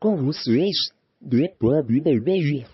[0.00, 2.64] com vocês, do Pub Berbejo.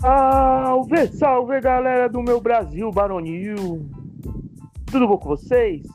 [0.00, 3.88] Salve, salve galera do meu Brasil Baronil!
[4.86, 5.86] Tudo bom com vocês?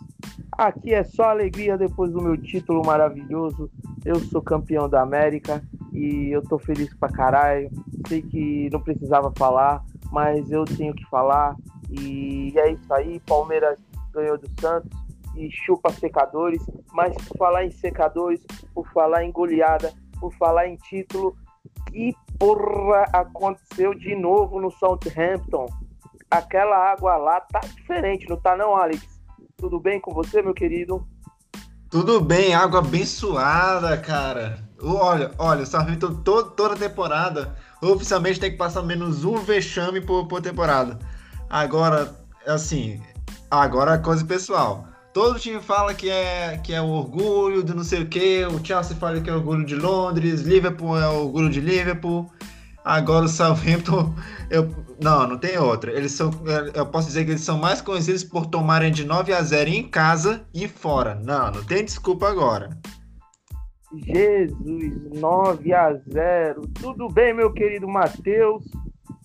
[0.58, 3.70] Aqui é só alegria depois do meu título maravilhoso.
[4.06, 5.62] Eu sou campeão da América
[5.94, 7.70] e eu tô feliz pra caralho.
[8.08, 11.56] Sei que não precisava falar, mas eu tenho que falar.
[11.92, 13.78] E é isso aí, Palmeiras
[14.14, 14.90] ganhou do Santos
[15.36, 16.62] e chupa secadores.
[16.94, 18.42] Mas por falar em secadores,
[18.74, 21.36] por falar em goleada, por falar em título,
[21.94, 25.68] e porra aconteceu de novo no Southampton.
[26.30, 29.20] Aquela água lá tá diferente, não tá não, Alex?
[29.58, 31.06] Tudo bem com você, meu querido?
[31.90, 34.64] Tudo bem, água abençoada, cara.
[34.82, 40.42] Olha, olha, o todo, toda temporada oficialmente tem que passar menos um vexame por, por
[40.42, 40.98] temporada.
[41.52, 42.16] Agora,
[42.48, 43.02] assim,
[43.50, 44.88] agora é coisa pessoal.
[45.14, 48.66] Todo time fala que é, que é o orgulho do não sei o que, o
[48.66, 52.32] Chelsea fala que é o orgulho de Londres, Liverpool é o orgulho de Liverpool.
[52.86, 54.16] Agora o Southampton,
[54.50, 55.92] eu, não, não tem outra.
[55.92, 56.32] Eles são,
[56.74, 59.84] eu posso dizer que eles são mais conhecidos por tomarem de 9 a 0 em
[59.84, 61.16] casa e fora.
[61.16, 62.70] Não, não tem desculpa agora.
[63.94, 66.62] Jesus, 9 a 0.
[66.80, 68.64] Tudo bem, meu querido Matheus?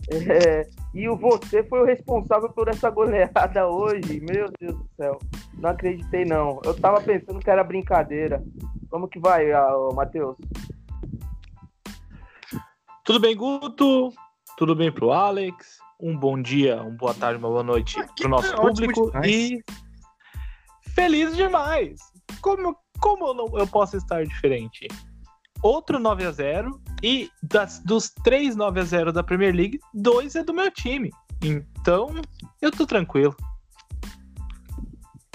[0.08, 4.20] É, e o você foi o responsável por essa goleada hoje.
[4.20, 5.18] Meu Deus do céu.
[5.54, 6.60] Não acreditei, não.
[6.64, 8.42] Eu tava pensando que era brincadeira.
[8.88, 9.46] Como que vai,
[9.94, 10.36] Matheus?
[13.04, 14.12] Tudo bem, Guto?
[14.56, 15.78] Tudo bem pro Alex?
[16.00, 19.10] Um bom dia, uma boa tarde, uma boa noite Aqui pro nosso é público.
[19.24, 19.62] E
[20.94, 22.00] feliz demais!
[22.40, 24.88] Como, como eu, não, eu posso estar diferente?
[25.66, 30.36] Outro 9 a 0 e das, dos três 9 a 0 da Premier League, dois
[30.36, 31.10] é do meu time.
[31.42, 32.14] Então,
[32.62, 33.34] eu tô tranquilo.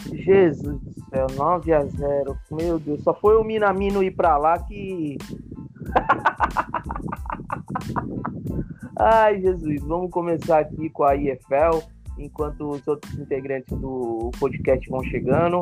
[0.06, 4.58] Jesus do céu, 9 a 0 Meu Deus, só foi o Minamino ir pra lá
[4.58, 5.18] que.
[8.98, 11.82] Ai, Jesus, vamos começar aqui com a IFL,
[12.18, 15.62] enquanto os outros integrantes do podcast vão chegando.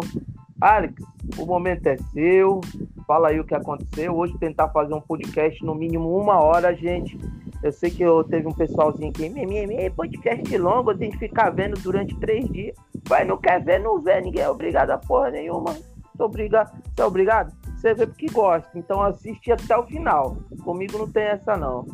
[0.61, 0.93] Alex,
[1.37, 2.59] o momento é seu.
[3.07, 4.15] Fala aí o que aconteceu.
[4.15, 7.17] Hoje tentar fazer um podcast no mínimo uma hora, gente.
[7.63, 12.15] Eu sei que eu teve um pessoalzinho mimimi, podcast longo, tenho que ficar vendo durante
[12.19, 12.75] três dias.
[13.07, 15.75] Vai, não quer ver, não vê, ninguém é obrigado a porra nenhuma.
[16.15, 17.53] Sou obrigado, você é obrigado?
[17.75, 20.37] Você vê porque gosta, então assiste até o final.
[20.63, 21.85] Comigo não tem essa não.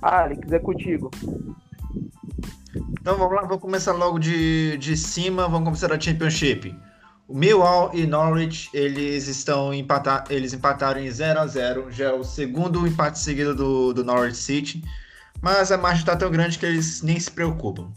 [0.00, 1.10] Alex, é contigo.
[3.00, 6.72] Então vamos lá, vamos começar logo de, de cima, vamos começar a Championship.
[7.32, 12.12] O Millwall e Norwich, eles estão empatar, eles empataram em 0 a 0 já é
[12.12, 14.84] o segundo empate seguido do, do Norwich City,
[15.40, 17.90] mas a margem está tão grande que eles nem se preocupam.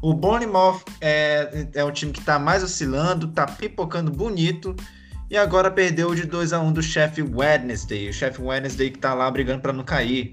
[0.00, 4.74] O Bournemouth é, é um time que está mais oscilando, está pipocando bonito,
[5.28, 9.12] e agora perdeu de 2 a 1 do Sheffield Wednesday, o Sheffield Wednesday que está
[9.12, 10.32] lá brigando para não cair.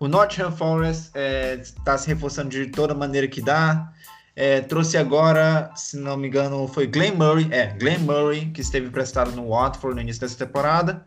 [0.00, 3.92] O Nottingham Forest está é, tá se reforçando de toda maneira que dá,
[4.34, 8.86] é, trouxe agora, se não me engano, foi Glenn Murray, é, Glenn Murray, que esteve
[8.86, 11.04] emprestado no Watford no início dessa temporada.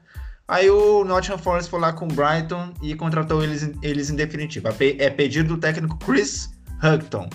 [0.47, 4.68] Aí o Nottingham Forest foi lá com o Brighton e contratou eles, eles em definitivo.
[5.00, 6.52] É pedido do técnico Chris
[6.84, 7.28] Hugton.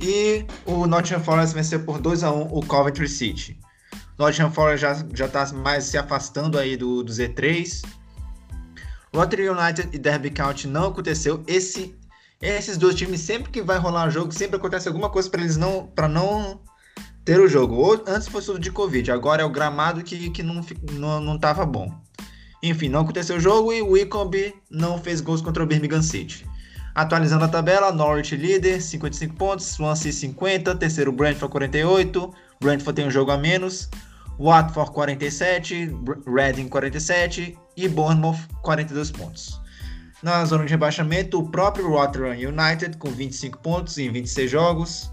[0.00, 3.60] E o Nottingham Forest venceu por 2 a 1 o Coventry City.
[4.18, 7.82] O Nottingham Forest já está mais se afastando aí do, do Z3.
[9.14, 11.44] Rotary United e Derby County não aconteceu.
[11.46, 11.94] Esse
[12.48, 15.86] esses dois times, sempre que vai rolar jogo, sempre acontece alguma coisa para eles não.
[15.86, 16.60] para não
[17.24, 17.74] ter o jogo.
[17.76, 20.60] Ou antes fosse tudo de Covid, agora é o gramado que, que não,
[20.92, 21.90] não, não tava bom.
[22.62, 26.46] Enfim, não aconteceu o jogo e o Wycombe não fez gols contra o Birmingham City.
[26.94, 33.10] Atualizando a tabela, Norwich líder, 55 pontos, Swansea 50, terceiro Brentford 48, Brentford tem um
[33.10, 33.90] jogo a menos,
[34.38, 35.94] Watford 47,
[36.26, 39.60] Reading 47 e Bournemouth 42 pontos.
[40.24, 45.12] Na zona de rebaixamento, o próprio Rotterdam United, com 25 pontos em 26 jogos.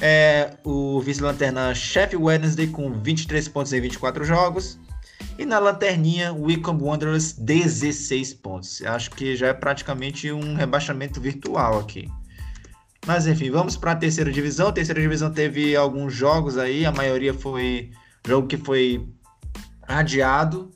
[0.00, 4.80] É, o vice-lanterna Sheffield Wednesday, com 23 pontos em 24 jogos.
[5.38, 8.80] E na lanterninha, Wycombe Wanderers, 16 pontos.
[8.80, 12.10] Acho que já é praticamente um rebaixamento virtual aqui.
[13.06, 14.68] Mas enfim, vamos para a terceira divisão.
[14.68, 17.90] A terceira divisão teve alguns jogos aí, a maioria foi
[18.26, 19.06] jogo que foi
[19.86, 20.70] adiado.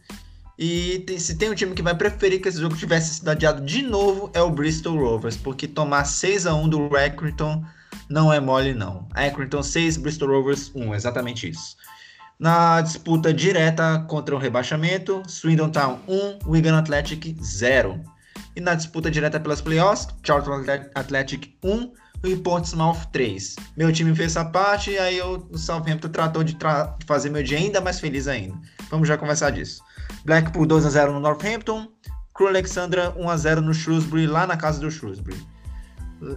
[0.63, 3.65] E tem, se tem um time que vai preferir que esse jogo tivesse sido adiado
[3.65, 7.65] de novo, é o Bristol Rovers, porque tomar 6 a 1 do Accrington
[8.11, 9.09] não é mole, não.
[9.15, 11.77] Accrington 6, Bristol Rovers 1, exatamente isso.
[12.39, 17.99] Na disputa direta contra o rebaixamento, Swindon Town 1, Wigan Athletic 0.
[18.55, 20.63] E na disputa direta pelas playoffs, Charlton
[20.95, 21.91] Athletic 1,
[22.23, 23.57] e Portsmouth 3.
[23.77, 27.43] Meu time fez essa parte e aí eu, o Southampton tratou de tra fazer meu
[27.43, 28.55] dia ainda mais feliz ainda.
[28.91, 29.83] Vamos já conversar disso.
[30.25, 31.89] Blackpool 2x0 no Northampton.
[32.35, 35.37] Crew Alexandra 1x0 no Shrewsbury, lá na casa do Shrewsbury.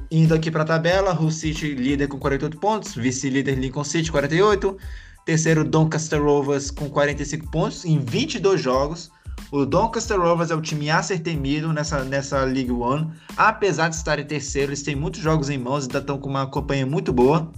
[0.10, 4.78] Indo aqui para a tabela, Hull City líder com 48 pontos, vice-líder Lincoln City 48,
[5.26, 9.12] terceiro Doncaster Rovers com 45 pontos em 22 jogos.
[9.52, 13.12] O Doncaster Rovers é o time a ser temido nessa, nessa League One.
[13.36, 16.30] Apesar de estar em terceiro, eles têm muitos jogos em mãos e ainda estão com
[16.30, 17.52] uma campanha muito boa.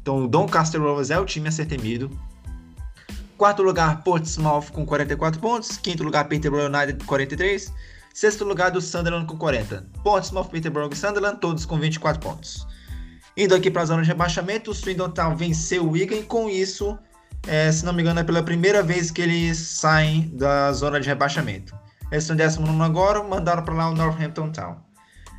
[0.00, 2.10] Então o Doncaster Rovers é o time a ser temido.
[3.40, 5.78] Quarto lugar, Portsmouth com 44 pontos.
[5.78, 7.72] Quinto lugar, Peterborough United com 43.
[8.12, 9.86] Sexto lugar do Sunderland com 40.
[10.04, 12.66] Portsmouth, Peterborough e Sunderland, todos com 24 pontos.
[13.34, 16.98] Indo aqui para a zona de rebaixamento, o Swindon Town venceu o Wigan com isso,
[17.46, 21.08] é, se não me engano, é pela primeira vez que eles saem da zona de
[21.08, 21.74] rebaixamento.
[22.12, 24.76] Eles estão em 19 agora, mandaram para lá o Northampton Town.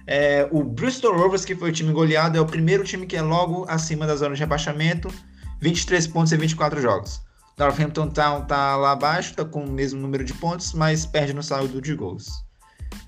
[0.08, 3.22] É, o Bristol Rovers, que foi o time goleado, é o primeiro time que é
[3.22, 5.14] logo acima da zona de rebaixamento,
[5.60, 7.22] 23 pontos em 24 jogos.
[7.62, 11.44] Northampton Town está lá abaixo, está com o mesmo número de pontos, mas perde no
[11.44, 12.44] saldo de gols.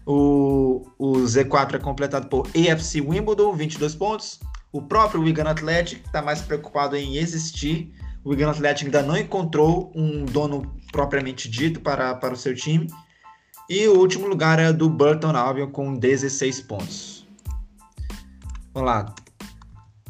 [0.06, 4.40] O, o Z4 é completado por AFC Wimbledon, 22 pontos.
[4.72, 7.92] O próprio Wigan Athletic está mais preocupado em existir.
[8.24, 12.88] O Wigan Athletic ainda não encontrou um dono propriamente dito para, para o seu time.
[13.68, 17.28] E o último lugar é do Burton Albion com 16 pontos.
[18.72, 19.16] Vamos lá.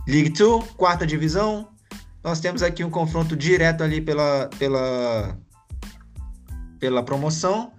[0.05, 1.72] League 2, quarta divisão.
[2.23, 5.37] Nós temos aqui um confronto direto ali pela, pela,
[6.79, 7.73] pela promoção.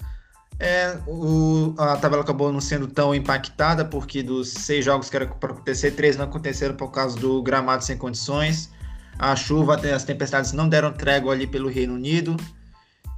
[0.59, 5.27] É, o, a tabela acabou não sendo tão impactada, porque dos seis jogos que era
[5.27, 8.71] para acontecer, três não aconteceram por causa do gramado sem condições.
[9.19, 12.37] A chuva, as tempestades não deram trégua ali pelo Reino Unido.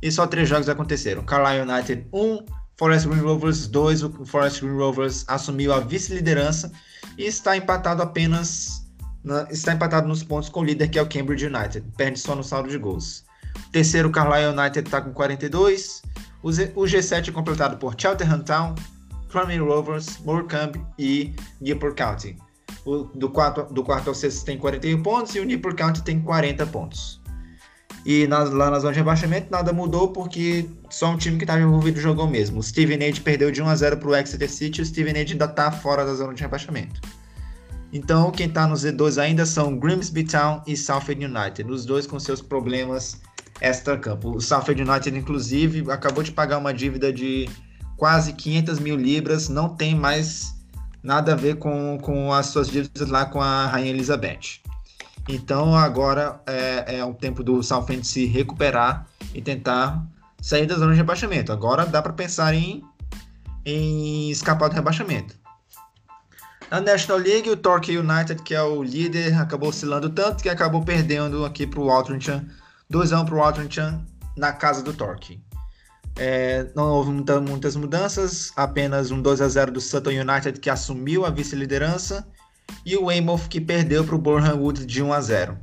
[0.02, 1.24] E só três jogos aconteceram.
[1.24, 2.38] Carlisle United 1,
[2.76, 4.02] Forest Green Rovers 2.
[4.02, 6.70] O Forest Green Rovers assumiu a vice-liderança
[7.18, 8.85] e está empatado apenas.
[9.26, 11.84] Na, está empatado nos pontos com o líder, que é o Cambridge United.
[11.96, 13.24] Perde só no saldo de gols.
[13.68, 16.00] O terceiro, Carlisle United está com 42.
[16.44, 18.76] O, G7 é completado por Cheltenham Town,
[19.28, 22.36] Flaming Rovers, Morecambe e Newport County.
[22.84, 26.22] O, do, quarto, do quarto ao sexto tem 41 pontos e o Newport County tem
[26.22, 27.20] 40 pontos.
[28.04, 31.60] E na, lá na zona de rebaixamento nada mudou porque só um time que estava
[31.60, 32.60] envolvido jogou mesmo.
[32.60, 35.20] O Steven Age perdeu de 1 a 0 para o Exeter City e o Steven
[35.20, 37.00] Age ainda está fora da zona de rebaixamento.
[37.92, 42.18] Então quem está no Z2 ainda são Grimsby Town e Southend United, os dois com
[42.18, 43.20] seus problemas
[43.60, 44.36] extra-campo.
[44.36, 47.48] O Southend United, inclusive, acabou de pagar uma dívida de
[47.96, 50.54] quase 500 mil libras, não tem mais
[51.02, 54.60] nada a ver com, com as suas dívidas lá com a Rainha Elizabeth.
[55.28, 60.04] Então agora é, é o tempo do Southend se recuperar e tentar
[60.40, 61.52] sair da zona de rebaixamento.
[61.52, 62.82] Agora dá para pensar em,
[63.64, 65.34] em escapar do rebaixamento.
[66.70, 70.82] Na National League, o Torquay United, que é o líder, acabou oscilando tanto que acabou
[70.82, 72.44] perdendo aqui para o Altrincham
[72.92, 74.04] 2x1 para o Altrincham
[74.36, 75.40] na casa do Torque.
[76.18, 81.30] É, não houve muita, muitas mudanças, apenas um 2x0 do Sutton United que assumiu a
[81.30, 82.26] vice-liderança
[82.84, 85.56] e o Weymouth que perdeu para o Boreham Wood de 1x0.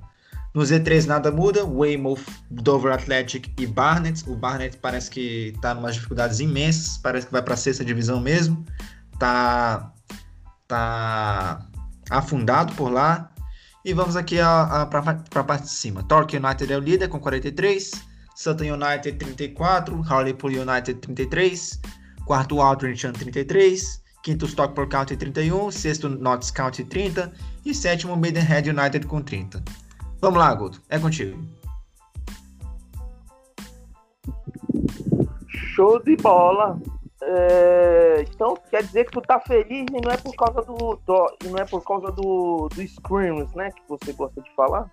[0.54, 4.24] No Z3 nada muda, Weymouth, Dover Athletic e Barnet.
[4.30, 7.84] O Barnet parece que está em umas dificuldades imensas, parece que vai para a sexta
[7.84, 8.64] divisão mesmo.
[9.18, 9.92] Tá,
[10.68, 11.66] tá
[12.10, 13.30] afundado por lá.
[13.86, 14.38] E vamos aqui
[14.90, 16.04] para a parte de cima.
[16.04, 17.92] Torque United é o líder com 43.
[18.36, 20.02] Sutton United 34.
[20.10, 21.82] Hartlepool United 33.
[22.26, 24.02] Quarto Aldrincham 33.
[24.24, 25.70] Quinto Stockport County 31.
[25.72, 27.34] Sexto Notts County 30.
[27.66, 29.62] E sétimo Maidenhead United com 30.
[30.22, 30.82] Vamos lá, Guto.
[30.90, 31.38] É contigo.
[35.76, 36.80] Show de bola.
[37.26, 41.38] É, então quer dizer que tu tá feliz e não é por causa do, do
[41.46, 43.72] não é por causa do, do Screams, né?
[43.72, 44.92] Que você gosta de falar?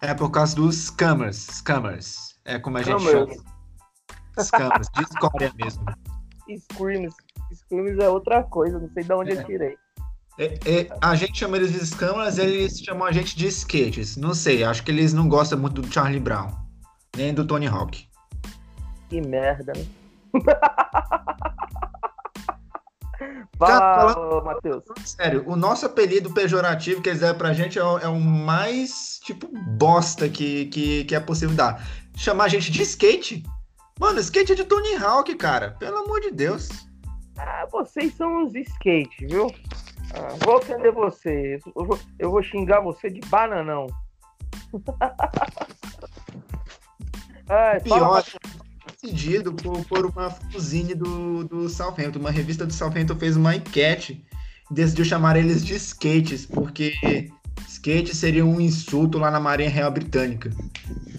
[0.00, 2.38] É por causa dos scammers, scammers.
[2.44, 3.34] É como a gente chama.
[4.38, 5.84] Scammers, de escória mesmo.
[6.56, 7.14] Screams.
[7.52, 9.40] Screams é outra coisa, não sei de onde é.
[9.40, 9.78] eu tirei.
[10.38, 14.16] É, é, a gente chama eles de scammers, eles chamam a gente de skates.
[14.16, 16.52] Não sei, acho que eles não gostam muito do Charlie Brown,
[17.16, 18.07] nem do Tony Hawk.
[19.08, 19.86] Que merda, né?
[23.58, 24.84] Fala, Matheus.
[25.04, 29.18] Sério, o nosso apelido pejorativo que eles deram pra gente é o, é o mais,
[29.24, 31.84] tipo, bosta que, que, que é possível dar.
[32.16, 33.42] Chamar a gente de skate?
[33.98, 35.72] Mano, skate é de Tony Hawk, cara.
[35.72, 36.68] Pelo amor de Deus.
[37.36, 39.52] Ah, vocês são uns skate, viu?
[40.14, 41.60] Ah, vou ofender vocês.
[41.74, 43.88] Eu vou, eu vou xingar você de bananão.
[47.48, 48.22] Ai, Pior,
[49.00, 52.18] decidido por, por uma fanzine do, do Southampton.
[52.18, 54.24] Uma revista do Southampton fez uma enquete
[54.70, 56.92] decidiu chamar eles de skates, porque
[57.66, 60.50] skate seria um insulto lá na Marinha Real Britânica.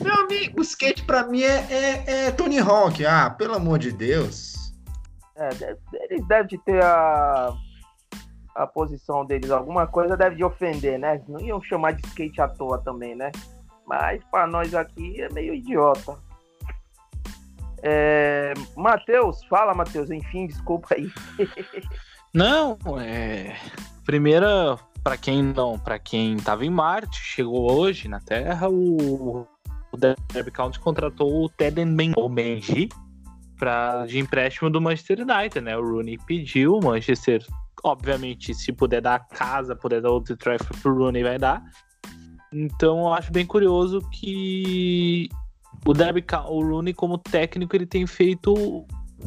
[0.02, 3.06] Meu amigo, o skate pra mim é, é, é Tony Hawk.
[3.06, 4.56] Ah, pelo amor de Deus.
[5.36, 5.50] É,
[6.10, 7.54] eles devem ter a,
[8.56, 11.22] a posição deles, alguma coisa deve de ofender, né?
[11.28, 13.32] Não iam chamar de skate à toa também, né?
[13.88, 16.16] Mas para nós aqui é meio idiota.
[17.84, 18.54] É...
[18.76, 21.10] Matheus, fala, Matheus, enfim, desculpa aí.
[22.34, 23.56] Não, é.
[24.06, 29.48] Primeira, para quem não, para quem estava em Marte, chegou hoje na Terra, o,
[29.92, 32.90] o Derby County contratou o Teden Benji
[33.58, 35.78] para de empréstimo do Manchester United, né?
[35.78, 37.46] O Rooney pediu, o Manchester,
[37.84, 41.62] obviamente, se puder dar a casa, puder dar outro Trafford pro Rooney, vai dar.
[42.52, 45.30] Então, eu acho bem curioso que
[45.86, 48.86] o Derby, o Rooney como técnico, ele tem feito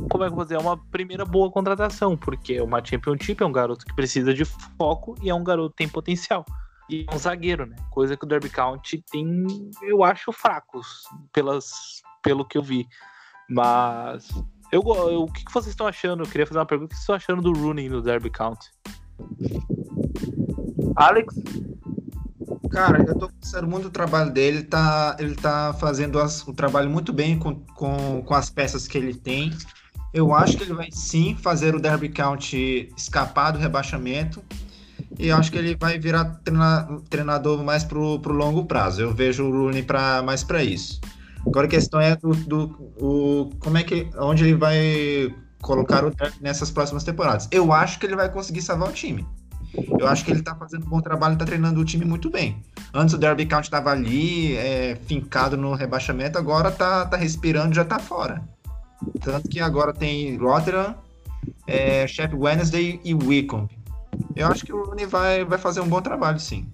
[0.08, 3.46] como é que eu vou dizer, é uma primeira boa contratação, porque uma Championship é
[3.46, 6.44] um garoto que precisa de foco e é um garoto que tem potencial.
[6.88, 7.76] E é um zagueiro, né?
[7.90, 9.46] Coisa que o Derby County tem,
[9.82, 12.88] eu acho, fracos, pelas, pelo que eu vi.
[13.48, 14.28] Mas
[14.72, 16.22] eu, eu, o que, que vocês estão achando?
[16.22, 16.86] Eu queria fazer uma pergunta.
[16.86, 18.70] O que vocês estão achando do Rooney no Derby County?
[20.96, 21.34] Alex?
[22.70, 24.58] Cara, eu tô gostando muito do trabalho dele.
[24.58, 28.86] Ele tá, ele tá fazendo as, o trabalho muito bem com, com, com as peças
[28.86, 29.52] que ele tem.
[30.12, 34.42] Eu acho que ele vai sim fazer o Derby County escapar do rebaixamento.
[35.18, 39.02] E acho que ele vai virar treina, treinador mais pro, pro longo prazo.
[39.02, 41.00] Eu vejo o Rooney pra, mais para isso.
[41.46, 46.10] Agora a questão é do, do o, como é que onde ele vai colocar o
[46.10, 47.48] Derby nessas próximas temporadas.
[47.50, 49.26] Eu acho que ele vai conseguir salvar o time.
[49.98, 52.62] Eu acho que ele tá fazendo um bom trabalho, tá treinando o time muito bem.
[52.92, 57.84] Antes o Derby County tava ali, é, fincado no rebaixamento, agora tá, tá respirando já
[57.84, 58.42] tá fora.
[59.20, 60.94] Tanto que agora tem Rotterdam,
[61.66, 63.78] é, Wednesday e Wycombe.
[64.36, 66.66] Eu acho que o Rooney vai, vai fazer um bom trabalho, sim.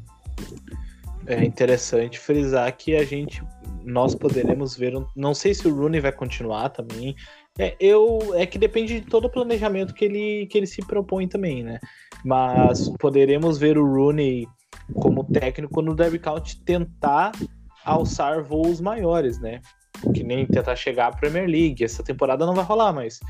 [1.27, 3.43] É interessante frisar que a gente,
[3.85, 7.15] nós poderemos ver, não sei se o Rooney vai continuar também.
[7.59, 11.27] É, eu, é que depende de todo o planejamento que ele, que ele se propõe
[11.27, 11.79] também, né?
[12.25, 14.47] Mas poderemos ver o Rooney
[14.95, 17.33] como técnico no Derby County tentar
[17.85, 19.61] alçar voos maiores, né?
[20.15, 21.83] que nem tentar chegar à Premier League.
[21.83, 23.21] Essa temporada não vai rolar, mas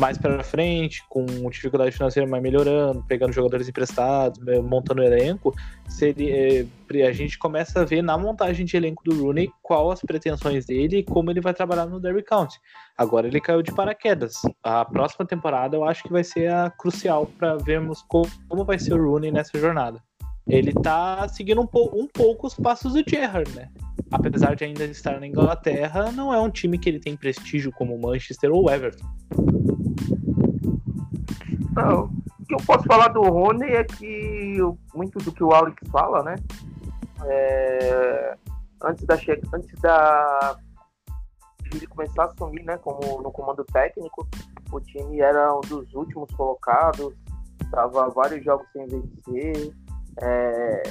[0.00, 5.54] mais para frente, com dificuldade financeira mais melhorando, pegando jogadores emprestados, eh, montando elenco,
[5.86, 10.00] seria, eh, a gente começa a ver na montagem de elenco do Rooney qual as
[10.00, 12.58] pretensões dele e como ele vai trabalhar no Derby County.
[12.96, 14.36] Agora ele caiu de paraquedas.
[14.62, 18.94] A próxima temporada eu acho que vai ser a crucial para vermos como, vai ser
[18.94, 20.02] o Rooney nessa jornada.
[20.48, 23.68] Ele tá seguindo um, um pouco os passos do Gerrard, né?
[24.10, 27.98] apesar de ainda estar na Inglaterra, não é um time que ele tem prestígio como
[27.98, 29.06] Manchester ou Everton.
[31.74, 34.56] Não, o que eu posso falar do Rony é que
[34.94, 36.36] muito do que o Alex fala, né?
[37.24, 38.36] É,
[38.82, 39.14] antes da
[39.54, 40.58] antes da
[41.72, 44.26] ele começar a assumir, né, como no comando técnico,
[44.72, 47.14] o time era um dos últimos colocados,
[47.62, 49.72] estava vários jogos sem vencer,
[50.20, 50.82] é,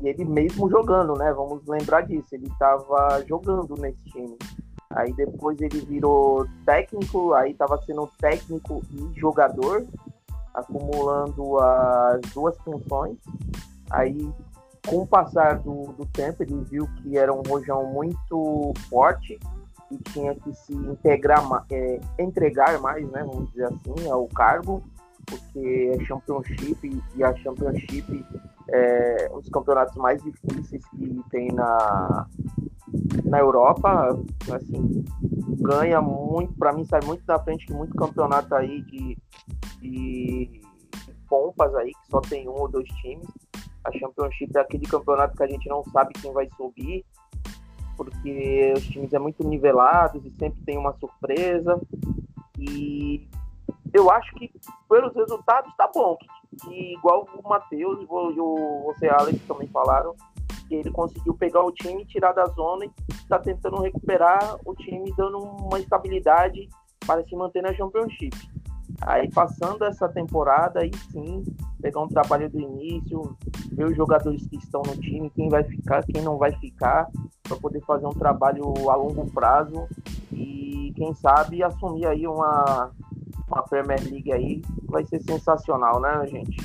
[0.00, 1.32] e ele mesmo jogando, né?
[1.32, 2.28] Vamos lembrar disso.
[2.32, 4.36] Ele estava jogando nesse time.
[4.94, 9.86] Aí depois ele virou técnico, aí estava sendo técnico e jogador,
[10.52, 13.16] acumulando as duas funções.
[13.90, 14.32] Aí,
[14.86, 19.38] com o passar do, do tempo, ele viu que era um rojão muito forte
[19.90, 23.24] e tinha que se integrar, é, entregar mais, né?
[23.24, 24.82] Vamos dizer assim, ao cargo,
[25.26, 28.24] porque é Championship e a Championship
[28.68, 32.26] é, um dos campeonatos mais difíceis que tem na,
[33.24, 34.16] na Europa,
[34.52, 35.04] assim,
[35.60, 39.18] ganha muito, para mim sai muito da frente de muito campeonato aí de,
[39.80, 40.60] de,
[41.28, 43.26] pompas aí, que só tem um ou dois times.
[43.84, 47.04] A Championship é aquele campeonato que a gente não sabe quem vai subir,
[47.96, 51.80] porque os times é muito nivelados e sempre tem uma surpresa.
[52.58, 53.28] E
[53.92, 54.50] eu acho que
[54.88, 56.16] pelos resultados tá bom,
[56.62, 60.14] que igual o Matheus e você, Alex, também falaram,
[60.68, 65.12] que ele conseguiu pegar o time, tirar da zona e está tentando recuperar o time,
[65.16, 66.68] dando uma estabilidade
[67.06, 68.36] para se manter na Championship.
[69.00, 71.42] Aí passando essa temporada, aí sim,
[71.80, 73.36] pegar um trabalho do início,
[73.72, 77.08] ver os jogadores que estão no time, quem vai ficar, quem não vai ficar,
[77.42, 79.86] para poder fazer um trabalho a longo prazo
[80.32, 82.90] e quem sabe assumir aí uma,
[83.48, 86.56] uma Premier League aí vai ser sensacional, né, gente?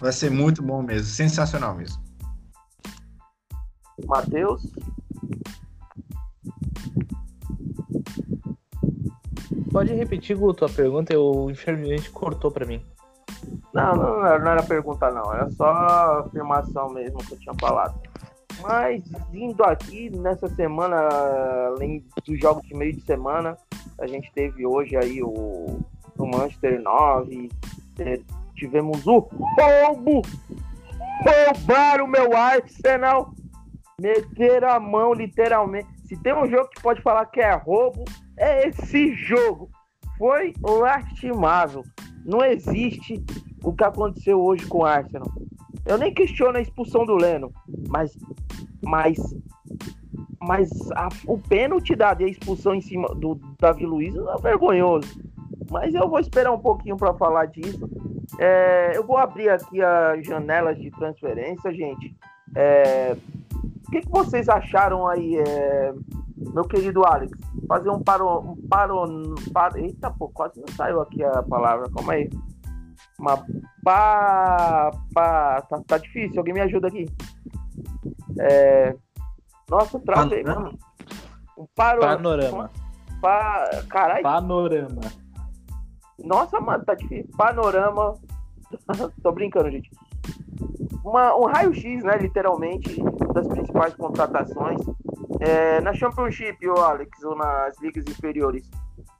[0.00, 2.02] Vai ser muito bom mesmo, sensacional mesmo.
[4.06, 4.62] Matheus?
[9.78, 11.16] pode repetir, Guto, a pergunta?
[11.16, 12.84] O infelizmente cortou pra mim.
[13.72, 15.70] Não, não, não era pergunta não, era só
[16.26, 17.94] afirmação mesmo que eu tinha falado.
[18.60, 20.96] Mas vindo aqui nessa semana,
[21.68, 23.56] além dos jogos de meio de semana,
[24.00, 25.80] a gente teve hoje aí o,
[26.18, 27.48] o Manchester 9,
[28.58, 30.22] tivemos o roubo,
[31.24, 33.32] roubaram o meu Arsenal,
[34.00, 35.88] meteram a mão literalmente.
[36.06, 38.04] Se tem um jogo que pode falar que é roubo,
[38.36, 39.70] é esse jogo.
[40.16, 41.84] Foi lastimável.
[42.24, 43.22] Não existe
[43.62, 45.30] o que aconteceu hoje com o Arsenal.
[45.86, 47.52] Eu nem questiono a expulsão do Leno,
[47.88, 48.16] mas,
[48.82, 49.16] mas,
[50.40, 55.08] mas a, o pênalti dado e a expulsão em cima do Davi Luiz é vergonhoso.
[55.70, 57.88] Mas eu vou esperar um pouquinho para falar disso.
[58.38, 62.14] É, eu vou abrir aqui as janelas de transferência, gente.
[62.54, 63.16] É,
[63.86, 65.94] o que, que, vocês acharam aí, é,
[66.36, 67.32] meu querido Alex?
[67.66, 69.78] Fazer um paro, um paro, paro.
[69.78, 71.88] Eita, pô, quase não saiu aqui a palavra.
[71.94, 72.30] Calma aí.
[73.18, 73.44] Uma
[73.82, 77.06] pá, tá, tá difícil, alguém me ajuda aqui.
[78.38, 78.94] É...
[79.68, 80.78] Nossa, travei, mano.
[81.56, 82.00] Um paro...
[82.00, 82.70] Panorama.
[83.20, 83.70] Pa...
[83.88, 84.22] Caralho.
[84.22, 85.27] Panorama.
[86.18, 87.30] Nossa, mano, tá difícil.
[87.36, 88.14] Panorama.
[89.22, 89.90] Tô brincando, gente.
[91.04, 94.80] Uma, um raio-x, né, literalmente, das principais contratações.
[95.40, 98.68] É, na Championship, o Alex, ou nas ligas inferiores,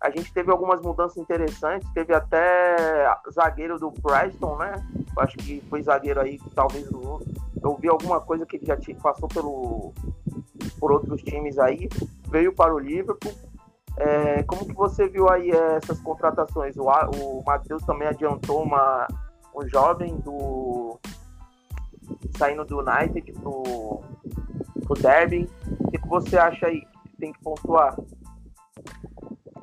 [0.00, 1.88] a gente teve algumas mudanças interessantes.
[1.92, 4.74] Teve até zagueiro do Preston, né?
[5.18, 6.88] Acho que foi zagueiro aí, talvez
[7.62, 9.92] eu vi alguma coisa que ele já passou pelo
[10.78, 11.88] por outros times aí,
[12.30, 13.32] veio para o Liverpool.
[14.00, 16.76] É, como que você viu aí essas contratações?
[16.76, 19.08] O, o Matheus também adiantou uma,
[19.54, 20.98] um jovem do
[22.36, 24.02] saindo do United pro,
[24.84, 25.48] pro Derby.
[25.80, 27.96] O que, que você acha aí que tem que pontuar?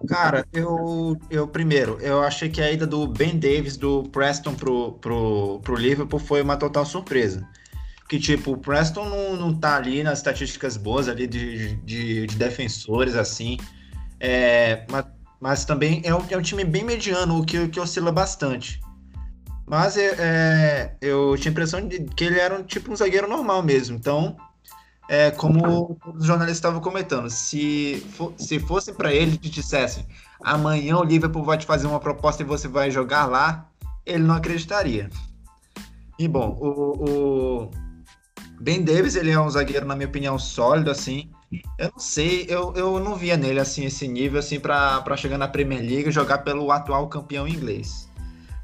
[0.08, 4.94] Cara, eu, eu primeiro, eu achei que a ida do Ben Davis do Preston pro,
[4.94, 7.48] pro, pro Liverpool foi uma total surpresa.
[8.08, 12.38] Que, tipo, o Preston não, não tá ali nas estatísticas boas ali de, de, de
[12.38, 13.58] defensores, assim.
[14.20, 15.06] É, mas,
[15.40, 18.80] mas também é um, é um time bem mediano, o que, que oscila bastante.
[19.66, 23.28] Mas é, é, eu tinha a impressão de que ele era um, tipo um zagueiro
[23.28, 23.96] normal mesmo.
[23.96, 24.38] Então,
[25.10, 30.06] é, como os jornalistas estavam comentando, se, for, se fosse para ele e dissessem
[30.46, 33.68] amanhã o Liverpool vai te fazer uma proposta e você vai jogar lá,
[34.06, 35.10] ele não acreditaria.
[36.20, 37.72] E bom, o, o
[38.62, 41.32] Ben Davis ele é um zagueiro na minha opinião sólido assim.
[41.78, 45.48] Eu não sei, eu, eu não via nele assim esse nível assim para chegar na
[45.48, 48.10] Premier League e jogar pelo atual campeão inglês.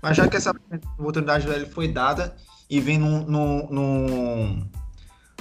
[0.01, 0.51] Mas já que essa
[0.97, 2.35] oportunidade dele foi dada
[2.69, 4.69] e vem num, num, num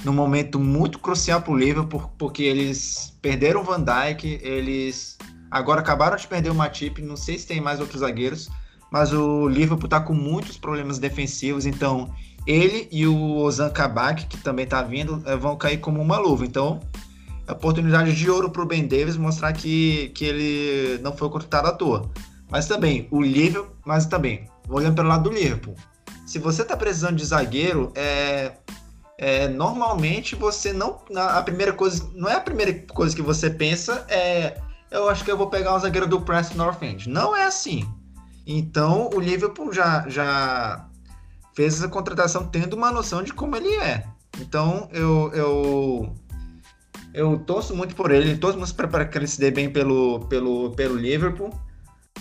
[0.03, 5.17] num momento muito crucial para o Liverpool, porque eles perderam o Van Dijk, eles
[5.49, 8.49] agora acabaram de perder o Matip, não sei se tem mais outros zagueiros,
[8.91, 12.11] mas o Liverpool está com muitos problemas defensivos, então
[12.47, 16.45] ele e o Ozan Kabak, que também está vindo, eh, vão cair como uma luva.
[16.45, 16.79] Então,
[17.51, 21.71] oportunidade de ouro para o Ben Davis mostrar que, que ele não foi contratado à
[21.71, 22.09] toa.
[22.49, 25.75] Mas também, o Liverpool, mas também, olhando pelo lado do Liverpool,
[26.25, 28.53] se você está precisando de zagueiro, é,
[29.17, 30.99] é, normalmente você não.
[31.15, 32.09] A primeira coisa.
[32.13, 34.59] Não é a primeira coisa que você pensa, é.
[34.89, 37.07] Eu acho que eu vou pegar um zagueiro do Preston North End.
[37.07, 37.87] Não é assim.
[38.45, 40.85] Então o Liverpool já, já
[41.55, 44.03] fez essa contratação tendo uma noção de como ele é.
[44.39, 46.13] Então eu, eu,
[47.13, 50.71] eu torço muito por ele, torço muito para que ele se dê bem pelo, pelo,
[50.71, 51.51] pelo Liverpool.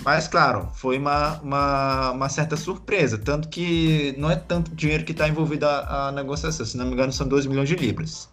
[0.02, 3.18] Mas, claro, foi uma, uma, uma, certa surpresa.
[3.18, 6.64] Tanto que não é tanto dinheiro que está envolvido a, a, negociação.
[6.64, 8.28] Se não me engano, são 2 milhões de libras.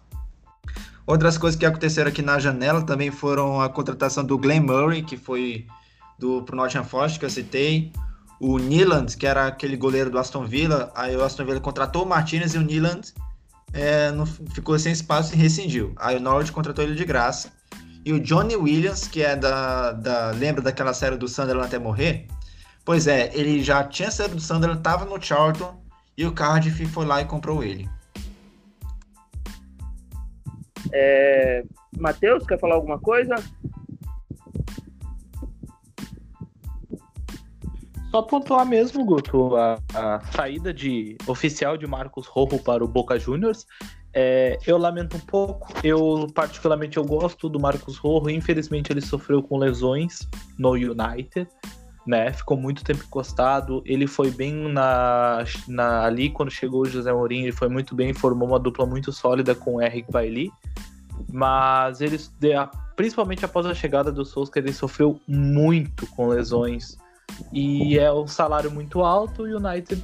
[1.06, 5.16] Outras coisas que aconteceram aqui na janela também foram a contratação do Glenn Murray, que
[5.16, 5.66] foi
[6.18, 7.92] do pro Nottingham Forest, que eu citei.
[8.40, 10.90] O Niland, que era aquele goleiro do Aston Villa.
[10.94, 13.12] Aí o Aston Villa contratou o Martinez e o Niland
[13.72, 15.92] é, não, ficou sem espaço e rescindiu.
[15.96, 17.52] Aí o Norwich contratou ele de graça.
[18.04, 20.30] E o Johnny Williams, que é da, da.
[20.30, 22.26] Lembra daquela série do Sunderland até morrer?
[22.84, 25.78] Pois é, ele já tinha saído do Sunderland, estava no Charlton
[26.16, 27.88] e o Cardiff foi lá e comprou ele.
[30.92, 31.62] É...
[31.98, 33.34] Matheus, quer falar alguma coisa?
[38.10, 43.18] Só pontuar mesmo, Guto, a, a, saída de oficial de Marcos Rojo para o Boca
[43.18, 43.66] Juniors
[44.14, 45.72] é, eu lamento um pouco.
[45.84, 48.30] Eu, particularmente, eu gosto do Marcos Rojo.
[48.30, 51.46] Infelizmente, ele sofreu com lesões no United.
[52.06, 52.32] Né?
[52.32, 53.82] Ficou muito tempo encostado.
[53.84, 57.44] Ele foi bem na, na, ali quando chegou o José Mourinho.
[57.44, 60.50] Ele foi muito bem, formou uma dupla muito sólida com o Eric Bailly.
[61.30, 62.34] Mas eles,
[62.96, 66.96] principalmente após a chegada do Solskjaer, ele sofreu muito com lesões.
[67.52, 70.02] E é um salário muito alto e o United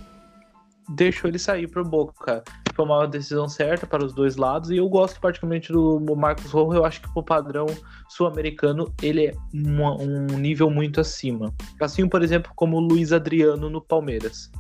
[0.90, 2.42] deixou ele sair pro Boca.
[2.74, 6.78] Foi uma decisão certa para os dois lados e eu gosto particularmente do Marcos Rojo.
[6.78, 7.66] Eu acho que o padrão
[8.08, 11.54] sul-americano ele é um, um nível muito acima.
[11.80, 14.50] Assim, por exemplo, como o Luiz Adriano no Palmeiras.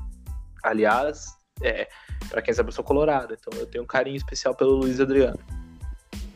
[0.62, 1.26] Aliás,
[1.60, 1.88] é,
[2.30, 5.38] para quem sabe, eu sou colorado, então eu tenho um carinho especial pelo Luiz Adriano.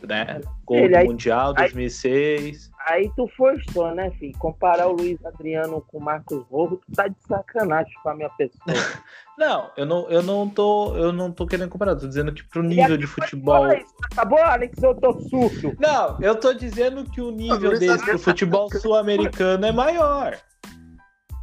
[0.07, 0.41] Né?
[0.65, 2.71] Gol Ele do aí- Mundial 2006.
[2.89, 4.37] Aí tu forçou, né, filho?
[4.39, 8.31] Comparar o Luiz Adriano com o Marcos Rojo, tu tá de sacanagem com a minha
[8.31, 8.65] pessoa.
[9.37, 12.61] Não, eu não, eu não tô, eu não tô querendo comparar, tô dizendo que pro
[12.61, 13.67] nível de futebol.
[14.11, 14.83] Acabou, Alex?
[14.83, 15.77] Eu tô surdo.
[15.79, 20.37] Não, eu tô dizendo que o nível Luiz deles pro futebol sul-americano é maior.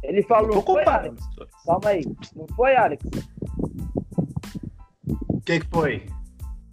[0.02, 1.64] Ele falou, Não não tô foi, comparando Alex?
[1.64, 2.04] Calma aí.
[2.34, 3.04] Não foi, Alex?
[5.30, 6.06] O que, que foi?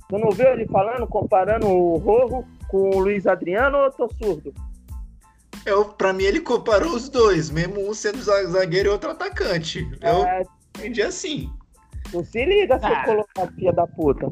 [0.09, 4.09] Tu não viu ele falando, comparando o Rojo com o Luiz Adriano ou eu tô
[4.19, 4.51] surdo?
[5.63, 9.87] Eu, pra mim, ele comparou os dois, mesmo um sendo za- zagueiro e outro atacante.
[10.01, 10.43] Eu É,
[10.75, 11.51] entendi assim.
[12.11, 13.05] tu se liga, seu Ah.
[13.05, 14.31] colocado filha da puta.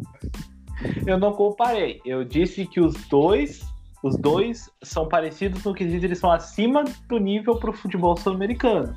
[1.05, 2.01] Eu não comparei.
[2.03, 3.61] Eu disse que os dois,
[4.03, 8.95] os dois são parecidos no quesito, eles são acima do nível pro futebol sul-americano.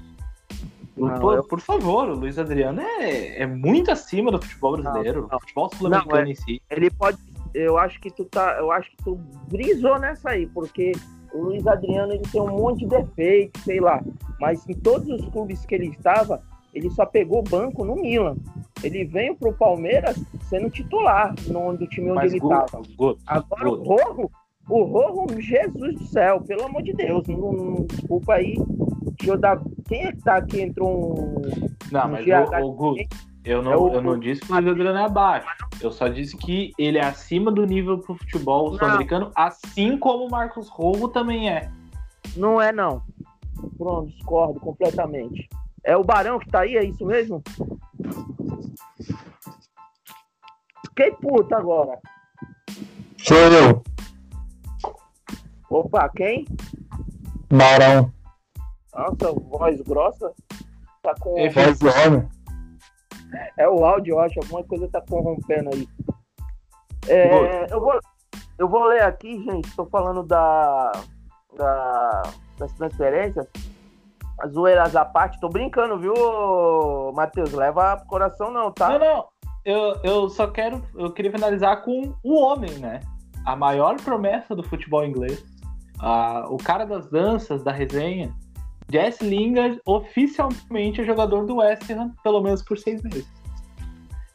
[0.97, 5.23] Não, Pô, eu- Por favor, o Luiz Adriano é, é muito acima do futebol brasileiro,
[5.23, 6.63] Não, do futebol sul-americano Não, é- em si.
[6.71, 7.19] Ele pode.
[7.55, 8.57] Eu acho que tu tá.
[8.59, 9.17] Eu acho que tu
[9.49, 10.93] brisou nessa aí, porque
[11.33, 14.03] o Luiz Adriano ele tem um monte de defeito, sei lá.
[14.41, 18.37] Mas em todos os clubes que ele estava, ele só pegou banco no Milan.
[18.83, 20.17] Ele veio pro Palmeiras
[20.49, 22.83] sendo titular no, do time onde Mas ele estava.
[23.27, 23.83] Agora o.
[23.83, 24.31] Rojo,
[24.69, 28.55] o Rojo, Jesus do céu, pelo amor de Deus, não, não- desculpa aí.
[29.19, 29.63] Deixa eu dar.
[29.87, 30.61] Quem é que tá aqui?
[30.61, 31.35] Entrou um.
[31.93, 33.05] Não, um mas GH o, o Guto,
[33.45, 35.47] eu não, É o- eu não disse que o Luiz Adriano é abaixo.
[35.81, 40.31] Eu só disse que ele é acima do nível pro futebol sul-americano, assim como o
[40.31, 41.71] Marcos Rojo também é.
[42.37, 43.03] Não é, não.
[43.77, 45.49] Pronto, discordo completamente.
[45.85, 47.43] É o Barão que tá aí, é isso mesmo?
[50.89, 51.99] Fiquei puta agora.
[53.19, 53.83] Sou eu,
[55.71, 56.47] Opa, quem?
[57.51, 58.13] Barão,
[58.95, 60.33] Nossa, voz grossa.
[61.03, 61.37] Tá com...
[61.39, 62.29] É, voz de homem.
[63.57, 64.39] É o áudio, eu acho.
[64.41, 65.89] Alguma coisa tá corrompendo aí.
[67.09, 68.01] É, eu, vou,
[68.59, 69.69] eu vou ler aqui, gente.
[69.69, 70.93] Estou falando da,
[71.57, 72.23] da,
[72.59, 73.47] das transferências.
[74.39, 75.41] As zoeiras à parte.
[75.41, 76.15] Tô brincando, viu,
[77.15, 77.53] Matheus?
[77.53, 78.91] Leva pro coração, não, tá?
[78.91, 79.29] Não, não.
[79.65, 80.83] Eu, eu só quero.
[80.95, 83.01] Eu queria finalizar com o homem, né?
[83.47, 85.45] A maior promessa do futebol inglês.
[86.01, 88.35] Ah, o cara das danças, da resenha.
[88.95, 93.27] Jesse Lingard oficialmente é jogador do West Ham, pelo menos por seis meses.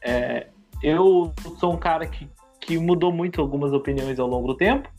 [0.01, 0.47] É,
[0.83, 4.89] eu sou um cara que, que mudou muito algumas opiniões ao longo do tempo.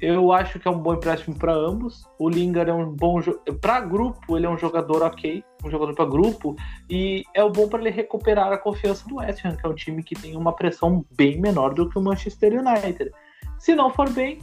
[0.00, 2.04] Eu acho que é um bom empréstimo para ambos.
[2.16, 3.20] O Lingard é um bom
[3.60, 6.54] para grupo, ele é um jogador ok, um jogador para grupo
[6.88, 9.74] e é o bom para ele recuperar a confiança do West Ham, que é um
[9.74, 13.10] time que tem uma pressão bem menor do que o Manchester United.
[13.58, 14.38] Se não for bem,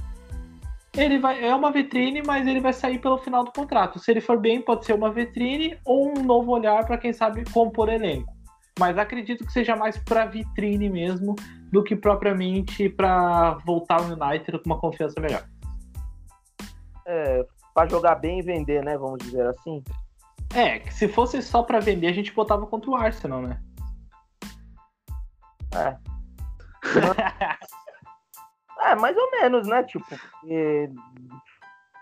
[1.00, 4.00] ele vai é uma vitrine, mas ele vai sair pelo final do contrato.
[4.00, 7.44] Se ele for bem, pode ser uma vitrine ou um novo olhar para quem sabe
[7.52, 8.32] compor elenco.
[8.80, 11.36] Mas acredito que seja mais para vitrine mesmo
[11.72, 15.44] do que propriamente para voltar ao United com uma confiança melhor.
[17.06, 18.98] É, pra jogar bem e vender, né?
[18.98, 19.84] Vamos dizer assim.
[20.54, 23.60] É, que se fosse só para vender, a gente botava contra o Arsenal, né?
[25.76, 25.98] É.
[28.82, 29.84] É, mais ou menos, né?
[29.84, 30.90] Tipo, porque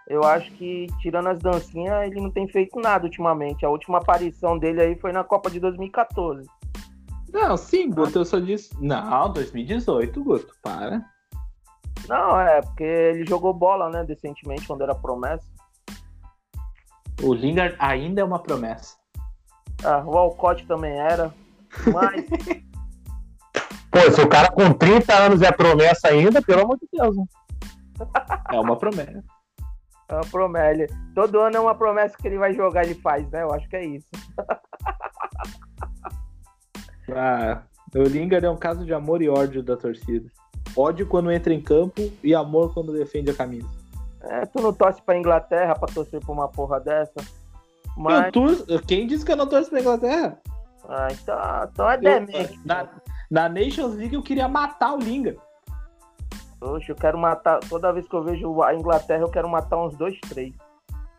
[0.08, 3.66] eu acho que, tirando as dancinhas, ele não tem feito nada ultimamente.
[3.66, 6.48] A última aparição dele aí foi na Copa de 2014.
[7.34, 8.72] Não, sim, Guto, eu só disse.
[8.82, 11.04] Não, 2018, Guto, para.
[12.08, 15.46] Não, é, porque ele jogou bola, né, decentemente, quando era promessa.
[17.22, 18.96] O Lingard ainda é uma promessa.
[19.84, 21.34] Ah, o Alcott também era.
[21.92, 22.26] Mas,
[23.92, 27.16] Pô, se o cara com 30 anos é promessa ainda, pelo amor de Deus.
[27.18, 27.26] Né?
[28.52, 29.24] É uma promessa.
[30.10, 30.94] é uma promessa.
[31.16, 33.42] Todo ano é uma promessa que ele vai jogar, ele faz, né?
[33.44, 34.08] Eu acho que é isso.
[37.16, 37.62] Ah,
[37.96, 40.30] o Lingard é um caso de amor e ódio da torcida.
[40.76, 43.68] Ódio quando entra em campo e amor quando defende a camisa.
[44.22, 47.14] É, tu não torce pra Inglaterra pra torcer pra uma porra dessa?
[47.96, 50.38] Mas, Eu torço- Quem disse que eu não torço pra Inglaterra?
[50.90, 51.40] ah, então,
[51.72, 52.60] então é Eu- demente.
[52.66, 52.90] na,
[53.30, 55.40] na Nations League eu queria matar o Lingard.
[56.62, 57.60] Oxe, eu quero matar.
[57.60, 60.54] Toda vez que eu vejo a Inglaterra, eu quero matar uns dois, três.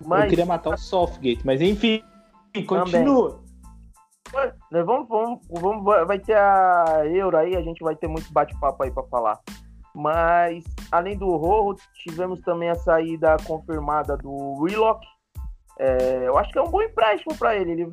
[0.01, 2.03] Eu Mas queria matar o Southgate, mas enfim,
[2.67, 3.41] continua.
[4.71, 8.83] nós vamos, vamos, vamos, vai ter a Euro aí, a gente vai ter muito bate-papo
[8.83, 9.39] aí pra falar.
[9.95, 15.05] Mas além do Rojo, tivemos também a saída confirmada do Willock.
[15.79, 17.73] É, eu acho que é um bom empréstimo para ele.
[17.73, 17.93] Ele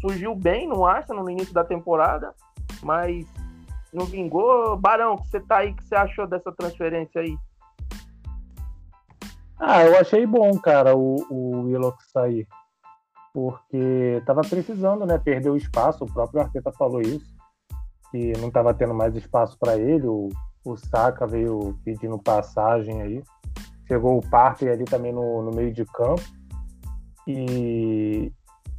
[0.00, 2.34] surgiu bem no Arsenal no início da temporada,
[2.82, 3.26] mas
[3.92, 4.76] não vingou.
[4.76, 7.36] Barão, que você tá aí, que você achou dessa transferência aí?
[9.58, 12.46] Ah, eu achei bom, cara, o, o Willock sair.
[13.32, 15.18] Porque tava precisando, né?
[15.18, 17.34] Perdeu espaço, o próprio Arteta falou isso.
[18.10, 20.06] Que não tava tendo mais espaço para ele.
[20.06, 20.28] O,
[20.64, 23.22] o Saka veio pedindo passagem aí.
[23.86, 26.22] Chegou o Partey ali também no, no meio de campo.
[27.26, 28.32] E,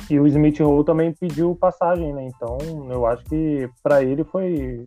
[0.09, 2.25] e o Smith Rowe também pediu passagem, né?
[2.25, 2.57] Então
[2.89, 4.85] eu acho que para ele foi,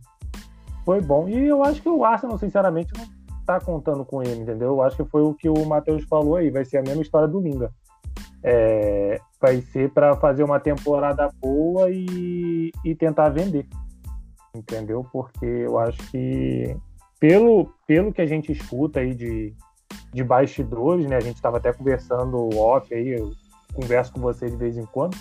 [0.85, 1.29] foi bom.
[1.29, 3.05] E eu acho que o Arsenal, sinceramente, não
[3.45, 4.69] tá contando com ele, entendeu?
[4.69, 7.29] Eu acho que foi o que o Matheus falou aí, vai ser a mesma história
[7.29, 7.71] do Linga.
[8.43, 13.67] É, vai ser para fazer uma temporada boa e, e tentar vender,
[14.57, 15.05] entendeu?
[15.13, 16.75] Porque eu acho que
[17.19, 19.55] pelo, pelo que a gente escuta aí de,
[20.13, 21.17] de bastidores, né?
[21.17, 23.15] A gente estava até conversando off aí,
[23.73, 25.17] converso com você de vez em quando.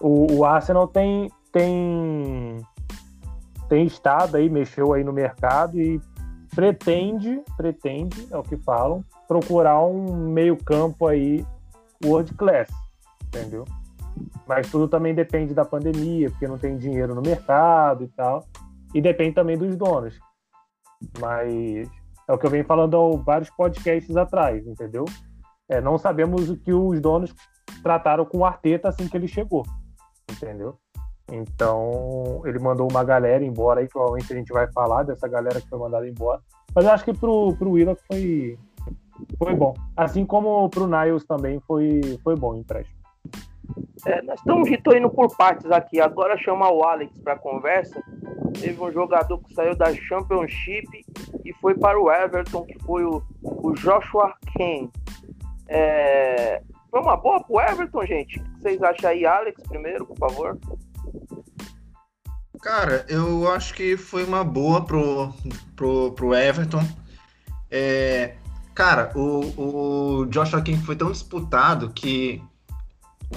[0.00, 2.60] O, o Arsenal tem, tem,
[3.68, 6.00] tem estado aí, mexeu aí no mercado e
[6.54, 11.44] pretende, pretende, é o que falam, procurar um meio-campo aí
[12.04, 12.68] world class,
[13.26, 13.64] entendeu?
[14.46, 18.44] Mas tudo também depende da pandemia, porque não tem dinheiro no mercado e tal.
[18.94, 20.18] E depende também dos donos.
[21.20, 21.90] Mas
[22.28, 25.04] é o que eu venho falando há vários podcasts atrás, entendeu?
[25.68, 27.34] É, não sabemos o que os donos
[27.82, 29.64] trataram com o Arteta assim que ele chegou,
[30.30, 30.78] entendeu?
[31.30, 35.68] Então, ele mandou uma galera embora aí, provavelmente a gente vai falar dessa galera que
[35.68, 36.40] foi mandada embora.
[36.72, 38.56] Mas eu acho que pro, pro Willock foi,
[39.36, 39.74] foi bom.
[39.96, 42.96] Assim como pro Niles também foi, foi bom o empréstimo.
[44.06, 46.00] É, nós estamos indo por partes aqui.
[46.00, 48.00] Agora chamar o Alex para conversa.
[48.60, 50.86] Teve um jogador que saiu da Championship
[51.44, 54.88] e foi para o Everton, que foi o, o Joshua Ken.
[55.68, 58.38] É, foi uma boa pro Everton, gente?
[58.38, 60.58] O que vocês acham aí, Alex, primeiro, por favor?
[62.62, 65.32] Cara, eu acho que foi uma boa pro,
[65.74, 66.82] pro, pro Everton.
[67.70, 68.34] É,
[68.74, 72.42] cara, o, o Joshua King foi tão disputado que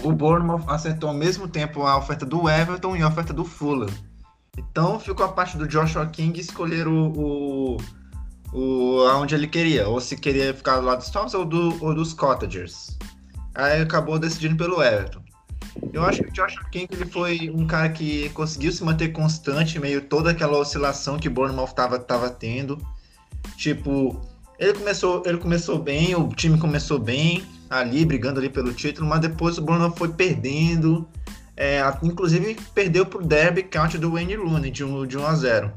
[0.03, 3.89] o Bournemouth acertou ao mesmo tempo a oferta do Everton e a oferta do Fulham.
[4.57, 7.77] Então ficou a parte do Joshua King escolher o, o,
[8.53, 11.93] o aonde ele queria, ou se queria ficar do lado dos Toms ou, do, ou
[11.93, 12.97] dos Cottagers.
[13.53, 15.21] Aí acabou decidindo pelo Everton.
[15.93, 20.01] Eu acho que o King ele foi um cara que conseguiu se manter constante, meio
[20.01, 22.77] toda aquela oscilação que o Bournemouth tava, tava tendo.
[23.55, 24.19] Tipo,
[24.57, 29.21] ele começou, ele começou bem, o time começou bem, ali, brigando ali pelo título, mas
[29.21, 31.07] depois o Bournemouth foi perdendo.
[31.55, 35.73] É, inclusive perdeu pro Derby County do Wayne Rooney de 1, de 1 a 0.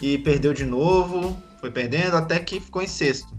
[0.00, 3.32] E perdeu de novo, foi perdendo até que ficou em sexto.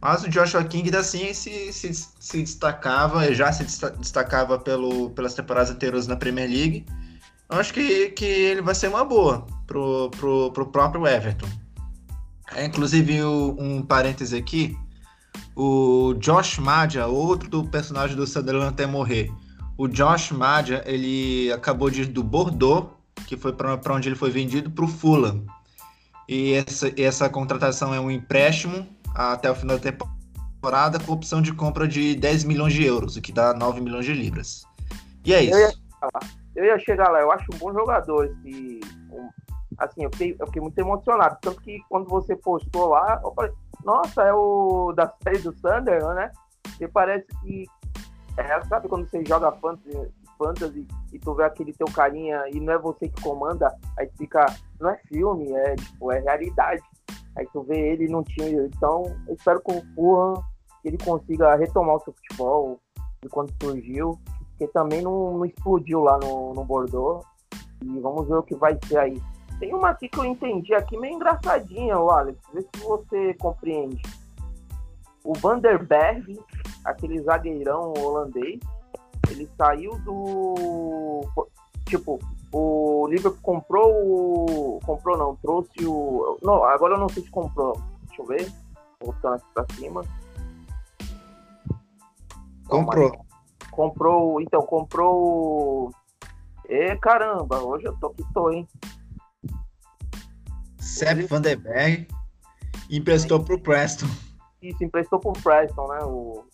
[0.00, 3.64] Mas o Joshua King assim se, se, se destacava, já se
[3.98, 6.84] destacava pelo, pelas temporadas anteriores na Premier League.
[7.50, 11.48] Eu acho que, que ele vai ser uma boa pro, pro, pro próprio Everton.
[12.54, 14.76] É, inclusive, um parêntese aqui,
[15.56, 19.32] o Josh Madja, outro do personagem do Sunderland até morrer.
[19.76, 22.90] O Josh Madja, ele acabou de ir do Bordeaux,
[23.26, 25.44] que foi para onde ele foi vendido, para o Fulham.
[26.28, 31.54] E essa, essa contratação é um empréstimo até o final da temporada com opção de
[31.54, 34.62] compra de 10 milhões de euros, o que dá 9 milhões de libras.
[35.24, 35.54] E é isso.
[35.54, 35.72] Eu ia,
[36.56, 38.80] eu ia chegar lá, eu acho um bom jogador esse.
[39.10, 39.28] Um,
[39.78, 41.38] assim, eu fiquei, eu fiquei muito emocionado.
[41.40, 43.52] Tanto que quando você postou lá, eu falei,
[43.84, 46.30] nossa, é o da série do Thunder, né?
[46.80, 47.64] E parece que.
[48.36, 52.72] É, sabe quando você joga fantasy, fantasy e tu vê aquele teu carinha e não
[52.72, 54.46] é você que comanda, aí fica.
[54.80, 56.82] Não é filme, é tipo, é realidade.
[57.36, 58.48] Aí tu vê ele não tinha.
[58.64, 60.42] Então, eu espero que o Fulham
[60.84, 62.80] ele consiga retomar o seu futebol
[63.22, 64.18] de quando surgiu,
[64.50, 67.26] porque também não, não explodiu lá no, no Bordeaux.
[67.84, 69.22] E vamos ver o que vai ser aí.
[69.58, 72.38] Tem uma aqui que eu entendi aqui, meio engraçadinha, o Alex.
[72.52, 74.00] Vê se você compreende.
[75.24, 76.40] O Vanderberg,
[76.84, 78.60] aquele zagueirão holandês,
[79.30, 81.24] ele saiu do.
[81.86, 82.18] Tipo,
[82.52, 84.80] o Liverpool comprou o.
[84.84, 86.38] Comprou não, trouxe o.
[86.42, 87.80] Não, agora eu não sei se comprou.
[88.06, 88.52] Deixa eu ver.
[89.00, 90.04] Voltando aqui pra cima.
[92.66, 93.24] Comprou.
[93.70, 94.40] Comprou.
[94.40, 95.90] Então, comprou.
[96.68, 98.68] E caramba, hoje eu tô que tô, hein?
[100.78, 102.08] Sepp Van der Berg
[102.90, 104.06] emprestou pro Preston.
[104.60, 105.98] Isso, emprestou pro Preston, né?
[106.04, 106.44] O...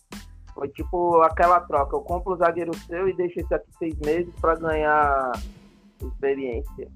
[0.55, 1.95] Foi tipo aquela troca.
[1.95, 5.33] Eu compro o zagueiro seu e deixo esse aqui seis meses para ganhar
[6.01, 6.89] experiência.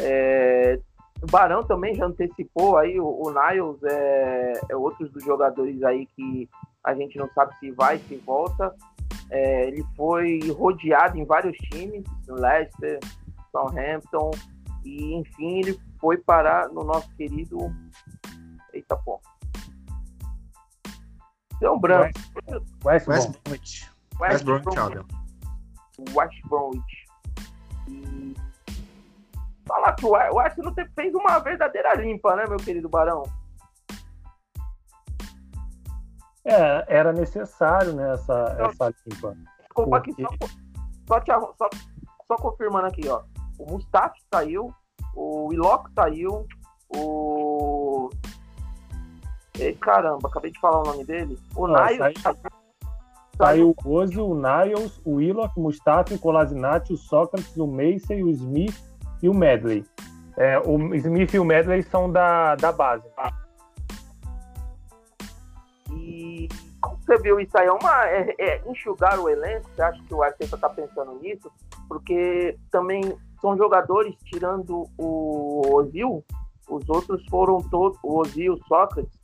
[0.00, 0.80] É,
[1.22, 6.06] o Barão também já antecipou aí, o, o Niles é, é outro dos jogadores aí
[6.06, 6.48] que
[6.84, 8.74] a gente não sabe se vai, se volta.
[9.30, 12.98] É, ele foi rodeado em vários times, Leicester,
[13.52, 14.30] Southampton,
[14.84, 17.58] e enfim ele foi parar no nosso querido.
[18.72, 19.20] Eita pô.
[21.60, 22.18] Deu um branco.
[22.84, 23.90] West, West Bromwich.
[24.20, 25.06] West Bromwich.
[26.14, 27.04] West Bromwich.
[27.88, 28.34] E...
[29.66, 33.22] Falar que o Arsenal fez uma verdadeira limpa, né, meu querido Barão?
[36.44, 39.36] É, era necessário, né, essa, então, essa limpa.
[39.60, 40.10] Desculpa Porque...
[40.12, 40.22] aqui,
[41.06, 41.68] só, só, só,
[42.26, 43.22] só confirmando aqui, ó.
[43.58, 44.72] O Mustafa saiu,
[45.14, 46.46] o Willock saiu,
[46.88, 48.08] o.
[49.58, 51.38] E, caramba, acabei de falar o nome dele.
[51.56, 52.36] O ah, Niles saiu.
[53.36, 58.14] Saiu o Ozzy, o Niles, o Willock, o Mustafa, o Colasinati, o Sócrates, o Mason,
[58.24, 58.76] o Smith
[59.22, 59.84] e o Medley.
[60.36, 63.04] É, o Smith e o Medley são da, da base.
[65.92, 66.48] E
[66.80, 67.66] como você viu isso aí?
[67.66, 69.68] É, uma, é, é enxugar o elenco?
[69.74, 71.50] Você acha que o Arteta está pensando nisso?
[71.88, 73.02] Porque também
[73.40, 76.24] são jogadores, tirando o Ozil,
[76.68, 79.17] os outros foram todos, o Ozil, o Sócrates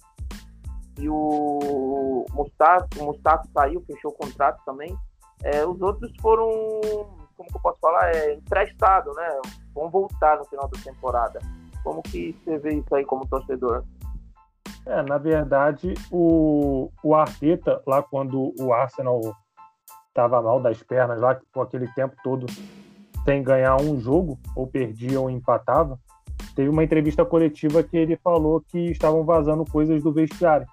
[0.99, 4.97] e o Mustafa, o Mustafa saiu, fechou o contrato também.
[5.43, 6.49] É, os outros foram,
[7.37, 9.41] como que eu posso falar, é, emprestado, né?
[9.75, 11.41] Vão voltar no final da temporada.
[11.83, 13.85] Como que você vê isso aí como torcedor?
[14.87, 19.21] É, na verdade, o, o Arteta, lá quando o Arsenal
[20.09, 22.47] estava mal das pernas, lá com aquele tempo todo
[23.25, 25.99] sem ganhar um jogo, ou perdia ou empatava,
[26.55, 30.67] teve uma entrevista coletiva que ele falou que estavam vazando coisas do vestiário.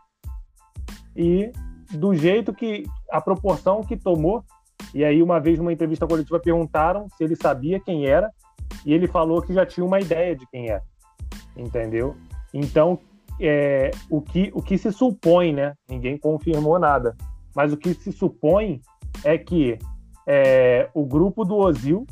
[1.15, 1.51] E
[1.91, 4.43] do jeito que a proporção que tomou,
[4.93, 8.31] e aí uma vez numa entrevista coletiva perguntaram se ele sabia quem era,
[8.85, 10.83] e ele falou que já tinha uma ideia de quem era.
[11.55, 12.15] Entendeu?
[12.53, 12.99] Então,
[13.39, 15.73] é, o, que, o que se supõe, né?
[15.89, 17.15] Ninguém confirmou nada,
[17.55, 18.81] mas o que se supõe
[19.23, 19.77] é que
[20.27, 22.05] é, o grupo do Ozil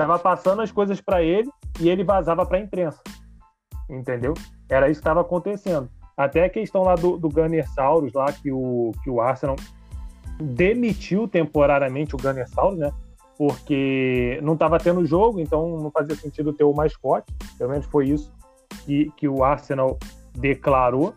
[0.00, 3.02] Tava passando as coisas para ele e ele vazava para a imprensa.
[3.86, 4.32] Entendeu?
[4.66, 5.90] Era isso que estava acontecendo.
[6.16, 9.56] Até a questão lá do, do Gunner Saurus, lá que o, que o Arsenal
[10.40, 12.92] demitiu temporariamente o Gunner Saurus, né?
[13.36, 17.32] Porque não estava tendo jogo, então não fazia sentido ter o mascote.
[17.56, 18.32] Pelo menos foi isso
[18.84, 19.98] que, que o Arsenal
[20.36, 21.14] declarou.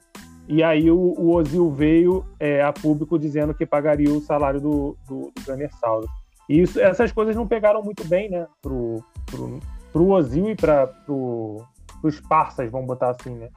[0.48, 4.98] E aí o, o Ozil veio é, a público dizendo que pagaria o salário do,
[5.08, 6.10] do, do Gunner Saurus.
[6.50, 8.48] E isso, essas coisas não pegaram muito bem, né?
[8.62, 9.60] Pro, pro,
[9.92, 11.64] pro Ozil e para pro,
[12.04, 13.50] os parças, vamos botar assim, né?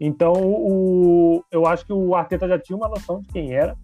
[0.00, 3.76] Então, o, eu acho que o Arteta já tinha uma noção de quem era.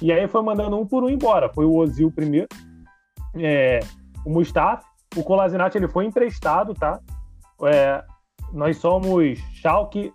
[0.00, 1.48] E aí foi mandando um por um embora.
[1.52, 2.48] Foi o Ozil primeiro,
[3.34, 3.80] é,
[4.24, 4.84] o Mustafa,
[5.16, 7.00] o Kolasinac ele foi emprestado, tá?
[7.64, 8.02] É,
[8.52, 10.12] nós somos Schalke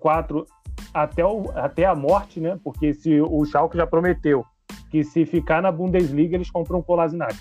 [0.00, 0.46] 04
[0.92, 2.58] até, o, até a morte, né?
[2.62, 4.44] Porque se o Schalke já prometeu
[4.90, 7.36] que se ficar na Bundesliga eles compram o Kolasinac.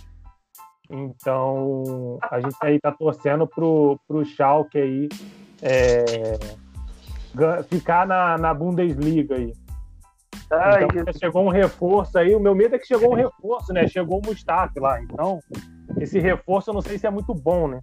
[0.90, 5.10] Então a gente aí tá torcendo pro, pro Schalke aí
[5.62, 6.36] é,
[7.70, 9.54] ficar na, na Bundesliga aí.
[10.52, 12.36] Ai, então, chegou um reforço aí.
[12.36, 13.88] O meu medo é que chegou um reforço, né?
[13.88, 15.02] Chegou o Mustafa lá.
[15.02, 15.40] Então,
[16.00, 17.82] esse reforço eu não sei se é muito bom, né?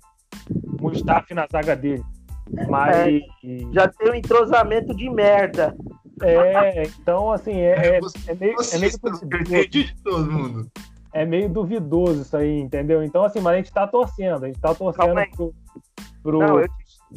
[0.80, 2.04] Mustafa na zaga dele.
[2.68, 2.96] Mas.
[2.96, 3.20] É,
[3.72, 5.74] já tem um entrosamento de merda.
[6.22, 9.68] É, então, assim, é, é, é meio, é meio duvidoso.
[9.68, 10.70] de todo mundo.
[11.12, 13.02] É meio duvidoso isso aí, entendeu?
[13.02, 15.54] Então, assim, mas a gente tá torcendo, a gente tá torcendo pro.
[16.22, 16.38] pro...
[16.38, 16.68] Não, eu,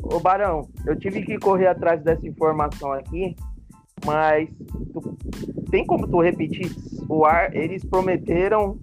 [0.04, 3.36] ô Barão, eu tive que correr atrás dessa informação aqui,
[4.06, 4.50] mas
[4.92, 5.18] tu,
[5.70, 6.72] tem como tu repetir?
[7.08, 8.78] O ar, eles prometeram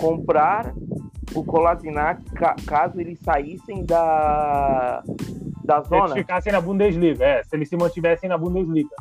[0.00, 0.74] comprar
[1.34, 2.22] o Kolasinac
[2.66, 5.02] caso eles saíssem da,
[5.64, 6.08] da zona.
[6.08, 8.94] Se eles ficassem na Bundesliga, é, se eles se mantivessem na Bundesliga.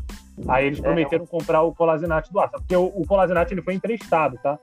[0.47, 3.61] Aí eles é, prometeram é, comprar o Colasinati do Arsenal, porque o, o Colasinati ele
[3.61, 4.59] foi emprestado, tá?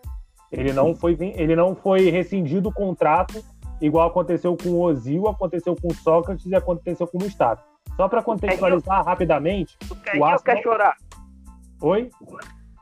[0.52, 3.42] Ele não foi, ele não foi rescindido o contrato,
[3.86, 7.62] igual aconteceu com o Ozil, aconteceu com o Sócrates e aconteceu com o Mustafa.
[7.96, 10.34] Só para contextualizar rapidamente, tu quer o Arsenal...
[10.34, 10.96] ou quer chorar?
[11.82, 12.10] Oi?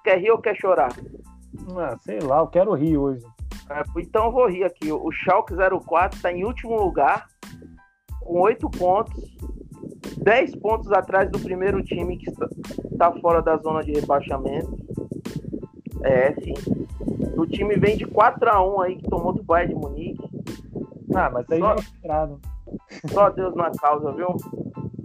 [0.05, 0.93] Quer rir ou quer chorar?
[1.77, 3.25] Ah, sei lá, eu quero rir hoje.
[3.69, 4.91] É, então eu vou rir aqui.
[4.93, 7.27] O Schalke 04 está em último lugar,
[8.21, 9.37] com oito pontos,
[10.23, 12.31] 10 pontos atrás do primeiro time que
[12.93, 14.77] está fora da zona de rebaixamento.
[16.03, 16.55] É, sim.
[17.37, 20.22] O time vem de 4 a 1 aí, que tomou do Bayern de Munique.
[21.15, 22.41] Ah, mas aí só, é esperado.
[23.09, 24.29] Só Deus na causa, viu?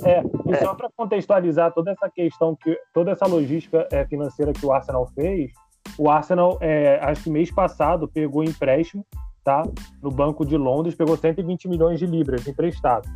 [0.06, 0.58] É, e é.
[0.58, 5.08] só para contextualizar toda essa questão, que toda essa logística é, financeira que o Arsenal
[5.08, 5.52] fez,
[5.98, 9.06] o Arsenal, é, acho que mês passado, pegou empréstimo
[9.48, 9.64] tá?
[10.04, 13.08] No Banco de Londres, pegou 120 milhões de libras emprestado,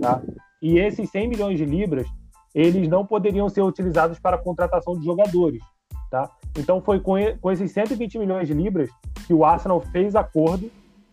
[0.00, 0.22] tá?
[0.62, 2.06] E esses 100 milhões de libras,
[2.54, 5.60] eles não poderiam ser utilizados para a contratação de jogadores,
[6.08, 6.30] tá?
[6.56, 8.88] Então foi com, com esses 120 milhões de libras
[9.26, 10.70] que o Arsenal fez acordo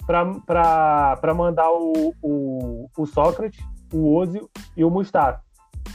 [0.10, 5.40] para mandar o, o, o Sócrates, o Ozil e o Mustafa.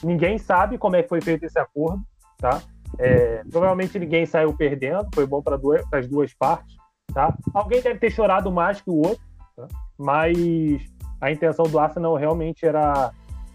[0.05, 2.01] Ninguém sabe como é que foi feito esse acordo,
[2.39, 2.62] tá?
[2.97, 5.59] É, provavelmente ninguém saiu perdendo, foi bom para
[5.99, 6.77] as duas partes,
[7.12, 7.37] tá?
[7.53, 9.25] Alguém deve ter chorado mais que o outro,
[9.57, 9.67] tá?
[9.99, 10.37] mas
[11.21, 13.11] a intenção do Arsenal realmente era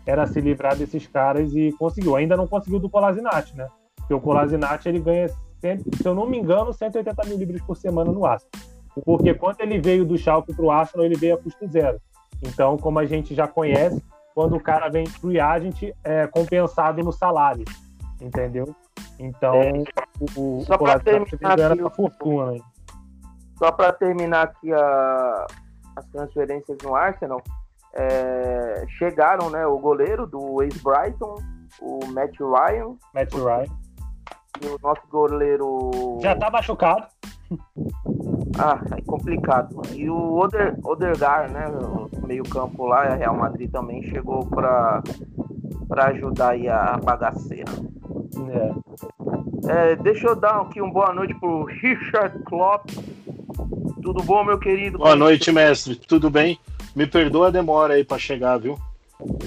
[0.06, 2.16] era se livrar desses caras e conseguiu.
[2.16, 3.68] Ainda não conseguiu do Colasinati, né?
[3.96, 8.12] Porque o Colasinati ele ganha, se eu não me engano, 180 mil libras por semana
[8.12, 8.79] no Arsenal.
[9.06, 12.00] Porque quando ele veio do Schalke para o Arsenal, ele veio a custo zero.
[12.42, 14.02] Então, como a gente já conhece,
[14.34, 17.66] quando o cara vem para o Agent, é compensado no salário,
[18.22, 18.74] entendeu?
[19.20, 19.72] Então, é.
[20.38, 21.90] o, Só para terminar aqui, o...
[21.90, 22.54] fortuna.
[23.58, 25.48] Só para terminar aqui a,
[25.98, 27.42] as transferências no Arsenal,
[27.94, 31.36] é, chegaram, né, o goleiro do ex-Brighton,
[31.82, 32.96] o Matt Ryan.
[33.14, 33.66] Matt Ryan.
[34.62, 36.18] E o nosso goleiro.
[36.22, 37.08] Já tá machucado.
[38.58, 39.82] Ah, é complicado.
[39.94, 45.04] E o Oder, Odergaard, né, o meio-campo lá, a Real Madrid também chegou para
[46.08, 47.72] ajudar aí a bagaceira.
[48.52, 48.90] É.
[49.68, 52.90] É, deixa eu dar aqui uma boa noite pro Richard Klopp.
[54.02, 54.98] Tudo bom, meu querido?
[54.98, 55.96] Boa noite, mestre.
[55.96, 56.60] Tudo bem?
[56.96, 58.80] Me perdoa a demora aí para chegar, viu?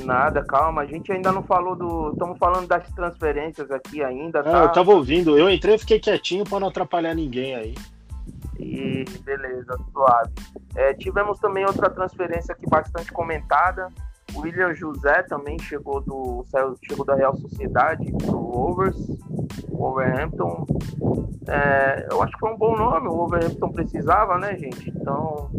[0.05, 0.83] Nada, calma.
[0.83, 2.11] A gente ainda não falou do.
[2.13, 4.43] Estamos falando das transferências aqui ainda.
[4.43, 4.61] Tá?
[4.61, 5.37] É, eu tava ouvindo.
[5.39, 7.75] Eu entrei e fiquei quietinho para não atrapalhar ninguém aí.
[8.59, 10.33] E beleza, suave.
[10.75, 13.89] É, tivemos também outra transferência aqui bastante comentada.
[14.35, 16.45] O William José também chegou do
[16.83, 18.97] chegou da Real Sociedade pro Overs,
[19.69, 20.67] Wolverhampton.
[21.49, 23.09] É, eu acho que foi um bom nome.
[23.09, 24.89] O Wolverhampton precisava, né, gente?
[24.89, 25.51] Então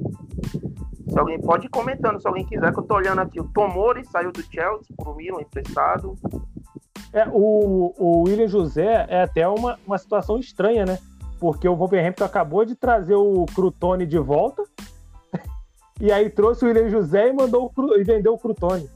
[1.14, 3.40] se alguém pode ir comentando, se alguém quiser, que eu tô olhando aqui.
[3.40, 6.16] O Tomori saiu do Chelsea pro Milan emprestado.
[7.14, 10.98] É, o, o William José é até uma, uma situação estranha, né?
[11.44, 14.64] Porque o Wolverhampton acabou de trazer o Crutone de volta.
[16.00, 18.90] e aí trouxe o William José e mandou o, e vendeu o Crutone.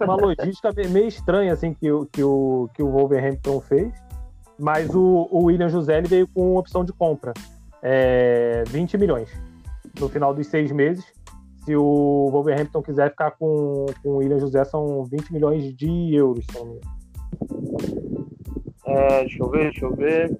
[0.00, 3.92] Uma logística meio estranha assim que, que, o, que o Wolverhampton fez.
[4.58, 7.34] Mas o, o William José ele veio com opção de compra.
[7.82, 9.28] É, 20 milhões
[10.00, 11.04] no final dos seis meses.
[11.66, 16.46] Se o Wolverhampton quiser ficar com, com o William José, são 20 milhões de euros.
[18.86, 20.36] É, deixa eu ver, deixa eu ver.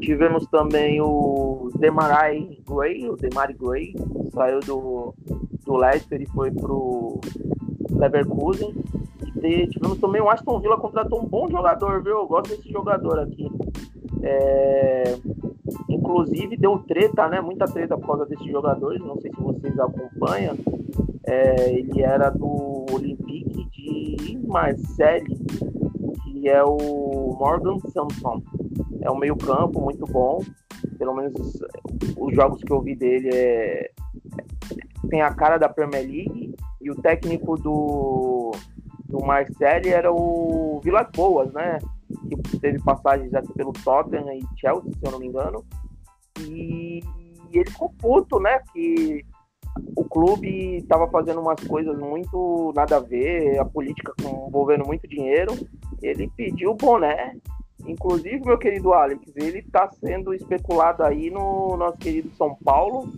[0.00, 3.94] Tivemos também o Demarai Gray, o Demari Gray,
[4.32, 5.14] saiu do,
[5.64, 7.20] do Leicester e foi pro
[7.90, 8.74] Leverkusen.
[9.42, 12.18] E tivemos também o Aston Villa contratou um bom jogador, viu?
[12.18, 13.48] Eu gosto desse jogador aqui.
[14.22, 15.16] É,
[15.88, 17.40] inclusive deu treta, né?
[17.40, 19.00] Muita treta por causa desses jogadores.
[19.00, 20.56] Não sei se vocês acompanham.
[21.24, 25.36] É, ele era do Olympique de Marseille,
[26.24, 28.42] que é o Morgan Samson.
[29.06, 30.42] É um meio campo muito bom.
[30.98, 31.32] Pelo menos
[32.18, 33.90] os jogos que eu vi dele é
[35.08, 38.50] tem a cara da Premier League e o técnico do
[39.08, 41.78] do Marseille era o Vilas Boas, né?
[42.28, 45.64] Que teve passagens aqui pelo Tottenham e Chelsea, se eu não me engano.
[46.40, 47.00] E
[47.52, 48.60] ele ficou puto, né?
[48.72, 49.24] Que
[49.94, 55.52] o clube estava fazendo umas coisas muito nada a ver, a política envolvendo muito dinheiro.
[56.02, 57.36] Ele pediu o boné.
[57.86, 63.12] Inclusive, meu querido Alex, ele está sendo especulado aí no nosso querido São Paulo.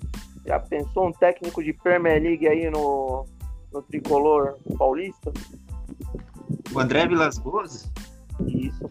[0.47, 3.27] Já pensou um técnico de Premier League aí no,
[3.73, 5.33] no tricolor paulista?
[6.73, 7.91] O André Vilas Boas?
[8.47, 8.91] Isso.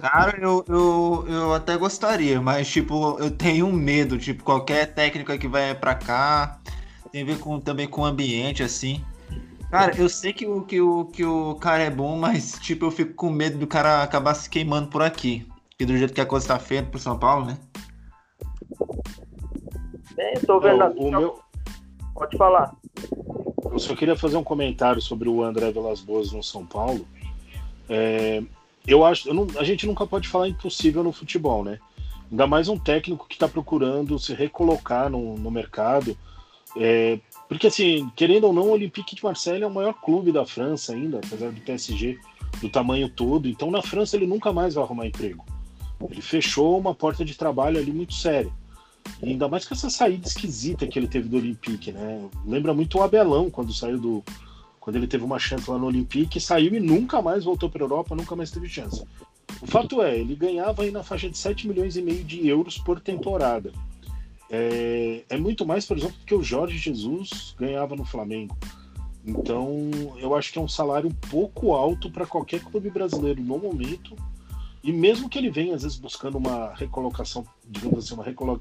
[0.00, 4.18] Cara, eu, eu, eu até gostaria, mas, tipo, eu tenho um medo.
[4.18, 6.58] Tipo, qualquer técnica que vai pra cá
[7.10, 9.04] tem a ver com, também com o ambiente, assim.
[9.70, 12.90] Cara, eu sei que o, que, o, que o cara é bom, mas, tipo, eu
[12.90, 15.46] fico com medo do cara acabar se queimando por aqui.
[15.78, 17.58] E do jeito que a coisa tá feita pro São Paulo, né?
[20.16, 20.98] Bem, tô vendo é, aqui.
[20.98, 21.40] O meu...
[22.14, 22.74] Pode falar.
[23.70, 27.06] Eu só queria fazer um comentário sobre o André Velas Boas no São Paulo.
[27.88, 28.42] É,
[28.86, 31.78] eu acho, eu não, a gente nunca pode falar impossível no futebol, né?
[32.28, 36.16] Ainda mais um técnico que está procurando se recolocar no, no mercado.
[36.76, 37.20] É,
[37.50, 40.92] porque, assim, querendo ou não, o Olympique de Marseille é o maior clube da França
[40.92, 42.16] ainda, apesar do PSG
[42.60, 43.48] do tamanho todo.
[43.48, 45.44] Então, na França, ele nunca mais vai arrumar emprego.
[46.08, 48.52] Ele fechou uma porta de trabalho ali muito séria.
[49.20, 52.24] E ainda mais com essa saída esquisita que ele teve do Olympique, né?
[52.46, 54.24] Lembra muito o Abelão quando saiu do,
[54.78, 57.84] quando ele teve uma chance lá no Olympique, saiu e nunca mais voltou para a
[57.84, 59.02] Europa, nunca mais teve chance.
[59.60, 62.78] O fato é, ele ganhava aí na faixa de 7 milhões e meio de euros
[62.78, 63.72] por temporada.
[64.50, 68.56] É, é muito mais, por exemplo, do que o Jorge Jesus ganhava no Flamengo.
[69.24, 73.58] Então, eu acho que é um salário um pouco alto para qualquer clube brasileiro no
[73.58, 74.16] momento.
[74.82, 78.60] E mesmo que ele venha, às vezes, buscando uma recolocação, digamos assim, uma,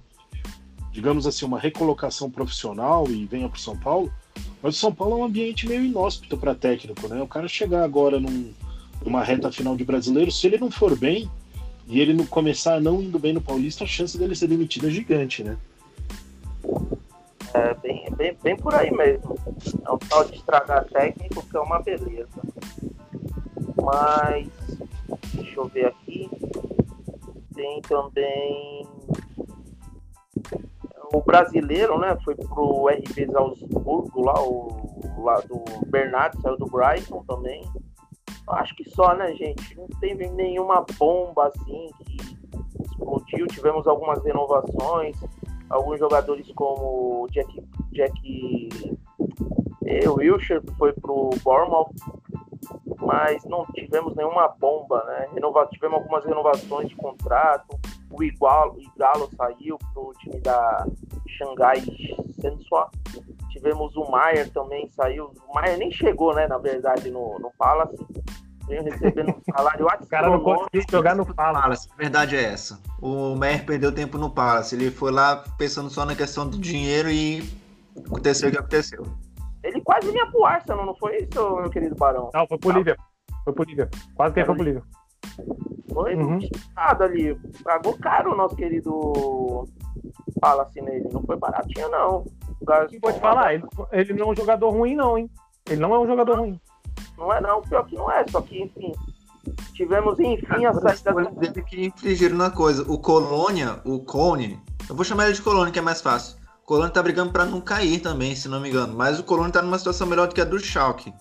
[0.91, 4.13] digamos assim, uma recolocação profissional e venha para o São Paulo,
[4.61, 7.21] mas o São Paulo é um ambiente meio inóspito para técnico, né?
[7.21, 8.51] O cara chegar agora num,
[9.03, 11.29] numa reta final de brasileiro, se ele não for bem
[11.87, 14.91] e ele não começar não indo bem no Paulista, a chance dele ser demitido é
[14.91, 15.57] gigante, né?
[17.53, 19.35] É bem, bem, bem por aí mesmo.
[19.85, 22.41] É um tal de estragar técnico que é uma beleza.
[23.81, 24.47] Mas
[25.33, 26.29] deixa eu ver aqui.
[27.55, 28.87] Tem também
[31.13, 32.17] o brasileiro, né?
[32.23, 34.89] Foi pro RB Salzburgo lá, o
[35.19, 37.63] lá do Bernardo saiu do Brighton também.
[38.47, 39.75] Acho que só, né, gente?
[39.77, 42.17] Não teve nenhuma bomba assim que
[42.83, 43.47] explodiu.
[43.47, 45.15] Tivemos algumas renovações
[45.69, 48.69] alguns jogadores como Jack, Jack
[49.85, 51.93] eh, Wilshere foi pro Bournemouth,
[52.99, 55.29] mas não tivemos nenhuma bomba, né?
[55.33, 57.79] Renova, tivemos algumas renovações de contrato.
[58.11, 60.85] O Igalo, o Igalo saiu pro time da
[61.27, 61.81] Xangai
[62.41, 62.89] Sensua.
[63.51, 65.31] Tivemos o Maier também saiu.
[65.47, 66.47] O Maier nem chegou, né?
[66.47, 67.97] Na verdade, no, no Palace
[68.69, 71.89] venho recebendo um salário O cara não conseguiu jogar no Palace.
[71.91, 72.79] A verdade é essa.
[73.01, 74.75] O Mer perdeu tempo no Palace.
[74.75, 77.43] Ele foi lá pensando só na questão do dinheiro e
[78.05, 79.03] aconteceu o que aconteceu.
[79.63, 82.29] Ele quase vinha pro Arsenal, não foi isso, meu querido Barão?
[82.33, 82.95] Não, foi pro Lívia.
[83.43, 83.89] Foi pro Lívia.
[84.15, 84.83] Quase que ele foi pro Lívia.
[85.93, 86.39] Foi uhum.
[86.75, 87.35] nada ali.
[87.63, 89.67] Pagou caro o nosso querido
[90.39, 91.09] Palace nele.
[91.11, 92.23] Não foi baratinho, não.
[93.01, 95.29] Pode falar, ele, ele não é um jogador ruim, não, hein?
[95.69, 96.59] Ele não é um jogador ruim.
[97.17, 98.93] Não é não, pior que não é, só que, enfim.
[99.73, 101.39] Tivemos, enfim, a saída do...
[101.39, 102.83] dele que infligiram na coisa.
[102.91, 106.37] O Colônia, o Cone, eu vou chamar ele de Colônia, que é mais fácil.
[106.63, 108.93] O Colônia tá brigando para não cair também, se não me engano.
[108.95, 111.13] Mas o Colônia tá numa situação melhor do que a do Schalke.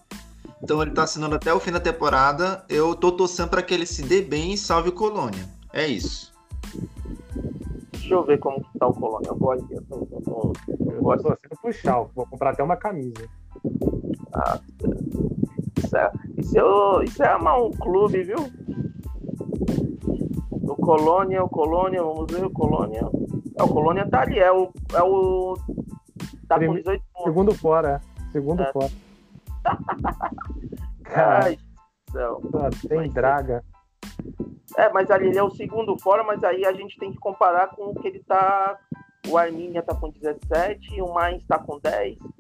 [0.62, 2.64] Então ele tá assinando até o fim da temporada.
[2.68, 5.48] Eu tô torcendo para que ele se dê bem e salve o Colônia.
[5.72, 6.32] É isso.
[7.92, 9.28] Deixa eu ver como que tá o Colônia.
[9.28, 9.74] Eu vou aqui.
[9.74, 10.52] Eu, tô, eu, tô,
[11.28, 12.10] eu pro Schalke.
[12.14, 13.28] Vou comprar até uma camisa.
[14.34, 14.58] Ah,
[15.78, 18.38] isso é, isso é, isso é amar um clube, viu?
[20.50, 23.02] O Colônia, o Colônia, vamos ver, o Colônia.
[23.56, 24.70] É, o Colônia tá ali, é o.
[24.94, 25.56] É o
[26.48, 27.24] tá com 18 pontos.
[27.24, 28.32] Segundo fora, é.
[28.32, 28.72] Segundo é.
[28.72, 28.90] fora.
[31.42, 31.58] Ai,
[32.10, 32.40] céu.
[32.88, 33.64] Tem draga.
[34.76, 37.68] É, mas ali ele é o segundo fora, mas aí a gente tem que comparar
[37.68, 38.78] com o que ele tá.
[39.28, 42.37] O Arminia tá com 17, o Mainz tá com 10 e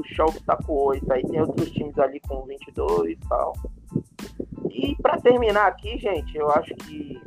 [0.00, 1.12] o Schalke tá com 8.
[1.12, 3.52] Aí tem outros times ali com 22 e tal.
[4.70, 7.20] E para terminar aqui, gente, eu acho que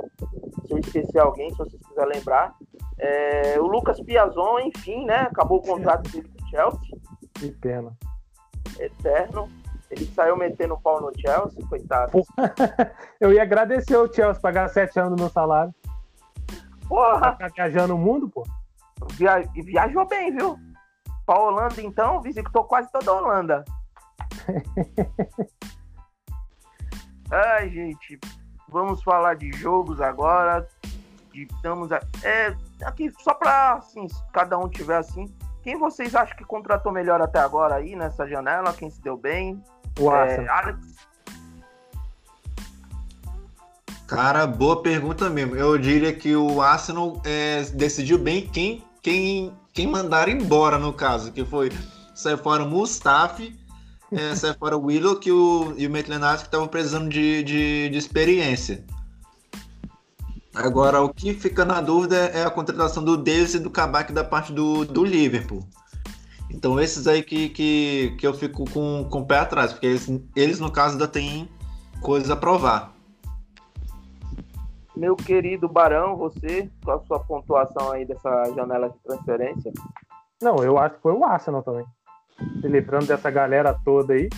[0.66, 2.56] se eu esquecer alguém, se vocês quiserem lembrar,
[2.98, 5.22] é, o Lucas Piazon, enfim, né?
[5.22, 6.98] Acabou o contrato dele com o Chelsea.
[7.34, 7.96] Que pena.
[8.80, 9.50] Eterno.
[9.90, 12.12] Ele saiu metendo o pau no Chelsea, coitado.
[13.22, 15.74] eu ia agradecer o Chelsea pagar 7 anos do meu salário.
[16.88, 17.34] Porra!
[17.34, 18.44] Tá viajando o mundo, pô.
[19.12, 19.44] Via...
[19.54, 20.58] Viajou bem, viu?
[21.26, 23.64] Pra Holanda, então, visitou quase toda a Holanda.
[27.32, 28.20] Ai, gente,
[28.68, 30.68] vamos falar de jogos agora.
[31.34, 35.34] Estamos é, aqui só para assim, cada um tiver assim.
[35.64, 38.74] Quem vocês acham que contratou melhor até agora aí nessa janela?
[38.74, 39.64] Quem se deu bem?
[40.00, 40.96] O é, Alex.
[44.06, 45.56] Cara, boa pergunta mesmo.
[45.56, 51.32] Eu diria que o Arsenal é, decidiu bem quem, quem quem mandaram embora, no caso,
[51.32, 51.72] que foi
[52.14, 53.58] saiu fora o Mustafi,
[54.12, 57.90] é, saiu fora o Willow que o, e o Maitland que estavam precisando de, de,
[57.90, 58.86] de, experiência.
[60.54, 64.24] Agora, o que fica na dúvida é a contratação do Davis e do Kabak da
[64.24, 65.68] parte do, do Liverpool.
[66.52, 70.08] Então, esses aí que, que, que eu fico com, com o pé atrás, porque eles,
[70.36, 71.50] eles, no caso, ainda têm
[72.00, 72.93] coisas a provar.
[74.96, 79.72] Meu querido Barão, você, qual a sua pontuação aí dessa janela de transferência?
[80.42, 81.86] Não, eu acho que foi o Arsenal também.
[82.62, 84.30] Se lembrando dessa galera toda aí,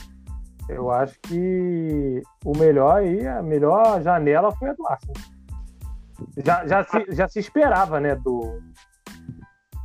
[0.70, 5.16] eu acho que o melhor aí, a melhor janela foi a do Arsenal.
[6.38, 8.62] Já, já, se, já se esperava, né, do,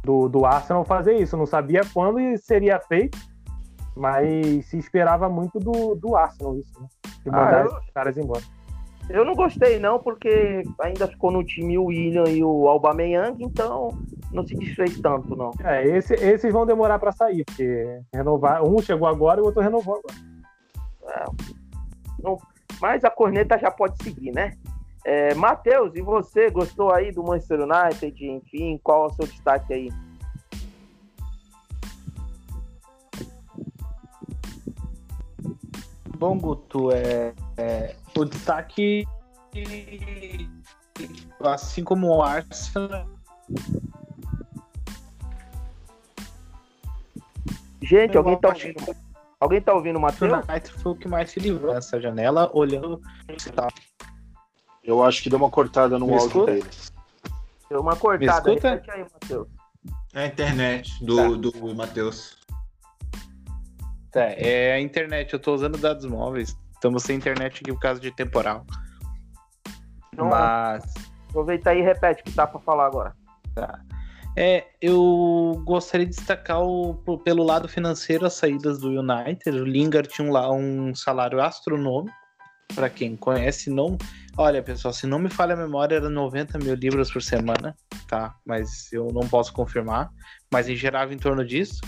[0.04, 1.36] do, do Arsenal fazer isso.
[1.36, 3.18] Não sabia quando seria feito,
[3.96, 6.86] mas se esperava muito do, do Arsenal isso, né?
[7.24, 7.76] De mandar ah, eu...
[7.76, 8.42] os caras embora.
[9.12, 13.88] Eu não gostei não, porque ainda ficou no time o William e o Albameyang então
[14.32, 15.50] não se desfez tanto não.
[15.64, 19.60] É, esse, esses vão demorar para sair, porque renovar, um chegou agora e o outro
[19.60, 20.14] renovou agora.
[21.08, 21.24] É,
[22.22, 22.38] não,
[22.80, 24.52] mas a corneta já pode seguir, né?
[25.04, 28.24] É, Matheus, e você gostou aí do Manchester United?
[28.24, 29.88] Enfim, qual é o seu destaque aí?
[36.16, 39.06] Bom, Guto, é, é, o destaque,
[41.40, 43.08] assim como o Arsenal.
[47.82, 48.96] Gente, alguém tá ouvindo?
[49.40, 50.32] Alguém tá ouvindo o Matheus?
[50.82, 53.00] Foi o que mais se livrou nessa janela, olhando.
[54.84, 56.52] Eu acho que deu uma cortada no Me áudio escuta?
[56.52, 56.70] dele.
[57.70, 58.50] Deu uma cortada.
[58.50, 58.82] Me escuta?
[58.92, 59.48] Aí, Matheus.
[60.12, 61.50] É a internet do, Tá.
[61.58, 62.36] do Matheus.
[64.14, 66.56] É, é a internet, eu tô usando dados móveis.
[66.80, 68.64] Estamos sem internet aqui por causa de temporal.
[70.14, 70.82] Então, Mas
[71.28, 73.14] aproveita aí e repete o que tá pra falar agora.
[74.34, 79.60] É, eu gostaria de destacar o, pelo lado financeiro as saídas do United.
[79.60, 82.16] O Lingard tinha um, lá um salário astronômico.
[82.74, 83.98] Para quem conhece, não.
[84.38, 87.76] Olha, pessoal, se não me falha a memória, era 90 mil libras por semana,
[88.08, 88.34] tá?
[88.46, 90.08] Mas eu não posso confirmar.
[90.50, 91.78] Mas em girava em torno disso.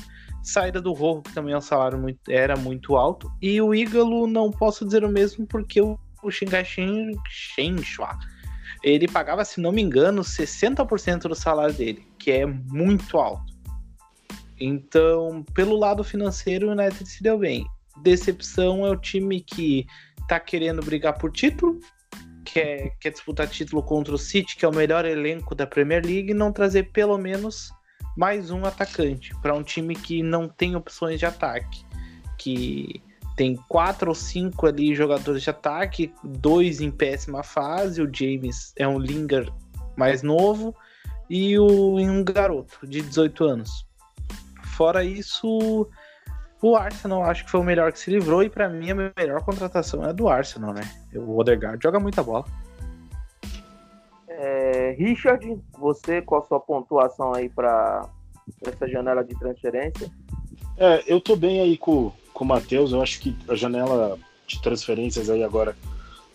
[0.43, 3.31] Saída do Rojo, que também é um salário muito, era muito alto.
[3.41, 6.65] E o Ígalo, não posso dizer o mesmo, porque o, o Xingai
[8.83, 13.53] ele pagava, se não me engano, 60% do salário dele, que é muito alto.
[14.61, 17.67] Então, pelo lado financeiro, o United se deu bem.
[18.03, 19.87] Decepção é o time que
[20.29, 21.79] tá querendo brigar por título,
[22.45, 26.31] quer, quer disputar título contra o City, que é o melhor elenco da Premier League,
[26.31, 27.71] e não trazer pelo menos
[28.17, 31.85] mais um atacante para um time que não tem opções de ataque,
[32.39, 33.03] que
[33.37, 38.87] tem quatro ou cinco ali jogadores de ataque, dois em péssima fase, o James é
[38.87, 39.51] um Linger
[39.97, 40.75] mais novo
[41.29, 43.87] e o, um garoto de 18 anos.
[44.65, 45.89] Fora isso,
[46.61, 49.43] o Arsenal acho que foi o melhor que se livrou e para mim a melhor
[49.43, 50.83] contratação é a do Arsenal, né?
[51.15, 52.45] O Odegaard joga muita bola.
[54.93, 58.09] Richard, você, qual a sua pontuação aí pra
[58.67, 60.11] essa janela de transferência?
[60.77, 62.93] É, eu tô bem aí com, com o Matheus.
[62.93, 65.77] Eu acho que a janela de transferências aí agora,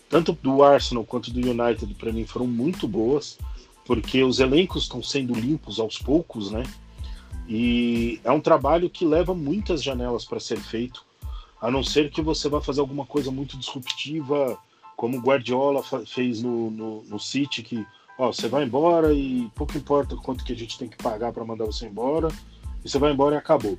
[0.09, 3.37] tanto do Arsenal quanto do United, para mim foram muito boas,
[3.85, 6.63] porque os elencos estão sendo limpos aos poucos, né?
[7.47, 11.05] E é um trabalho que leva muitas janelas para ser feito,
[11.61, 14.57] a não ser que você vá fazer alguma coisa muito disruptiva,
[14.95, 17.85] como o Guardiola fez no, no, no City, que
[18.17, 21.45] ó, você vai embora e pouco importa quanto que a gente tem que pagar para
[21.45, 22.29] mandar você embora,
[22.83, 23.77] e você vai embora e acabou.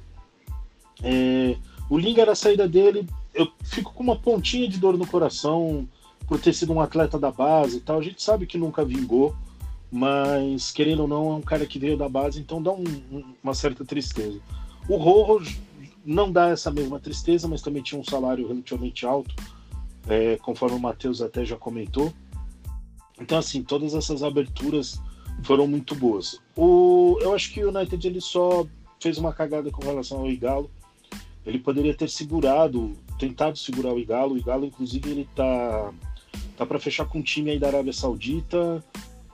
[1.03, 1.57] É,
[1.89, 5.89] o Lingard, a saída dele, eu fico com uma pontinha de dor no coração
[6.26, 7.99] por ter sido um atleta da base e tal.
[7.99, 9.34] A gente sabe que nunca vingou,
[9.91, 13.34] mas querendo ou não, é um cara que veio da base, então dá um- um-
[13.43, 14.39] uma certa tristeza.
[14.89, 15.59] O Rojo
[16.05, 19.34] não dá essa mesma tristeza, mas também tinha um salário relativamente alto,
[20.07, 22.12] é, conforme o Matheus até já comentou.
[23.21, 25.01] Então, assim, todas essas aberturas
[25.43, 26.41] foram muito boas.
[26.57, 28.66] O, eu acho que o United ele só
[29.01, 30.71] fez uma cagada com relação ao Igalo.
[31.47, 34.35] Ele poderia ter segurado, tentado segurar o Igalo.
[34.35, 35.93] O Igalo, inclusive, ele tá,
[36.57, 38.85] tá para fechar com um time aí da Arábia Saudita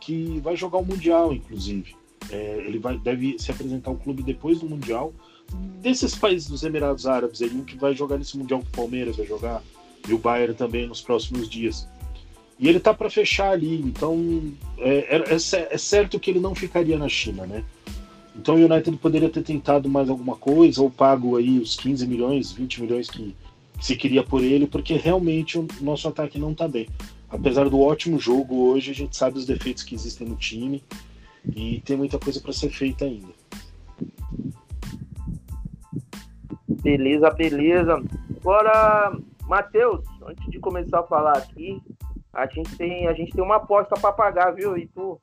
[0.05, 1.97] que vai jogar o Mundial, inclusive.
[2.30, 5.14] É, ele vai, deve se apresentar ao clube depois do Mundial.
[5.80, 9.62] Desses países dos Emirados Árabes, ele que vai jogar nesse Mundial o Palmeiras vai jogar,
[10.07, 11.89] e o Bayern também nos próximos dias.
[12.59, 16.55] E ele tá para fechar ali, então é, é, é é certo que ele não
[16.55, 17.64] ficaria na China, né?
[18.36, 22.52] Então o United poderia ter tentado mais alguma coisa, ou pago aí os 15 milhões,
[22.52, 23.34] 20 milhões que,
[23.78, 26.88] que se queria por ele, porque realmente o nosso ataque não tá bem.
[27.28, 30.82] Apesar do ótimo jogo hoje, a gente sabe os defeitos que existem no time
[31.55, 33.32] e tem muita coisa para ser feita ainda.
[36.68, 38.02] Beleza, beleza.
[38.40, 39.16] Agora,
[39.48, 41.80] Matheus, antes de começar a falar aqui,
[42.35, 44.76] a gente tem, a gente tem uma aposta para pagar, viu?
[44.76, 45.20] E tu?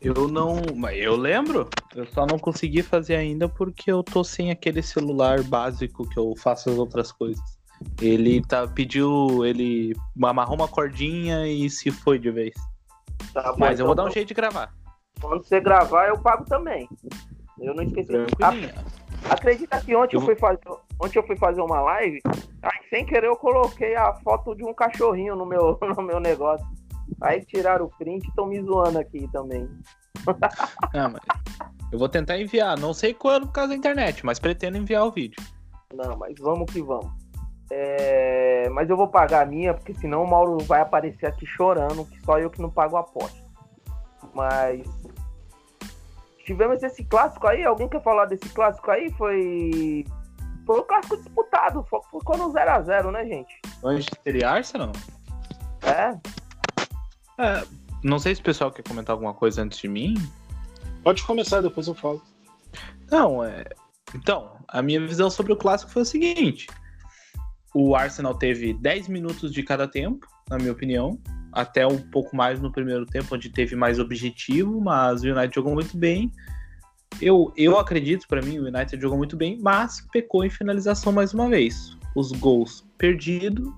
[0.00, 0.60] Eu não.
[0.92, 1.68] Eu lembro.
[1.94, 6.34] Eu só não consegui fazer ainda porque eu tô sem aquele celular básico que eu
[6.36, 7.42] faço as outras coisas.
[8.00, 9.44] Ele tá, pediu.
[9.44, 12.54] Ele amarrou uma cordinha e se foi de vez.
[13.32, 14.74] Tá bom, Mas eu vou dar então, um jeito de gravar.
[15.20, 16.88] Quando você gravar, eu pago também.
[17.60, 18.08] Eu não esqueci.
[18.08, 18.70] Tranquilinho.
[18.70, 20.60] A- acredita que ontem eu, Eu fui fazer,
[21.02, 22.20] ontem eu fui fazer uma live,
[22.62, 26.66] aí sem querer eu coloquei a foto de um cachorrinho no meu, no meu negócio.
[27.20, 29.68] Aí tiraram o print e estão me zoando aqui também.
[30.94, 31.22] Ah, mas
[31.90, 32.78] eu vou tentar enviar.
[32.78, 35.42] Não sei quando por causa da internet, mas pretendo enviar o vídeo.
[35.94, 37.10] Não, mas vamos que vamos.
[37.74, 42.04] É, Mas eu vou pagar a minha, porque senão o Mauro vai aparecer aqui chorando,
[42.04, 43.40] que só eu que não pago a aposta.
[44.34, 44.82] Mas.
[46.44, 49.10] Tivemos esse clássico aí, alguém quer falar desse clássico aí?
[49.12, 50.04] Foi.
[50.66, 53.60] Foi um clássico disputado, foi- ficou no 0x0, né, gente?
[53.82, 54.92] Manchester e Arsenal?
[55.82, 56.16] É,
[57.38, 57.64] É,
[58.04, 60.14] não sei se o pessoal quer comentar alguma coisa antes de mim.
[61.02, 62.22] Pode começar, depois eu falo.
[63.10, 63.64] Não, é.
[64.14, 66.66] Então, a minha visão sobre o clássico foi o seguinte:
[67.74, 71.18] o Arsenal teve 10 minutos de cada tempo, na minha opinião,
[71.52, 75.74] até um pouco mais no primeiro tempo, onde teve mais objetivo, mas o United jogou
[75.74, 76.32] muito bem.
[77.20, 81.34] Eu, eu acredito, para mim, o United jogou muito bem, mas pecou em finalização mais
[81.34, 81.96] uma vez.
[82.16, 83.70] Os gols perdidos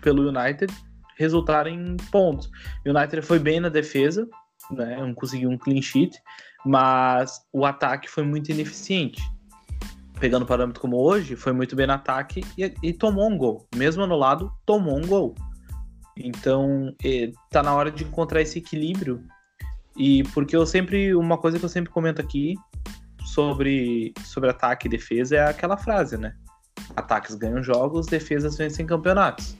[0.00, 0.72] pelo United
[1.16, 2.50] resultaram em pontos.
[2.86, 4.28] O United foi bem na defesa,
[4.70, 6.16] né, não conseguiu um clean sheet,
[6.64, 9.20] mas o ataque foi muito ineficiente.
[10.18, 13.66] Pegando parâmetro como hoje, foi muito bem no ataque e, e tomou um gol.
[13.74, 15.34] Mesmo anulado, tomou um gol.
[16.16, 19.22] Então, é, tá na hora de encontrar esse equilíbrio.
[19.96, 22.54] E porque eu sempre, uma coisa que eu sempre comento aqui
[23.24, 26.34] sobre, sobre ataque e defesa é aquela frase, né?
[26.94, 29.56] Ataques ganham jogos, defesas vencem campeonatos.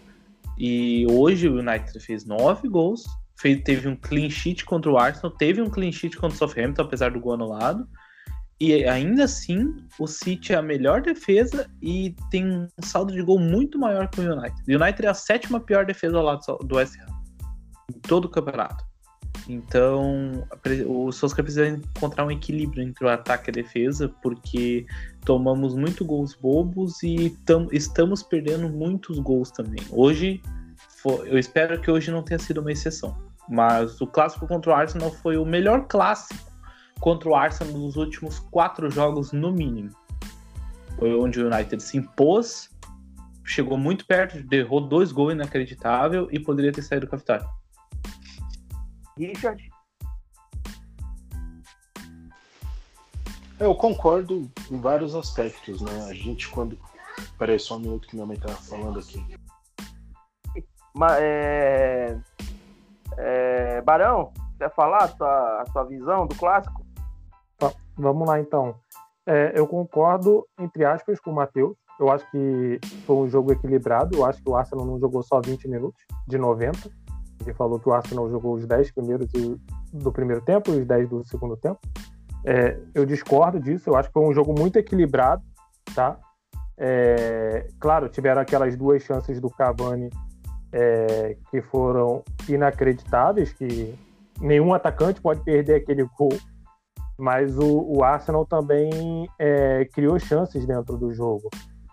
[0.58, 3.04] E hoje o United fez nove gols,
[3.38, 6.82] fez, teve um clean sheet contra o Arsenal, teve um clean sheet contra o Southampton,
[6.82, 7.86] apesar do gol anulado.
[8.58, 13.38] E ainda assim, o City é a melhor defesa e tem um saldo de gol
[13.38, 14.62] muito maior que o United.
[14.66, 17.16] O United é a sétima pior defesa lado do West Ham
[17.94, 18.84] em todo o campeonato.
[19.48, 20.44] Então,
[20.86, 24.86] o Solskjaer precisa encontrar um equilíbrio entre o ataque e a defesa, porque
[25.24, 29.80] tomamos muito gols bobos e tam, estamos perdendo muitos gols também.
[29.90, 30.42] Hoje,
[31.26, 33.16] eu espero que hoje não tenha sido uma exceção,
[33.48, 36.55] mas o clássico contra o Arsenal foi o melhor clássico
[37.00, 39.90] contra o Arsenal nos últimos quatro jogos, no mínimo.
[40.98, 42.70] Foi onde o United se impôs,
[43.44, 47.46] chegou muito perto, derrou dois gols inacreditável e poderia ter saído com a vitória.
[49.16, 49.70] Richard?
[53.58, 56.06] Eu concordo em vários aspectos, né?
[56.08, 56.78] A gente quando.
[57.38, 59.24] Peraí, só um minuto que minha mãe tá falando aqui.
[60.94, 62.20] Mas, é...
[63.16, 63.80] É...
[63.80, 66.85] Barão, quer falar a sua, a sua visão do clássico?
[67.96, 68.76] Vamos lá então.
[69.26, 71.76] É, eu concordo, entre aspas, com o Matheus.
[71.98, 74.16] Eu acho que foi um jogo equilibrado.
[74.16, 76.90] Eu acho que o Arsenal não jogou só 20 minutos, de 90.
[77.40, 79.28] Ele falou que o Arsenal jogou os 10 primeiros
[79.92, 81.80] do primeiro tempo e os 10 do segundo tempo.
[82.44, 83.90] É, eu discordo disso.
[83.90, 85.42] Eu acho que foi um jogo muito equilibrado,
[85.94, 86.18] tá?
[86.78, 90.10] É, claro, tiveram aquelas duas chances do Cavani
[90.70, 93.94] é, que foram inacreditáveis, que
[94.40, 96.36] nenhum atacante pode perder aquele gol
[97.18, 101.48] mas o, o Arsenal também é, criou chances dentro do jogo,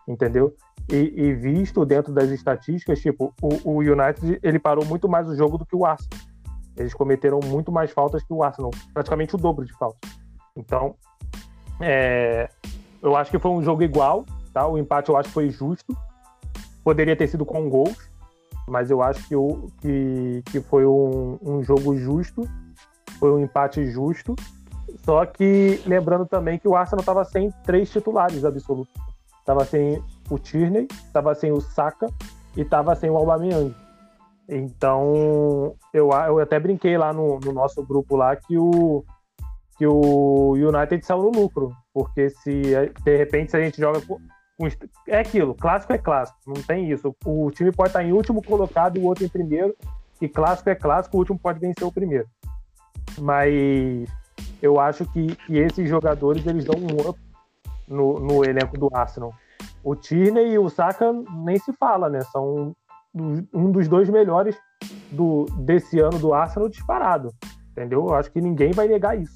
[0.08, 0.54] entendeu?
[0.92, 5.36] E, e, visto dentro das estatísticas, tipo, o, o, United ele parou muito mais o
[5.36, 6.20] jogo do que o Arsenal.
[6.76, 10.12] Eles cometeram muito mais faltas que o Arsenal, praticamente o dobro de faltas.
[10.58, 10.96] Então,
[11.80, 12.50] é,
[13.02, 14.68] eu acho que foi um jogo igual, tá?
[14.68, 15.96] O empate eu acho que foi justo.
[16.84, 18.12] Poderia ter sido com gols,
[18.68, 19.36] mas eu acho que,
[19.80, 22.42] que, que foi um, um jogo justo,
[23.20, 24.36] foi um empate justo
[25.06, 28.93] só que lembrando também que o Arsenal estava sem três titulares absolutos.
[29.39, 32.08] Estava sem o Tierney, estava sem o Saka
[32.56, 33.76] e estava sem o Aubameyang.
[34.47, 39.04] Então, eu, eu até brinquei lá no, no, nosso grupo lá que o,
[39.78, 41.76] que o United saiu no lucro.
[41.93, 42.62] Porque se,
[43.04, 44.18] de repente, se a gente joga com,
[45.08, 47.14] é aquilo, clássico é clássico, não tem isso.
[47.26, 49.76] O time pode estar em último colocado e o outro em primeiro,
[50.22, 52.28] e clássico é clássico, o último pode vencer o primeiro.
[53.20, 54.08] Mas
[54.64, 57.20] eu acho que, que esses jogadores eles dão um up
[57.86, 59.34] no, no elenco do Arsenal.
[59.84, 61.11] O Tierney e o Saka
[61.43, 62.22] nem se fala, né?
[62.22, 62.74] São
[63.14, 64.57] um dos dois melhores
[65.11, 67.32] do, desse ano do Arsenal disparado,
[67.72, 68.07] entendeu?
[68.07, 69.36] Eu acho que ninguém vai negar isso.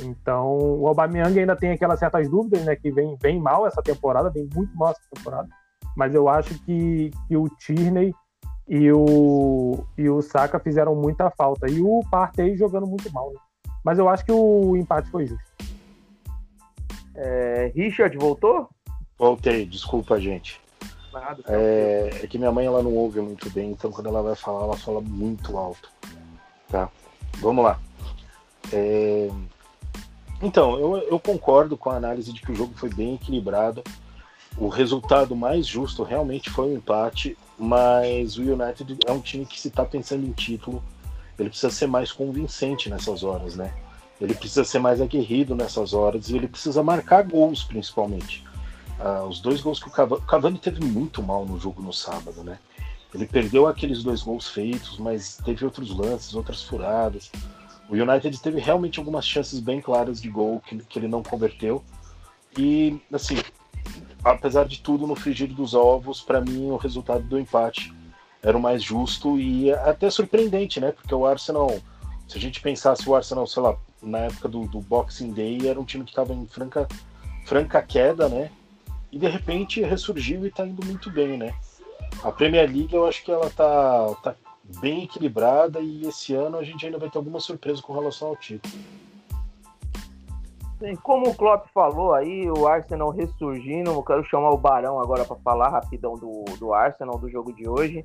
[0.00, 2.76] Então, o Aubameyang ainda tem aquelas certas dúvidas, né?
[2.76, 5.48] Que vem bem mal essa temporada, vem muito mal essa temporada.
[5.96, 8.14] Mas eu acho que, que o Tierney
[8.68, 11.68] e o, e o Saka fizeram muita falta.
[11.68, 13.40] E o Partey jogando muito mal, né?
[13.84, 15.44] Mas eu acho que o empate foi justo.
[17.14, 18.68] É, Richard, voltou?
[19.18, 20.60] Voltei, desculpa, gente.
[21.12, 24.34] Nada, é, é, que minha mãe ela não ouve muito bem, então quando ela vai
[24.34, 25.88] falar, ela fala muito alto.
[26.68, 26.88] Tá?
[27.38, 27.78] Vamos lá.
[28.72, 29.28] É...
[30.42, 33.84] Então, eu, eu concordo com a análise de que o jogo foi bem equilibrado.
[34.56, 39.60] O resultado mais justo realmente foi um empate, mas o United é um time que
[39.60, 40.82] se está pensando em título
[41.38, 43.72] ele precisa ser mais convincente nessas horas, né?
[44.20, 48.44] Ele precisa ser mais aguerrido nessas horas e ele precisa marcar gols, principalmente.
[48.98, 51.92] Ah, os dois gols que o Cavani, o Cavani teve muito mal no jogo no
[51.92, 52.58] sábado, né?
[53.12, 57.30] Ele perdeu aqueles dois gols feitos, mas teve outros lances, outras furadas.
[57.88, 61.84] O United teve realmente algumas chances bem claras de gol que, que ele não converteu.
[62.56, 63.36] E, assim,
[64.22, 67.92] apesar de tudo, no frigir dos ovos, para mim o resultado do empate
[68.44, 70.92] era o mais justo e até surpreendente, né?
[70.92, 71.70] Porque o Arsenal,
[72.28, 75.80] se a gente pensasse o Arsenal, sei lá, na época do, do Boxing Day, era
[75.80, 76.86] um time que estava em franca
[77.46, 78.50] franca queda, né?
[79.10, 81.54] E de repente ressurgiu e tá indo muito bem, né?
[82.22, 84.34] A Premier League eu acho que ela tá, tá
[84.80, 88.36] bem equilibrada e esse ano a gente ainda vai ter alguma surpresa com relação ao
[88.36, 88.74] título.
[90.78, 95.24] Sim, como o Klopp falou aí, o Arsenal ressurgindo, eu quero chamar o Barão agora
[95.24, 98.04] para falar rapidão do, do Arsenal, do jogo de hoje.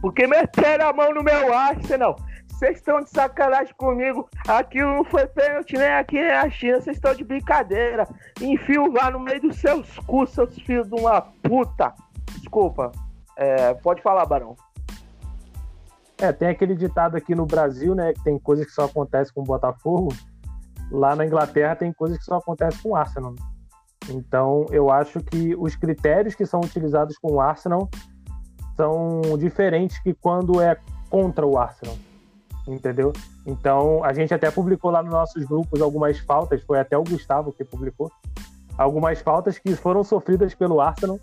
[0.00, 2.16] Porque meteram a mão no meu Arsenal.
[2.48, 4.28] Vocês estão de sacanagem comigo.
[4.46, 6.80] Aquilo não foi pênalti, nem aqui nem a China.
[6.80, 8.06] Vocês estão de brincadeira.
[8.40, 11.94] Enfio lá no meio dos seus cus, seus filhos de uma puta.
[12.38, 12.92] Desculpa.
[13.36, 14.54] É, pode falar, Barão.
[16.18, 18.12] É, tem aquele ditado aqui no Brasil, né?
[18.12, 20.12] Que tem coisas que só acontecem com o Botafogo.
[20.90, 23.34] Lá na Inglaterra tem coisas que só acontecem com o Arsenal.
[24.10, 27.88] Então, eu acho que os critérios que são utilizados com o Arsenal
[28.76, 30.76] são diferentes que quando é
[31.08, 31.96] contra o Arsenal.
[32.66, 33.12] Entendeu?
[33.46, 37.52] Então, a gente até publicou lá nos nossos grupos algumas faltas, foi até o Gustavo
[37.52, 38.10] que publicou,
[38.78, 41.18] algumas faltas que foram sofridas pelo Arsenal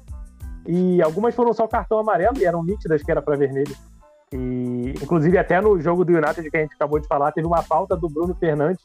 [0.68, 3.76] e algumas foram só cartão amarelo e eram nítidas que era para vermelho.
[4.34, 7.62] E, inclusive, até no jogo do United que a gente acabou de falar, teve uma
[7.62, 8.84] falta do Bruno Fernandes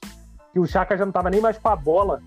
[0.53, 2.23] que o Chaka já não estava nem mais com a bola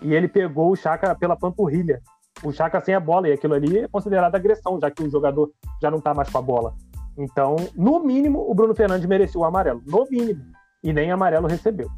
[0.00, 2.00] e ele pegou o Chaka pela panturrilha.
[2.42, 5.50] O Chaka sem a bola, e aquilo ali é considerado agressão, já que o jogador
[5.80, 6.74] já não está mais com a bola.
[7.16, 9.82] Então, no mínimo, o Bruno Fernandes merecia o amarelo.
[9.86, 10.42] No mínimo.
[10.82, 11.88] E nem amarelo recebeu.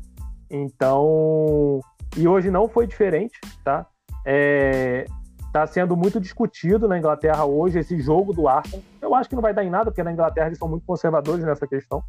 [0.51, 1.81] Então.
[2.17, 3.87] E hoje não foi diferente, tá?
[4.25, 5.07] É,
[5.57, 8.85] Está sendo muito discutido na Inglaterra hoje esse jogo do Arsenal.
[9.01, 11.43] Eu acho que não vai dar em nada, porque na Inglaterra eles são muito conservadores
[11.43, 12.03] nessa questão.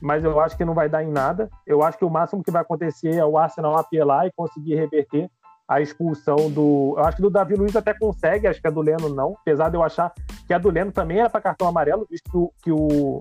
[0.00, 1.50] Mas eu acho que não vai dar em nada.
[1.66, 5.28] Eu acho que o máximo que vai acontecer é o Arsenal apelar e conseguir reverter
[5.68, 6.94] a expulsão do.
[6.96, 9.36] Eu acho que do Davi Luiz até consegue, acho que a do Leno não.
[9.40, 10.12] Apesar de eu achar
[10.46, 13.20] que a do Leno também era para cartão amarelo, visto que o,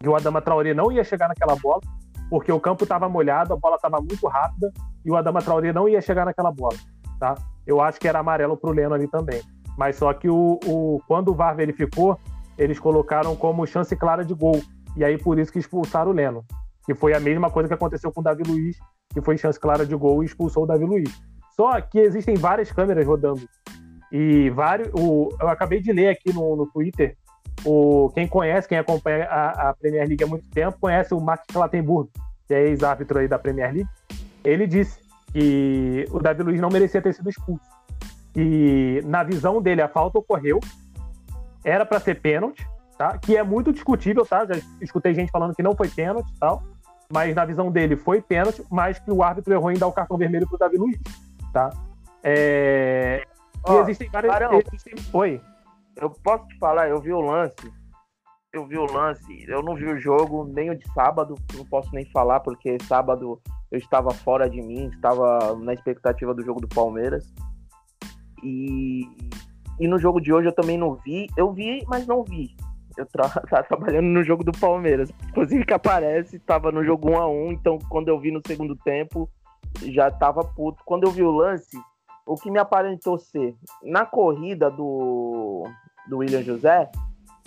[0.00, 1.80] que o Adama Traoré não ia chegar naquela bola,
[2.28, 4.70] porque o campo estava molhado, a bola estava muito rápida
[5.04, 6.76] e o Adama Traoré não ia chegar naquela bola.
[7.18, 7.34] Tá?
[7.66, 9.40] Eu acho que era amarelo para o Leno ali também.
[9.76, 12.18] Mas só que o, o, quando o VAR verificou,
[12.58, 14.60] eles colocaram como chance clara de gol.
[14.96, 16.44] E aí por isso que expulsaram o Leno.
[16.84, 18.76] Que foi a mesma coisa que aconteceu com o Davi Luiz,
[19.12, 21.10] que foi chance clara de gol e expulsou o Davi Luiz.
[21.56, 23.48] Só que existem várias câmeras rodando.
[24.10, 24.88] E vários.
[24.92, 27.16] O, eu acabei de ler aqui no, no Twitter.
[27.64, 31.44] O, quem conhece, quem acompanha a, a Premier League há muito tempo, conhece o Mark
[31.50, 32.10] Clattenburg,
[32.46, 33.90] que é ex-árbitro aí da Premier League.
[34.44, 34.98] Ele disse
[35.32, 37.64] que o Davi Luiz não merecia ter sido expulso.
[38.36, 40.60] E na visão dele, a falta ocorreu,
[41.64, 42.66] era para ser pênalti,
[42.98, 43.16] tá?
[43.16, 44.44] Que é muito discutível, tá?
[44.44, 46.62] Já escutei gente falando que não foi pênalti, tal.
[47.10, 50.18] Mas na visão dele foi pênalti, mas que o árbitro errou em dar o cartão
[50.18, 50.98] vermelho pro Davi Luiz,
[51.54, 51.70] tá?
[52.22, 53.24] É...
[53.66, 54.64] Oh, e existem várias.
[54.72, 54.94] Existem...
[55.12, 55.40] Oi.
[55.96, 57.72] Eu posso te falar, eu vi o lance.
[58.52, 61.92] Eu vi o lance, eu não vi o jogo, nem o de sábado, não posso
[61.92, 66.68] nem falar, porque sábado eu estava fora de mim, estava na expectativa do jogo do
[66.68, 67.34] Palmeiras.
[68.44, 69.08] E,
[69.80, 71.26] e no jogo de hoje eu também não vi.
[71.36, 72.54] Eu vi, mas não vi.
[72.96, 75.10] Eu estava trabalhando no jogo do Palmeiras.
[75.30, 78.76] Inclusive que aparece, estava no jogo 1 a 1 então quando eu vi no segundo
[78.76, 79.28] tempo,
[79.82, 80.82] já estava puto.
[80.84, 81.76] Quando eu vi o lance,
[82.26, 85.64] o que me aparentou ser, na corrida do,
[86.08, 86.90] do William José,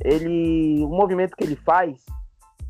[0.04, 0.84] ele.
[0.84, 2.06] O movimento que ele faz,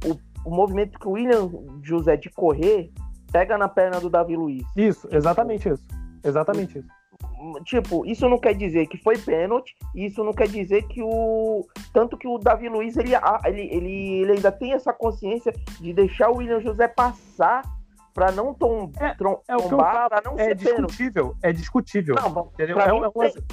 [0.05, 1.49] o, o movimento que o William
[1.83, 2.91] José de correr
[3.31, 4.65] pega na perna do Davi Luiz.
[4.75, 5.85] Isso, exatamente isso.
[6.23, 6.87] Exatamente isso.
[7.65, 11.65] Tipo, isso não quer dizer que foi pênalti, isso não quer dizer que o.
[11.93, 13.11] Tanto que o Davi Luiz ele,
[13.45, 17.61] ele, ele, ele ainda tem essa consciência de deixar o William José passar
[18.17, 21.39] para não tom, é, trom, é tombar, para não é ser discutível, pênalti.
[21.43, 22.15] É discutível.
[22.15, 22.79] Não, entendeu?
[22.79, 23.43] É, um, é um lance,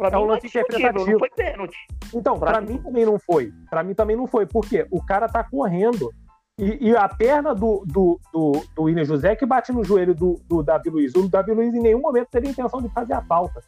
[0.00, 1.10] é um lance interpretativo.
[1.10, 1.76] Não foi pênalti.
[2.14, 3.52] Então, para mim também não foi.
[3.68, 4.46] Para mim também não foi.
[4.46, 4.86] Por quê?
[4.90, 6.10] O cara tá correndo
[6.58, 10.40] e, e, a perna do, do, do, do William José que bate no joelho do,
[10.48, 11.14] do Davi Luiz.
[11.14, 13.62] O Davi Luiz em nenhum momento teria intenção de fazer a falta.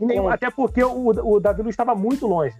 [0.00, 2.54] Nenhum, até porque o, o Davi Luiz estava muito longe.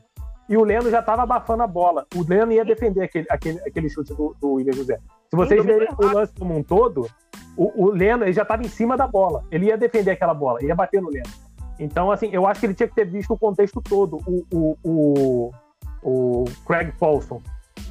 [0.48, 2.06] E o Leno já estava abafando a bola.
[2.14, 4.98] O Leno ia defender aquele, aquele, aquele chute do, do William José.
[5.30, 7.08] Se vocês verem o lance como um todo,
[7.56, 9.44] o, o Leno ele já estava em cima da bola.
[9.50, 11.30] Ele ia defender aquela bola, ia bater no Leno.
[11.78, 14.78] Então, assim, eu acho que ele tinha que ter visto o contexto todo, o, o,
[14.84, 15.50] o,
[16.02, 17.40] o Craig Paulson.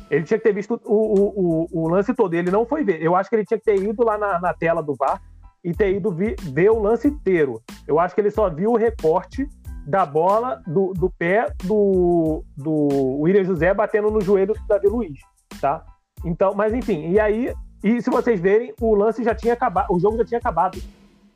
[0.10, 2.34] Ele tinha que ter visto o, o, o, o, lance todo.
[2.34, 3.02] Ele não foi ver.
[3.02, 5.22] Eu acho que ele tinha que ter ido lá na, na tela do VAR
[5.64, 7.62] e ter ido vi, ver o lance inteiro.
[7.88, 9.48] Eu acho que ele só viu o recorte
[9.86, 15.20] da bola do, do pé do, do William José batendo no joelho do Davi Luiz,
[15.60, 15.84] tá?
[16.24, 17.54] Então, mas enfim, e aí,
[17.84, 20.78] e se vocês verem, o lance já tinha acabado, o jogo já tinha acabado.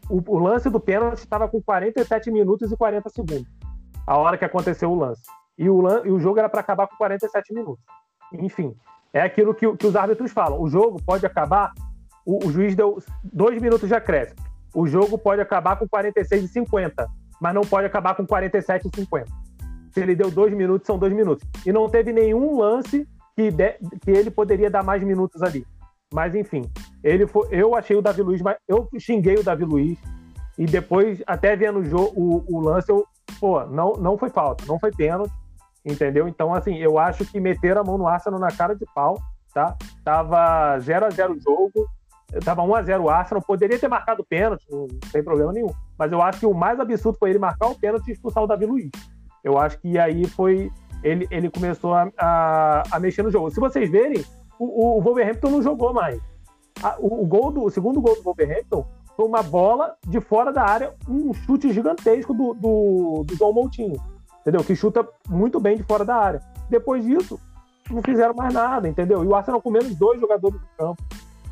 [0.09, 3.47] O, o lance do pênalti estava com 47 minutos e 40 segundos,
[4.05, 5.23] a hora que aconteceu o lance.
[5.57, 7.83] E o, e o jogo era para acabar com 47 minutos.
[8.33, 8.75] Enfim,
[9.13, 10.61] é aquilo que, que os árbitros falam.
[10.61, 11.71] O jogo pode acabar,
[12.25, 14.39] o, o, juiz deu dois minutos de acréscimo.
[14.73, 17.07] o jogo pode acabar com 46 e 50,
[17.41, 19.25] mas não pode acabar com 47 e 50.
[19.91, 21.47] Se ele deu dois minutos, são dois minutos.
[21.65, 25.65] E não teve nenhum lance que, de, que ele poderia dar mais minutos ali.
[26.13, 26.69] Mas enfim,
[27.03, 29.97] ele foi, eu achei o Davi Luiz, mas eu xinguei o Davi Luiz
[30.57, 33.05] e depois até vendo o, o, o lance eu,
[33.39, 35.33] pô, não, não foi falta, não foi pênalti,
[35.83, 36.27] entendeu?
[36.27, 39.19] Então assim, eu acho que meter a mão no Arsenal na cara de pau,
[39.53, 39.75] tá?
[40.03, 41.89] Tava 0 a 0 o jogo,
[42.43, 45.71] tava 1 a 0 o Arsenal, poderia ter marcado pênalti, não tem problema nenhum.
[45.97, 48.47] Mas eu acho que o mais absurdo foi ele marcar o pênalti e expulsar o
[48.47, 48.89] Davi Luiz.
[49.43, 50.71] Eu acho que aí foi.
[51.03, 53.51] Ele, ele começou a, a, a mexer no jogo.
[53.51, 54.23] Se vocês verem,
[54.57, 56.19] o, o Wolverhampton não jogou mais.
[56.82, 60.51] A, o, o, gol do, o segundo gol do Wolverhampton foi uma bola de fora
[60.51, 63.95] da área, um chute gigantesco do, do, do João Moutinho,
[64.41, 64.63] entendeu?
[64.63, 66.41] Que chuta muito bem de fora da área.
[66.69, 67.39] Depois disso,
[67.89, 69.23] não fizeram mais nada, entendeu?
[69.23, 71.03] E o Arsenal com menos dois jogadores no campo,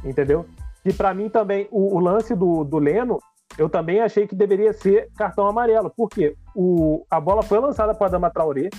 [0.03, 0.45] entendeu?
[0.86, 3.19] E para mim também, o, o, lance do, do Leno,
[3.57, 5.89] eu também achei que deveria ser cartão amarelo.
[5.89, 6.36] Por quê?
[6.55, 8.69] O, a bola foi lançada para o Adama Traoré,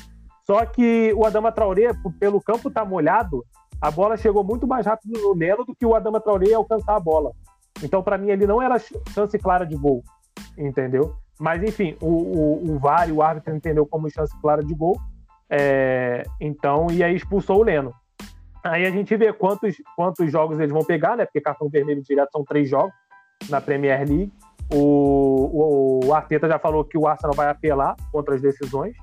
[0.47, 1.91] só que o Adama Traoré,
[2.21, 3.45] pelo campo tá molhado,
[3.81, 7.01] a bola chegou muito mais rápido no Leno do que o Adama Traoré alcançar a
[7.01, 7.33] bola.
[7.83, 10.03] Então, para mim, ele não era chance clara de gol,
[10.57, 11.15] entendeu?
[11.39, 14.97] Mas, enfim, o, o, o VAR e o árbitro entendeu como chance clara de gol.
[15.51, 17.93] É, então, e aí expulsou o Leno.
[18.65, 21.27] Aí a gente vê quantos, quantos jogos eles vão pegar, né?
[21.27, 22.95] Porque cartão vermelho direto são três jogos
[23.51, 24.33] na Premier League.
[24.73, 28.97] O, o, o Arteta já falou que o Arsenal vai apelar contra as decisões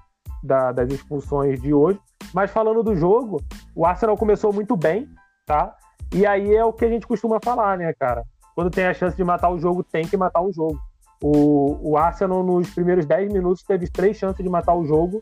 [0.43, 1.99] da, das expulsões de hoje.
[2.33, 3.39] Mas falando do jogo,
[3.75, 5.07] o Arsenal começou muito bem,
[5.45, 5.75] tá?
[6.13, 8.23] E aí é o que a gente costuma falar, né, cara?
[8.55, 10.79] Quando tem a chance de matar o jogo, tem que matar o jogo.
[11.23, 15.21] O, o Arsenal, nos primeiros 10 minutos, teve três chances de matar o jogo.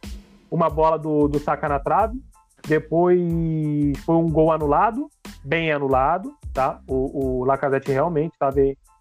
[0.50, 2.18] Uma bola do, do Saka na trave,
[2.70, 3.20] depois
[4.06, 5.10] foi um gol anulado,
[5.44, 6.80] bem anulado, tá?
[6.88, 8.60] O, o Lacazette realmente estava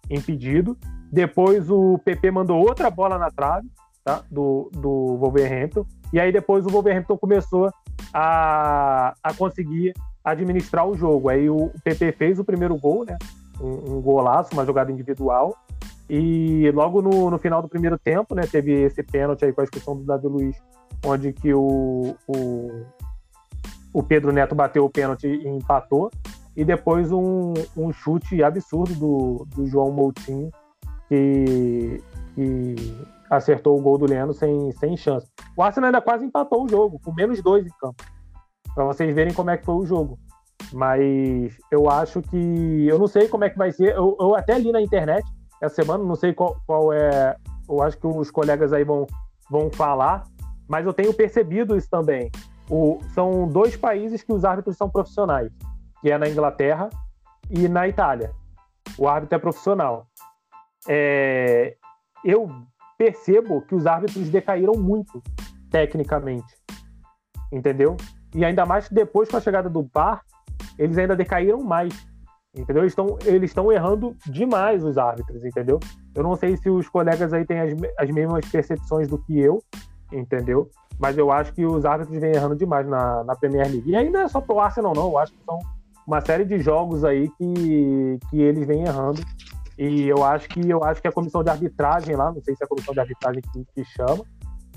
[0.09, 0.75] impedido.
[1.11, 3.67] Depois o PP mandou outra bola na trave,
[4.03, 4.23] tá?
[4.29, 5.85] Do, do Wolverhampton.
[6.11, 7.69] E aí depois o Wolverhampton começou
[8.11, 9.93] a, a conseguir
[10.23, 11.29] administrar o jogo.
[11.29, 13.17] Aí o PP fez o primeiro gol, né?
[13.61, 15.55] Um, um golaço, uma jogada individual.
[16.09, 19.63] E logo no, no, final do primeiro tempo, né, teve esse pênalti aí com a
[19.63, 20.57] expulsão do Davi Luiz,
[21.05, 22.83] onde que o, o,
[23.93, 26.11] o Pedro Neto bateu o pênalti e empatou.
[26.55, 30.51] E depois um, um chute absurdo do, do João Moutinho,
[31.07, 32.03] que,
[32.35, 32.75] que
[33.29, 35.27] acertou o gol do Leno sem, sem chance.
[35.55, 38.03] O Arsenal ainda quase empatou o jogo, com menos dois em campo.
[38.75, 40.19] Para vocês verem como é que foi o jogo.
[40.73, 42.85] Mas eu acho que.
[42.87, 43.95] Eu não sei como é que vai ser.
[43.95, 45.25] Eu, eu até li na internet
[45.61, 47.35] essa semana, não sei qual, qual é.
[47.67, 49.05] Eu acho que os colegas aí vão,
[49.49, 50.23] vão falar,
[50.67, 52.31] mas eu tenho percebido isso também.
[52.69, 55.51] O, são dois países que os árbitros são profissionais,
[56.01, 56.89] que é na Inglaterra
[57.49, 58.31] e na Itália.
[58.97, 60.07] O árbitro é profissional.
[60.87, 61.75] É,
[62.23, 62.49] eu
[62.97, 65.21] percebo que os árbitros decaíram muito
[65.71, 66.53] tecnicamente,
[67.51, 67.97] entendeu?
[68.35, 70.21] E ainda mais depois com a chegada do VAR,
[70.77, 71.93] eles ainda decaíram mais,
[72.55, 72.83] entendeu?
[72.83, 75.79] Eles estão eles estão errando demais os árbitros, entendeu?
[76.13, 79.63] Eu não sei se os colegas aí têm as, as mesmas percepções do que eu,
[80.11, 80.69] entendeu?
[80.99, 83.89] Mas eu acho que os árbitros vêm errando demais na, na Premier League.
[83.89, 85.07] E não é só pro Arsenal, não.
[85.07, 85.59] Eu acho que são
[86.05, 89.21] uma série de jogos aí que, que eles vêm errando
[89.79, 92.61] e eu acho que eu acho que a comissão de arbitragem lá, não sei se
[92.61, 94.25] é a comissão de arbitragem que, que chama,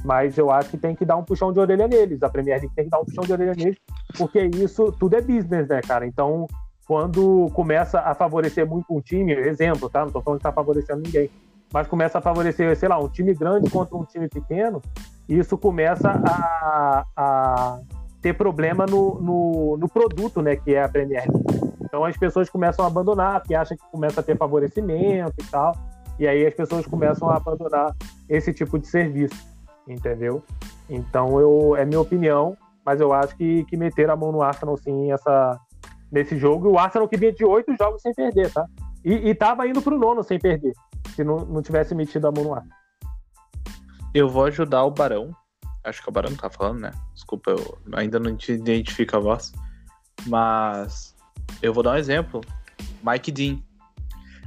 [0.05, 2.23] mas eu acho que tem que dar um puxão de orelha neles.
[2.23, 3.77] A Premier League tem que dar um puxão de orelha neles,
[4.16, 6.07] porque isso tudo é business, né, cara?
[6.07, 6.47] Então,
[6.87, 10.05] quando começa a favorecer muito um time, exemplo, tá?
[10.05, 11.29] Não tô falando que tá favorecendo ninguém,
[11.73, 14.81] mas começa a favorecer, sei lá, um time grande contra um time pequeno,
[15.29, 17.81] isso começa a, a
[18.20, 21.73] ter problema no, no, no produto, né, que é a Premier League.
[21.83, 25.77] Então as pessoas começam a abandonar, porque acham que começa a ter favorecimento e tal.
[26.18, 27.95] E aí as pessoas começam a abandonar
[28.29, 29.35] esse tipo de serviço,
[29.89, 30.43] entendeu?
[30.89, 34.77] Então eu é minha opinião, mas eu acho que, que meter a mão no Arsenal
[34.77, 35.59] sim essa,
[36.11, 36.68] nesse jogo.
[36.68, 38.66] E o Arsenal que vinha de oito jogos sem perder, tá?
[39.05, 40.73] E, e tava indo pro nono sem perder,
[41.14, 42.82] se não, não tivesse metido a mão no Arsenal.
[44.14, 45.34] Eu vou ajudar o Barão.
[45.84, 46.92] Acho que é o Barão tá falando, né?
[47.14, 49.52] Desculpa, eu ainda não te identifico a voz.
[50.26, 51.14] Mas
[51.62, 52.40] eu vou dar um exemplo.
[53.02, 53.58] Mike Dean.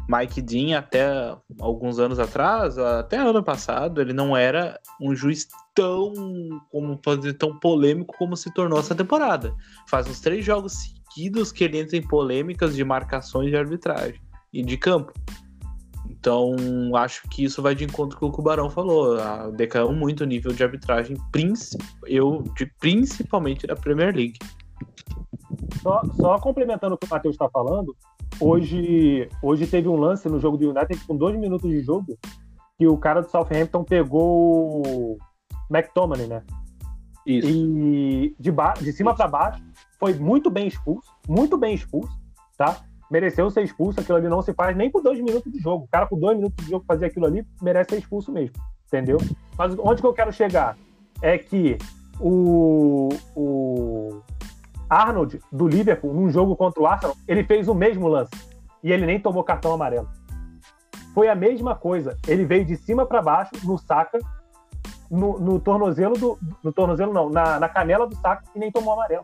[0.07, 6.13] Mike Dean, até alguns anos atrás, até ano passado, ele não era um juiz tão,
[6.69, 9.53] como fazer tão polêmico como se tornou essa temporada.
[9.87, 14.21] Faz uns três jogos seguidos que ele entra em polêmicas de marcações de arbitragem
[14.53, 15.11] e de campo.
[16.09, 16.55] Então,
[16.95, 19.17] acho que isso vai de encontro com o que o Barão falou.
[19.51, 21.17] Decaiu muito o nível de arbitragem,
[22.07, 24.39] eu, de, principalmente da Premier League.
[25.81, 27.95] Só, só complementando o que o Matheus está falando,
[28.39, 32.17] hoje, hoje teve um lance no jogo do United com dois minutos de jogo
[32.77, 35.17] que o cara do Southampton pegou o
[35.69, 36.43] McTominay, né?
[37.25, 37.47] Isso.
[37.47, 39.63] E de, ba de cima para baixo
[39.99, 42.11] foi muito bem expulso, muito bem expulso,
[42.57, 42.83] tá?
[43.15, 45.85] Mereceu ser expulso, aquilo ali não se faz nem por dois minutos de jogo.
[45.85, 48.57] O cara com dois minutos de jogo fazer aquilo ali merece ser expulso mesmo,
[48.87, 49.17] entendeu?
[49.57, 50.77] Mas onde que eu quero chegar
[51.21, 51.77] é que
[52.19, 54.21] o, o
[54.89, 58.33] Arnold do Liverpool, num jogo contra o Arsenal, ele fez o mesmo lance
[58.83, 60.09] e ele nem tomou cartão amarelo.
[61.13, 62.17] Foi a mesma coisa.
[62.27, 64.19] Ele veio de cima para baixo no saca,
[65.09, 68.91] no, no, tornozelo do, no tornozelo não, na, na canela do saco e nem tomou
[68.91, 69.23] amarelo.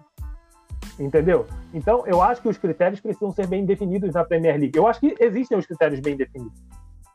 [1.02, 1.47] Entendeu?
[1.74, 4.78] Então, eu acho que os critérios precisam ser bem definidos na Premier League.
[4.78, 6.62] Eu acho que existem os critérios bem definidos.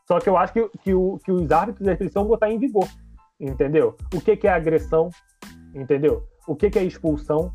[0.05, 2.87] Só que eu acho que, que, o, que os árbitros precisam botar em vigor.
[3.39, 3.95] Entendeu?
[4.13, 5.09] O que, que é agressão?
[5.73, 6.25] Entendeu?
[6.45, 7.53] O que, que é expulsão?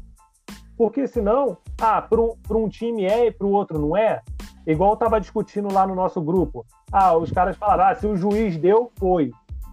[0.74, 4.22] Porque senão, ah, para um, um time é e para o outro não é.
[4.66, 6.64] Igual eu estava discutindo lá no nosso grupo.
[6.90, 9.30] Ah, os caras falaram, ah, se o juiz deu, foi.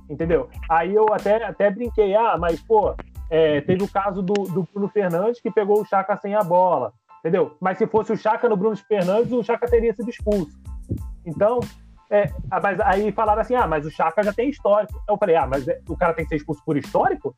[0.10, 0.50] Entendeu?
[0.70, 2.94] Aí eu até, até brinquei, ah, mas, pô,
[3.30, 6.94] é, teve o caso do, do Bruno Fernandes que pegou o Chaka sem a bola.
[7.20, 7.56] Entendeu?
[7.60, 10.58] Mas se fosse o Chaka no Bruno Fernandes, o Chaka teria sido expulso.
[11.26, 11.60] Então,
[12.10, 15.02] é, mas aí falaram assim: ah, mas o Chaka já tem histórico.
[15.08, 17.36] Eu falei: ah, mas é, o cara tem que ser expulso por histórico?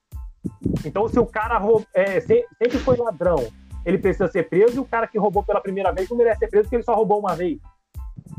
[0.86, 3.48] Então, se o cara roub, é, sempre foi ladrão,
[3.86, 6.48] ele precisa ser preso e o cara que roubou pela primeira vez não merece ser
[6.48, 7.60] preso porque ele só roubou uma vez.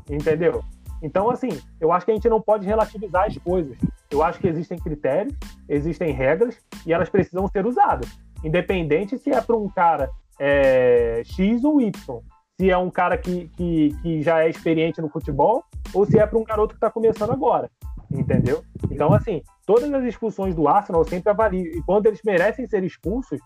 [0.08, 0.64] Entendeu?
[1.02, 1.48] Então, assim,
[1.80, 3.76] eu acho que a gente não pode relativizar as coisas.
[4.10, 5.34] Eu acho que existem critérios,
[5.68, 8.08] existem regras e elas precisam ser usadas.
[8.44, 12.20] Independente se é para um cara é, X ou Y.
[12.60, 16.26] Se é um cara que, que, que já é experiente no futebol ou se é
[16.26, 17.68] para um garoto que está começando agora.
[18.10, 18.62] Entendeu?
[18.90, 21.66] Então, assim, todas as expulsões do Arsenal eu sempre avalio.
[21.66, 23.40] E quando eles merecem ser expulsos,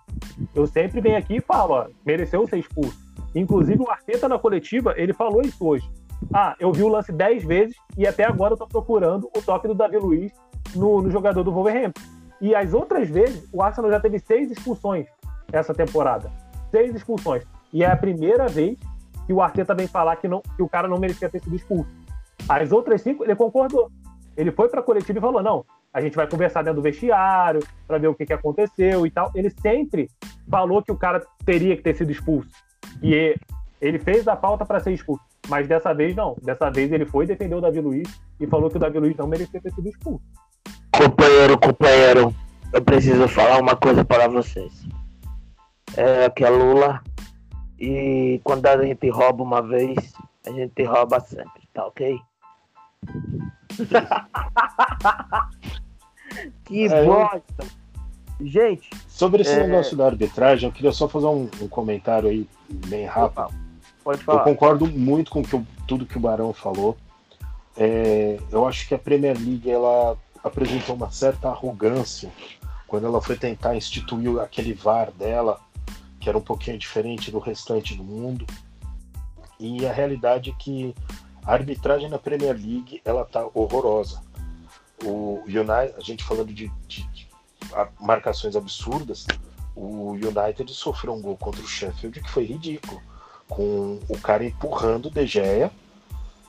[0.54, 2.98] eu sempre venho aqui e falo: ó, mereceu ser expulso.
[3.32, 5.88] Inclusive, o Arteta na coletiva, ele falou isso hoje.
[6.32, 9.68] Ah, eu vi o lance 10 vezes e até agora eu tô procurando o toque
[9.68, 10.32] do Davi Luiz
[10.74, 12.00] no, no jogador do Wolverhampton.
[12.40, 15.06] E as outras vezes, o Arsenal já teve seis expulsões
[15.52, 16.30] essa temporada.
[16.70, 17.44] Seis expulsões.
[17.72, 18.78] E é a primeira vez
[19.26, 21.90] que o Arteta vem falar que, não, que o cara não merecia ter sido expulso.
[22.48, 23.90] As outras cinco, ele concordou.
[24.36, 27.98] Ele foi para coletiva e falou: não, a gente vai conversar dentro do vestiário para
[27.98, 29.30] ver o que, que aconteceu e tal.
[29.34, 30.10] Ele sempre
[30.48, 32.50] falou que o cara teria que ter sido expulso.
[33.02, 33.34] E
[33.80, 35.24] ele fez a falta para ser expulso.
[35.48, 36.36] Mas dessa vez não.
[36.42, 38.08] Dessa vez ele foi defender o Davi Luiz
[38.40, 40.22] e falou que o Davi Luiz não merecia ter sido expulso.
[40.96, 42.34] Companheiro, companheiro,
[42.72, 44.86] eu preciso falar uma coisa para vocês.
[45.96, 47.02] É que a Lula
[47.78, 50.14] e quando a gente rouba uma vez,
[50.46, 52.18] a gente rouba sempre, tá ok?
[56.64, 57.66] que é, bosta!
[58.40, 58.90] Gente.
[59.08, 59.66] Sobre esse é...
[59.66, 63.65] negócio da arbitragem, eu queria só fazer um, um comentário aí bem rápido.
[64.06, 64.38] Pode falar.
[64.38, 66.96] Eu concordo muito com que, tudo que o Barão falou.
[67.76, 72.30] É, eu acho que a Premier League ela apresentou uma certa arrogância
[72.86, 75.60] quando ela foi tentar instituir aquele VAR dela,
[76.20, 78.46] que era um pouquinho diferente do restante do mundo.
[79.58, 80.94] E a realidade é que
[81.44, 84.22] a arbitragem na Premier League ela tá horrorosa.
[85.02, 87.28] O United, a gente falando de, de, de
[88.00, 89.26] marcações absurdas,
[89.74, 93.02] o United sofreu um gol contra o Sheffield que foi ridículo
[93.48, 95.70] com o cara empurrando o De Gea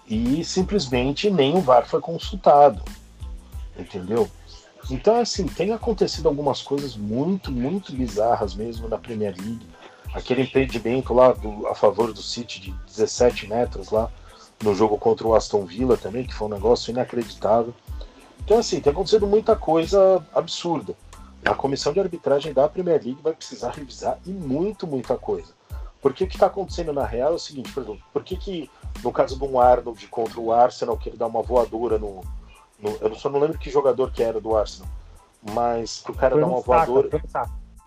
[0.07, 2.81] e simplesmente nem o VAR foi consultado.
[3.77, 4.29] Entendeu?
[4.89, 9.67] Então, assim, tem acontecido algumas coisas muito, muito bizarras mesmo na Premier League.
[10.13, 14.09] Aquele impedimento lá do, a favor do City de 17 metros lá
[14.63, 17.73] no jogo contra o Aston Villa também, que foi um negócio inacreditável.
[18.43, 20.95] Então, assim, tem acontecido muita coisa absurda.
[21.45, 25.56] A comissão de arbitragem da Premier League vai precisar revisar e muito, muita coisa.
[26.07, 28.71] Porque o que está acontecendo na real é o seguinte, por exemplo, por que, que
[29.03, 32.23] no caso do Arnold contra o Arsenal, que ele dá uma voadora no.
[32.79, 34.89] no eu só não lembro que jogador que era do Arsenal,
[35.51, 37.21] mas que o cara foi dá uma saca, voadora.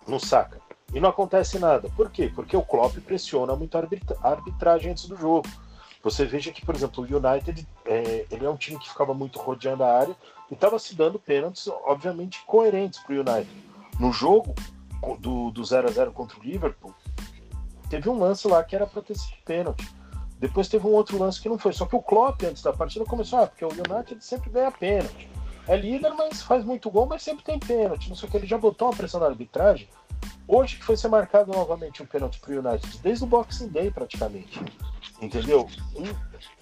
[0.07, 0.61] Não saca.
[0.93, 1.89] E não acontece nada.
[1.97, 2.31] Por quê?
[2.33, 5.49] Porque o Klopp pressiona muito a arbitragem antes do jogo.
[6.03, 9.39] Você veja que, por exemplo, o United é, ele é um time que ficava muito
[9.39, 10.15] rodeando a área
[10.51, 13.49] e estava se dando pênaltis, obviamente, coerentes para o United.
[13.99, 14.53] No jogo
[15.19, 16.93] do 0 a 0 contra o Liverpool,
[17.91, 19.85] teve um lance lá que era para ter sido pênalti.
[20.39, 21.73] Depois teve um outro lance que não foi.
[21.73, 25.29] Só que o Klopp, antes da partida, começou, ah, porque o United sempre ganha pênalti.
[25.67, 28.07] É líder, mas faz muito gol, mas sempre tem pênalti.
[28.07, 29.89] Não sei o que, ele já botou uma pressão na arbitragem.
[30.47, 34.59] Hoje que foi ser marcado novamente um pênalti pro United, desde o Boxing Day praticamente.
[35.21, 35.67] Entendeu?
[35.93, 36.15] E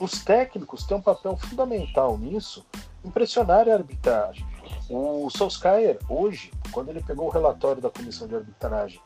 [0.03, 2.65] os técnicos têm um papel fundamental nisso,
[3.05, 4.45] impressionar a arbitragem.
[4.89, 8.99] O Solskjaer, hoje, quando ele pegou o relatório da comissão de arbitragem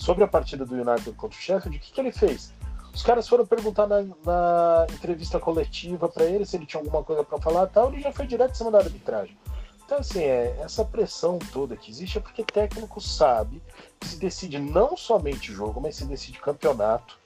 [0.00, 2.54] sobre a partida do United contra o Sheffield, o que, que ele fez?
[2.92, 7.22] Os caras foram perguntar na, na entrevista coletiva para ele se ele tinha alguma coisa
[7.22, 9.38] para falar tal, ele já foi direto em cima da arbitragem.
[9.84, 13.62] Então, assim, é, essa pressão toda que existe é porque técnico sabe
[13.98, 17.18] que se decide não somente jogo, mas se decide campeonato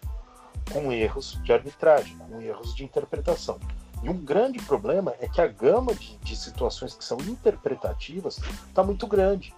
[0.72, 3.60] com erros de arbitragem, com erros de interpretação.
[4.02, 8.38] E um grande problema é que a gama de, de situações que são interpretativas
[8.68, 9.54] está muito grande.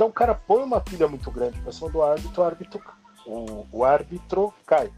[0.00, 2.82] Então o cara põe uma pilha muito grande para cima do árbitro, o árbitro,
[3.26, 4.90] o, o árbitro cai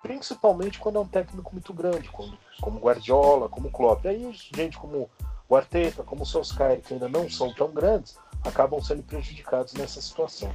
[0.00, 4.06] principalmente quando é um técnico muito grande, como, como Guardiola, como Klopp.
[4.06, 5.10] Aí gente como
[5.48, 10.00] o Arteta, como o Solskjaer, que ainda não são tão grandes, acabam sendo prejudicados nessa
[10.00, 10.54] situação.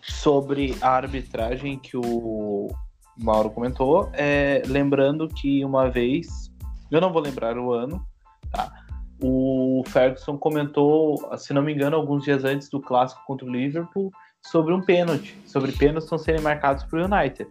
[0.00, 2.74] Sobre a arbitragem que o
[3.18, 6.50] Mauro comentou, é, lembrando que uma vez,
[6.90, 8.02] eu não vou lembrar o ano,
[8.50, 8.79] tá?
[9.22, 14.10] O Ferguson comentou, se não me engano, alguns dias antes do clássico contra o Liverpool,
[14.42, 17.50] sobre um pênalti, sobre pênaltis estão serem marcados para o United.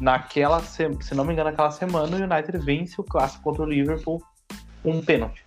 [0.00, 4.22] Naquela, se não me engano, naquela semana o United vence o clássico contra o Liverpool
[4.84, 5.44] um pênalti.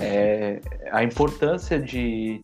[0.00, 0.60] É,
[0.92, 2.40] a importância de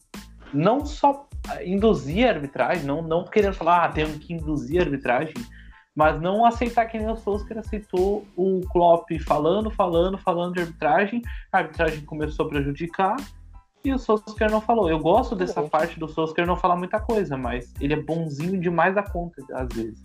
[0.52, 1.28] não só
[1.64, 5.34] induzir a arbitragem, não, não querendo falar, ah, temos que induzir a arbitragem,
[5.94, 11.22] mas não aceitar que nem o Solskjaer aceitou o Klopp falando, falando, falando de arbitragem,
[11.52, 13.16] a arbitragem começou a prejudicar,
[13.84, 14.88] e o Solskjaer não falou.
[14.88, 15.68] Eu gosto dessa uhum.
[15.68, 19.68] parte do Solskjaer não falar muita coisa, mas ele é bonzinho demais da conta, às
[19.74, 20.00] vezes.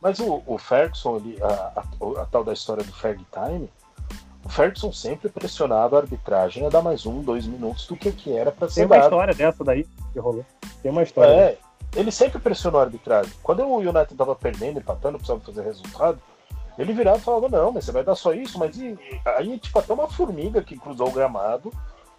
[0.00, 3.68] Mas o, o Ferguson, ele, a, a, a, tal da história do Ferg Time,
[4.44, 8.32] o Ferguson sempre pressionava a arbitragem a dar mais um, dois minutos do que, que
[8.32, 10.44] era para ser Tem uma história dessa daí que rolou.
[10.82, 11.30] Tem uma história.
[11.30, 11.58] É,
[11.94, 13.32] ele sempre pressionou a arbitragem.
[13.42, 16.20] Quando o United tava perdendo, empatando, precisava fazer resultado,
[16.78, 19.78] ele virava e falava, não, mas você vai dar só isso, mas e, aí, tipo,
[19.78, 21.72] até uma formiga que cruzou o gramado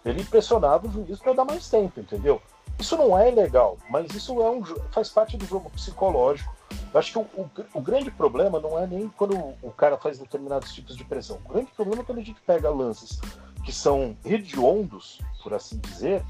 [0.04, 2.42] ele pressionava o juiz para dar mais tempo, entendeu?
[2.78, 6.52] Isso não é legal, mas isso é um, faz parte do jogo psicológico.
[6.92, 10.18] Eu acho que o, o, o, grande problema não é nem quando o cara faz
[10.18, 11.38] determinados tipos de pressão.
[11.44, 13.20] O grande problema é quando a gente pega lances
[13.64, 16.24] que são hediondos, por assim dizer,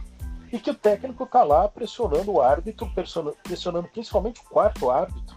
[0.52, 5.36] e que o técnico está lá pressionando o árbitro, pressionando, principalmente o quarto árbitro,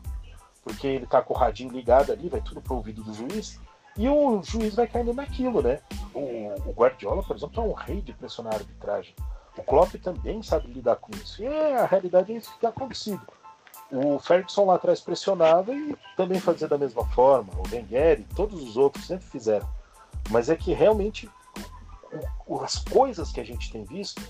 [0.62, 3.60] porque ele está com o radinho ligado ali, vai tudo pro ouvido do juiz,
[3.98, 5.80] e o juiz vai caindo naquilo, né?
[6.14, 9.16] O, o Guardiola, por exemplo, é um rei de pressionar a arbitragem.
[9.58, 11.42] O Klopp também sabe lidar com isso.
[11.42, 13.22] E é, a realidade é isso que tem acontecido.
[13.90, 17.54] O Ferguson lá atrás pressionava e também fazia da mesma forma.
[17.54, 19.70] O Wenger e todos os outros sempre fizeram.
[20.30, 21.30] Mas é que realmente
[22.62, 24.22] as coisas que a gente tem visto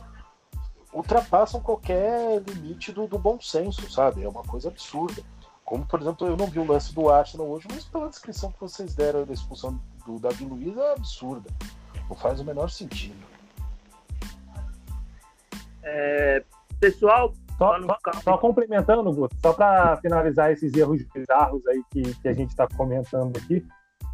[0.96, 4.24] ultrapassam qualquer limite do, do bom senso, sabe?
[4.24, 5.22] É uma coisa absurda.
[5.66, 8.62] Como, por exemplo, eu não vi o lance do Arsenal hoje, mas pela descrição que
[8.62, 11.50] vocês deram da expulsão do Davi Luiz é absurda.
[12.08, 13.18] Não faz o menor sentido.
[15.84, 16.44] É,
[16.80, 22.28] pessoal, só, só, só, complementando, Guto, só para finalizar esses erros bizarros aí que, que
[22.28, 23.66] a gente está comentando aqui,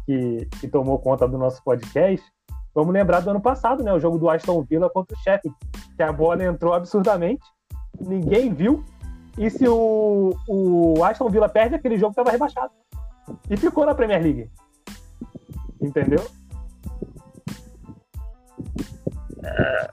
[0.06, 2.26] que, que, tomou conta do nosso podcast,
[2.74, 3.92] vamos lembrar do ano passado, né?
[3.92, 5.56] O jogo do Aston Villa contra o Sheffield,
[5.96, 7.42] que a bola entrou absurdamente,
[8.00, 8.84] ninguém viu,
[9.38, 12.72] e se o, o Aston Villa perde, aquele jogo estava rebaixado.
[13.48, 14.50] E ficou na Premier League.
[15.80, 16.24] Entendeu?
[19.42, 19.90] É,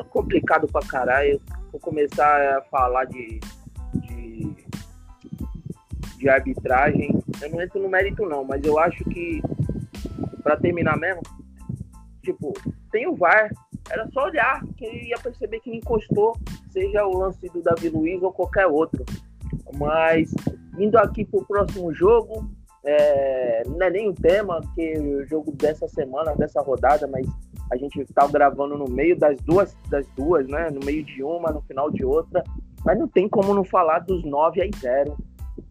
[0.00, 1.40] é complicado pra caralho.
[1.70, 3.40] Vou começar a falar de,
[3.94, 4.56] de,
[6.18, 7.18] de arbitragem.
[7.40, 9.40] Eu não entro no mérito, não, mas eu acho que,
[10.42, 11.22] para terminar mesmo,
[12.24, 12.52] tipo,
[12.90, 13.50] tem o VAR.
[13.90, 16.34] Era só olhar que ele ia perceber que não encostou
[16.70, 19.04] seja o lance do Davi Luiz ou qualquer outro.
[19.76, 20.34] Mas
[20.78, 22.50] indo aqui para o próximo jogo,
[22.84, 27.26] é, não é nem o tema, que o jogo dessa semana, dessa rodada, mas
[27.70, 30.68] a gente está gravando no meio das duas, das duas, né?
[30.70, 32.42] No meio de uma, no final de outra.
[32.84, 35.16] Mas não tem como não falar dos 9 a 0.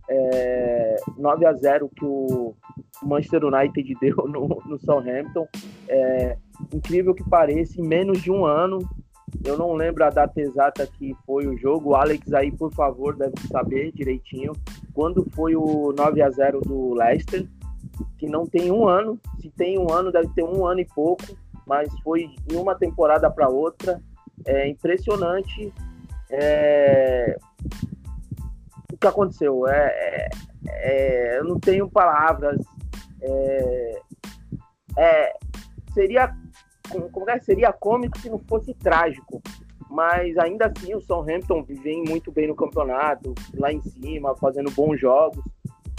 [0.09, 2.55] É, 9 a 0 que o
[3.03, 5.47] Manchester United deu no, no Southampton.
[5.87, 6.37] É,
[6.73, 8.79] incrível que pareça, em menos de um ano,
[9.43, 11.91] eu não lembro a data exata que foi o jogo.
[11.91, 14.53] O Alex aí, por favor, deve saber direitinho.
[14.93, 17.47] Quando foi o 9 a 0 do Leicester,
[18.17, 19.19] que não tem um ano.
[19.41, 21.23] Se tem um ano, deve ter um ano e pouco.
[21.65, 24.01] Mas foi em uma temporada para outra.
[24.45, 25.73] É impressionante.
[26.29, 27.37] É...
[28.91, 29.67] O que aconteceu?
[29.67, 30.29] É, é,
[30.67, 31.39] é...
[31.39, 32.61] eu não tenho palavras.
[33.21, 34.01] É,
[34.97, 35.33] é
[35.93, 36.35] seria
[37.11, 39.41] como é, seria cômico se não fosse trágico.
[39.89, 44.99] Mas ainda assim o Southampton vem muito bem no campeonato, lá em cima, fazendo bons
[44.99, 45.43] jogos.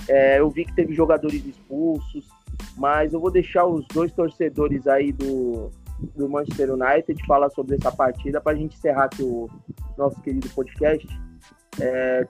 [0.09, 2.29] É, eu vi que teve jogadores expulsos,
[2.77, 5.71] mas eu vou deixar os dois torcedores aí do,
[6.15, 9.49] do Manchester United falar sobre essa partida para a gente encerrar aqui o
[9.97, 11.07] nosso querido podcast.
[11.81, 12.27] É,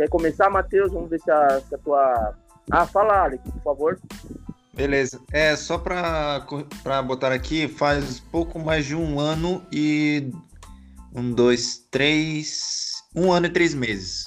[0.00, 0.92] Quer começar, Matheus?
[0.92, 2.34] Vamos ver se a, se a tua.
[2.70, 4.00] Ah, fala, Alex, por favor.
[4.80, 5.20] Beleza.
[5.30, 10.32] É, só para botar aqui, faz pouco mais de um ano e.
[11.14, 12.94] Um, dois, três.
[13.14, 14.24] Um ano e três meses.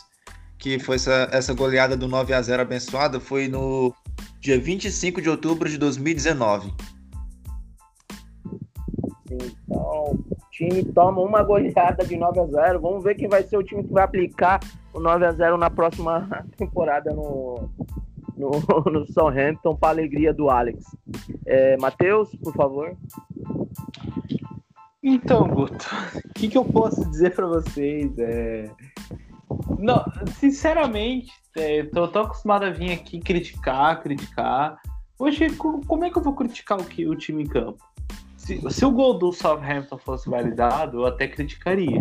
[0.59, 3.19] Que foi essa, essa goleada do 9 a 0 abençoada.
[3.19, 3.91] Foi no
[4.39, 6.71] dia 25 de outubro de 2019.
[9.27, 13.41] Sim, então, o time toma uma goleada de 9 a 0 Vamos ver quem vai
[13.41, 14.59] ser o time que vai aplicar
[14.93, 17.71] o 9 a 0 na próxima temporada no,
[18.43, 20.85] no, no Southampton, para alegria do Alex.
[21.45, 22.97] É, Matheus, por favor.
[25.01, 25.85] Então, Guto,
[26.25, 28.17] o que, que, eu posso dizer para vocês?
[28.17, 28.71] É...
[29.79, 30.03] Não,
[30.39, 34.79] sinceramente, é, tô, acostumado a vir aqui criticar, criticar.
[35.19, 37.83] Hoje, como é que eu vou criticar o, que, o time em campo?
[38.37, 41.99] Se, se o gol do Southampton fosse validado, eu até criticaria.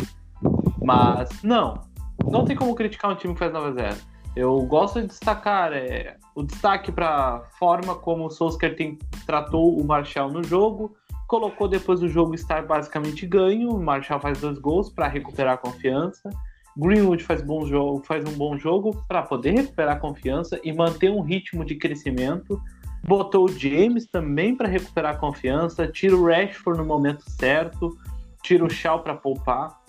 [0.81, 1.82] Mas, não.
[2.24, 3.97] Não tem como criticar um time que faz 9 a 0
[4.36, 9.78] Eu gosto de destacar é, o destaque para a forma como o Solskjaer tem, tratou
[9.78, 10.94] o Marshall no jogo,
[11.26, 15.59] colocou depois do jogo estar basicamente ganho, o Marshall faz dois gols para recuperar a
[15.59, 16.28] confiança.
[16.76, 21.10] Greenwood faz, bom jogo, faz um bom jogo para poder recuperar a confiança e manter
[21.10, 22.60] um ritmo de crescimento.
[23.04, 27.96] Botou o James também para recuperar a confiança, tira o Rashford no momento certo,
[28.42, 29.80] tira o Shaw para poupar.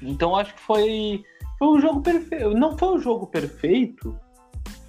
[0.00, 1.24] Então acho que foi,
[1.58, 2.50] foi um jogo perfeito.
[2.50, 4.16] Não foi um jogo perfeito,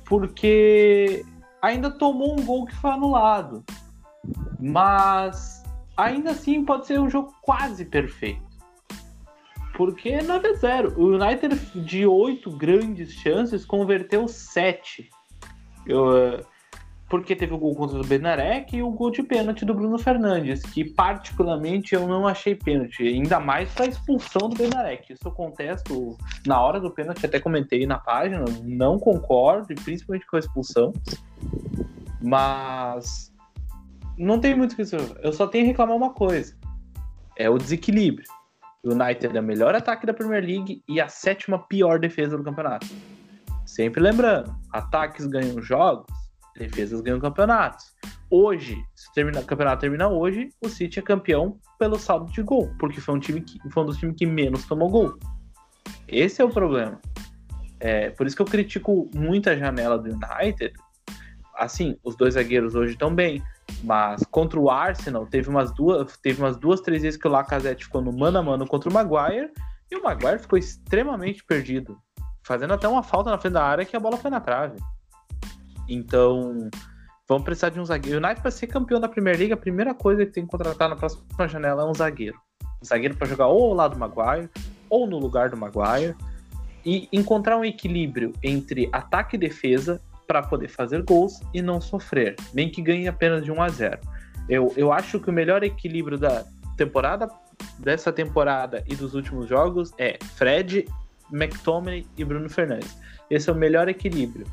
[0.07, 1.25] porque
[1.61, 3.63] ainda tomou um gol que foi anulado.
[4.59, 5.63] Mas
[5.95, 8.45] ainda assim pode ser um jogo quase perfeito.
[9.75, 10.93] Porque é 9 a 0.
[10.97, 15.09] O United de oito grandes chances converteu sete.
[15.85, 16.43] Eu,
[17.09, 20.61] porque teve o gol contra o Benarek e o gol de pênalti do Bruno Fernandes,
[20.61, 25.13] que particularmente eu não achei pênalti, ainda mais para a expulsão do Benarek.
[25.13, 30.35] Isso eu contesto na hora do pênalti, até comentei na página, não concordo, principalmente com
[30.35, 30.93] a expulsão.
[32.21, 33.33] Mas
[34.17, 34.83] não tem muito o que.
[35.21, 36.57] Eu só tenho que reclamar uma coisa:
[37.37, 38.27] é o desequilíbrio.
[38.83, 42.43] O United é o melhor ataque da Premier League e a sétima pior defesa do
[42.43, 42.87] campeonato.
[43.65, 46.07] Sempre lembrando, ataques ganham jogos,
[46.57, 47.93] defesas ganham campeonatos.
[48.29, 52.73] Hoje, se termina, o campeonato termina hoje, o City é campeão pelo saldo de gol,
[52.77, 55.17] porque foi um time que foi um dos times que menos tomou gol.
[56.07, 56.99] Esse é o problema.
[57.79, 60.73] É, por isso que eu critico muito a janela do United.
[61.55, 63.41] Assim, os dois zagueiros hoje estão bem,
[63.83, 67.85] mas contra o Arsenal teve umas duas, teve umas duas, três vezes que o Lacazette
[67.85, 69.51] ficou no mano a mano contra o Maguire
[69.89, 71.97] e o Maguire ficou extremamente perdido,
[72.43, 74.77] fazendo até uma falta na frente da área que a bola foi na trave.
[75.87, 76.69] Então,
[77.27, 78.19] vamos precisar de um zagueiro.
[78.19, 80.89] O United, para ser campeão da Premier League, a primeira coisa que tem que contratar
[80.89, 82.37] na próxima janela é um zagueiro.
[82.81, 84.49] Um zagueiro para jogar ou ao lado do Maguire,
[84.89, 86.15] ou no lugar do Maguire.
[86.85, 92.35] E encontrar um equilíbrio entre ataque e defesa para poder fazer gols e não sofrer,
[92.53, 93.99] nem que ganhe apenas de 1 a 0.
[94.49, 96.45] Eu, eu acho que o melhor equilíbrio da
[96.75, 97.29] temporada
[97.79, 100.85] dessa temporada e dos últimos jogos é Fred,
[101.31, 102.97] McTominay e Bruno Fernandes.
[103.29, 104.45] Esse é o melhor equilíbrio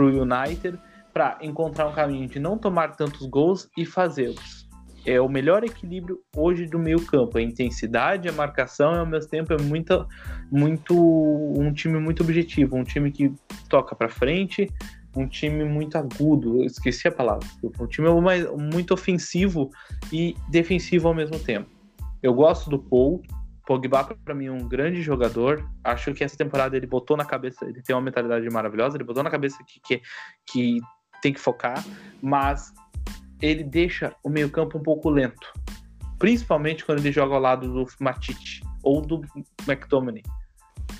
[0.00, 0.78] para o United
[1.12, 4.68] para encontrar um caminho de não tomar tantos gols e fazê-los.
[5.04, 7.38] É o melhor equilíbrio hoje do meio campo.
[7.38, 10.06] A intensidade, a marcação e ao mesmo tempo é muito,
[10.50, 13.32] muito um time muito objetivo, um time que
[13.68, 14.68] toca para frente,
[15.16, 16.62] um time muito agudo.
[16.64, 17.46] Esqueci a palavra.
[17.80, 18.08] Um time
[18.70, 19.70] muito ofensivo
[20.12, 21.68] e defensivo ao mesmo tempo.
[22.22, 23.22] Eu gosto do Paul,
[23.70, 25.64] Pogba, para mim, é um grande jogador.
[25.84, 29.22] Acho que essa temporada ele botou na cabeça, ele tem uma mentalidade maravilhosa, ele botou
[29.22, 30.02] na cabeça que, que,
[30.44, 30.80] que
[31.22, 31.80] tem que focar,
[32.20, 32.72] mas
[33.40, 35.52] ele deixa o meio-campo um pouco lento.
[36.18, 39.20] Principalmente quando ele joga ao lado do Matite ou do
[39.68, 40.24] McTominay.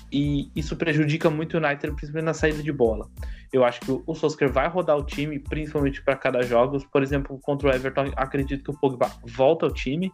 [0.09, 3.09] E isso prejudica muito o United, principalmente na saída de bola.
[3.51, 6.77] Eu acho que o Solskjaer vai rodar o time, principalmente para cada jogo.
[6.89, 10.09] Por exemplo, contra o Everton, acredito que o Pogba volta ao time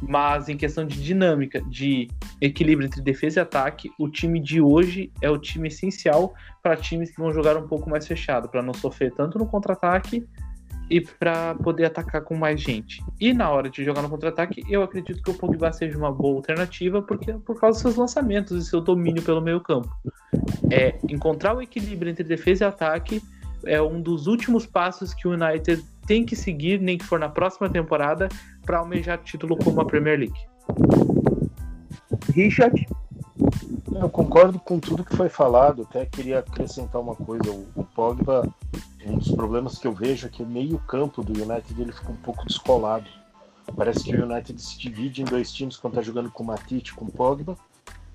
[0.00, 2.08] mas em questão de dinâmica, de
[2.40, 7.10] equilíbrio entre defesa e ataque, o time de hoje é o time essencial para times
[7.10, 10.26] que vão jogar um pouco mais fechado, para não sofrer tanto no contra-ataque
[10.90, 13.02] e para poder atacar com mais gente.
[13.20, 16.36] E na hora de jogar no contra-ataque, eu acredito que o Pogba seja uma boa
[16.36, 19.90] alternativa porque por causa dos seus lançamentos e seu domínio pelo meio-campo.
[20.70, 23.22] É encontrar o equilíbrio entre defesa e ataque
[23.64, 27.28] é um dos últimos passos que o United tem que seguir, nem que for na
[27.28, 28.28] próxima temporada,
[28.68, 30.46] para almejar título como a Premier League.
[32.34, 32.86] Richard?
[33.94, 37.50] Eu concordo com tudo que foi falado, até queria acrescentar uma coisa.
[37.50, 38.46] O, o Pogba,
[39.06, 42.16] um dos problemas que eu vejo é que o meio-campo do United ele fica um
[42.16, 43.08] pouco descolado.
[43.74, 46.92] Parece que o United se divide em dois times quando está jogando com o Matite
[46.92, 47.56] com o Pogba.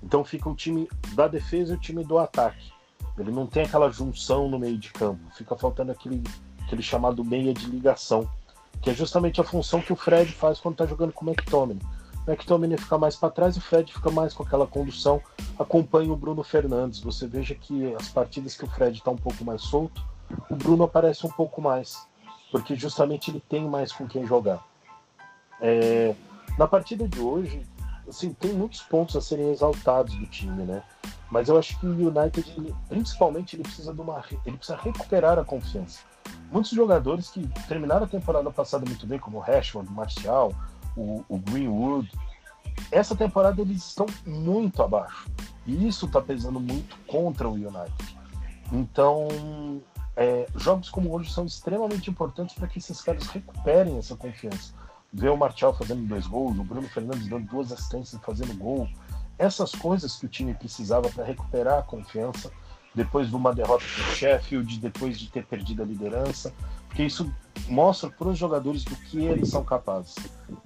[0.04, 2.72] Então fica o time da defesa e o time do ataque.
[3.18, 5.20] Ele não tem aquela junção no meio de campo.
[5.34, 6.22] Fica faltando aquele,
[6.62, 8.28] aquele chamado meia de ligação,
[8.84, 11.82] que é justamente a função que o Fred faz quando está jogando com o McTominay.
[12.26, 15.22] O McTominay fica mais para trás e o Fred fica mais com aquela condução,
[15.58, 17.00] acompanha o Bruno Fernandes.
[17.00, 20.04] Você veja que as partidas que o Fred está um pouco mais solto,
[20.50, 22.06] o Bruno aparece um pouco mais,
[22.52, 24.62] porque justamente ele tem mais com quem jogar.
[25.62, 26.14] É,
[26.58, 27.62] na partida de hoje,
[28.06, 30.82] assim, tem muitos pontos a serem exaltados do time, né?
[31.30, 35.38] Mas eu acho que o United, ele, principalmente, ele precisa de uma, ele precisa recuperar
[35.38, 36.00] a confiança.
[36.50, 40.52] Muitos jogadores que terminaram a temporada passada muito bem, como o Rashford, o Martial,
[40.96, 42.10] o, o Greenwood,
[42.90, 45.28] essa temporada eles estão muito abaixo.
[45.66, 48.18] E isso está pesando muito contra o United.
[48.72, 49.82] Então,
[50.16, 54.72] é, jogos como hoje são extremamente importantes para que esses caras recuperem essa confiança.
[55.12, 58.88] Ver o Martial fazendo dois gols, o Bruno Fernandes dando duas assistências e fazendo gol.
[59.38, 62.50] Essas coisas que o time precisava para recuperar a confiança
[62.94, 66.52] depois de uma derrota para o Sheffield, depois de ter perdido a liderança,
[66.86, 67.32] porque isso
[67.68, 70.14] mostra para os jogadores do que eles são capazes.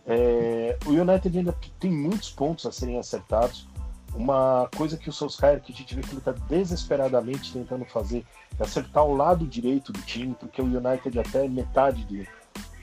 [0.06, 3.66] É, o United ainda tem muitos pontos a serem acertados.
[4.14, 8.26] Uma coisa que o Solskjaer, que a gente vê que ele está desesperadamente tentando fazer,
[8.58, 12.28] é acertar o lado direito do time, porque o United até metade de,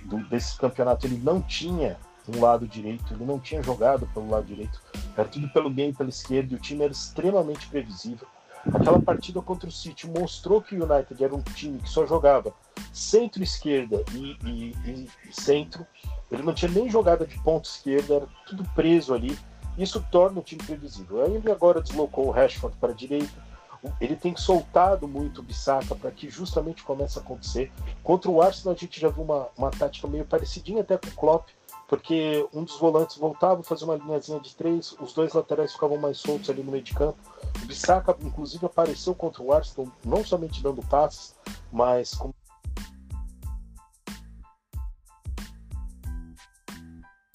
[0.05, 1.97] do, desse campeonato ele não tinha
[2.27, 4.81] um lado direito, ele não tinha jogado pelo lado direito,
[5.15, 8.27] era tudo pelo meio e pela esquerda, e o time era extremamente previsível.
[8.73, 12.53] Aquela partida contra o City mostrou que o United era um time que só jogava
[12.91, 15.85] centro-esquerda e, e, e, centro.
[16.31, 19.37] Ele não tinha nem jogada de ponta esquerda, era tudo preso ali.
[19.77, 21.23] Isso torna o time previsível.
[21.23, 23.45] Aí ele agora deslocou o Rashford para a direita.
[24.01, 27.71] Ele tem soltado muito o Bissaka para que justamente comece a acontecer.
[28.03, 31.11] Contra o Arsenal a gente já viu uma, uma tática meio parecidinha até com o
[31.11, 31.49] Klopp,
[31.97, 36.17] porque um dos volantes voltava, fazia uma linhazinha de três, os dois laterais ficavam mais
[36.17, 37.17] soltos ali no meio de campo.
[37.63, 41.35] O Bissaka, inclusive, apareceu contra o Arsenal, não somente dando passes,
[41.71, 42.33] mas como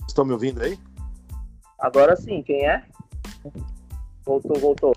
[0.06, 0.78] Estão me ouvindo aí?
[1.78, 2.84] Agora sim, quem é?
[4.24, 4.92] Voltou, voltou.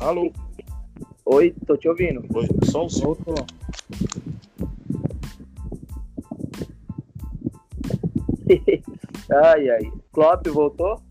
[0.00, 0.32] Alô?
[1.24, 2.24] Oi, tô te ouvindo.
[2.34, 3.16] Oi, só o som.
[9.44, 9.92] Ai, ai.
[10.12, 11.02] Klopp voltou?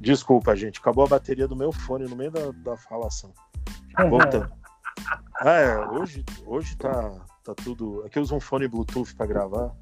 [0.00, 0.78] Desculpa, gente.
[0.78, 3.32] Acabou a bateria do meu fone no meio da, da falação.
[4.08, 4.52] Voltando.
[5.40, 7.12] ah, é, hoje, hoje tá,
[7.44, 8.02] tá tudo.
[8.04, 9.74] Aqui eu uso um fone Bluetooth para gravar.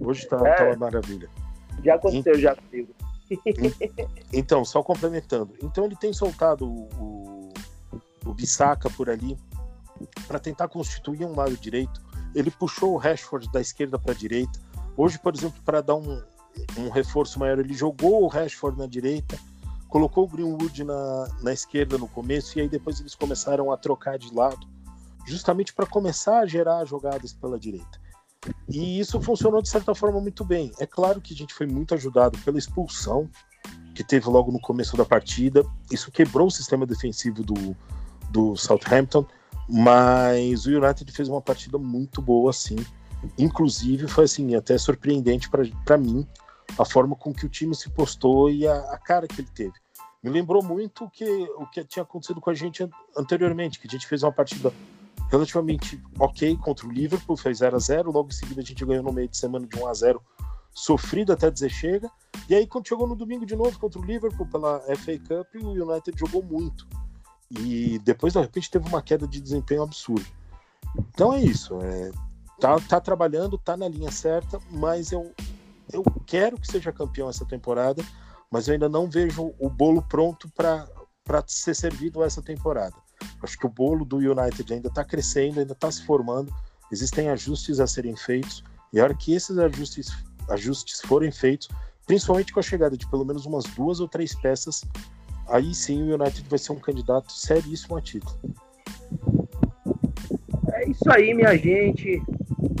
[0.00, 1.28] Hoje tá, é, tá uma maravilha.
[1.84, 2.94] Já aconteceu, já comigo.
[4.32, 5.54] então, só complementando.
[5.62, 7.52] Então ele tem soltado o, o,
[8.26, 9.36] o Bissaka por ali
[10.26, 12.00] para tentar constituir um lado direito.
[12.34, 14.58] Ele puxou o Rashford da esquerda para a direita.
[14.96, 16.22] Hoje, por exemplo, para dar um,
[16.78, 19.38] um reforço maior, ele jogou o Rashford na direita,
[19.88, 24.18] colocou o Greenwood na, na esquerda no começo, e aí depois eles começaram a trocar
[24.18, 24.66] de lado,
[25.26, 28.00] justamente para começar a gerar jogadas pela direita.
[28.68, 30.72] E isso funcionou de certa forma muito bem.
[30.78, 33.28] É claro que a gente foi muito ajudado pela expulsão
[33.94, 35.62] que teve logo no começo da partida.
[35.90, 37.76] Isso quebrou o sistema defensivo do,
[38.30, 39.26] do Southampton,
[39.68, 42.76] mas o United fez uma partida muito boa, sim.
[43.38, 45.48] Inclusive, foi assim, até surpreendente
[45.84, 46.26] para mim
[46.78, 49.74] a forma com que o time se postou e a, a, cara que ele teve.
[50.22, 53.90] Me lembrou muito o que, o que tinha acontecido com a gente anteriormente, que a
[53.90, 54.72] gente fez uma partida
[55.30, 59.02] relativamente ok contra o Liverpool, fez 0 a 0 logo em seguida a gente ganhou
[59.02, 60.22] no meio de semana de 1 a 0
[60.72, 62.10] sofrido até dizer chega,
[62.48, 65.70] e aí quando chegou no domingo de novo contra o Liverpool pela FA Cup, o
[65.70, 66.86] United jogou muito.
[67.50, 70.24] E depois, de repente, teve uma queda de desempenho absurda.
[70.96, 71.80] Então é isso.
[71.82, 72.10] É,
[72.60, 75.32] tá, tá trabalhando, tá na linha certa, mas eu,
[75.90, 78.04] eu quero que seja campeão essa temporada,
[78.50, 80.86] mas eu ainda não vejo o bolo pronto para
[81.46, 82.94] ser servido essa temporada.
[83.42, 86.54] Acho que o bolo do United ainda está crescendo, ainda está se formando,
[86.92, 88.62] existem ajustes a serem feitos,
[88.92, 90.12] e a hora que esses ajustes,
[90.50, 91.68] ajustes forem feitos,
[92.06, 94.84] principalmente com a chegada de pelo menos umas duas ou três peças,
[95.48, 98.38] aí sim o United vai ser um candidato seríssimo a título.
[100.72, 102.22] É isso aí, minha gente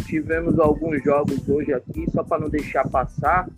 [0.06, 3.48] tivemos alguns jogos hoje aqui, só para não deixar passar.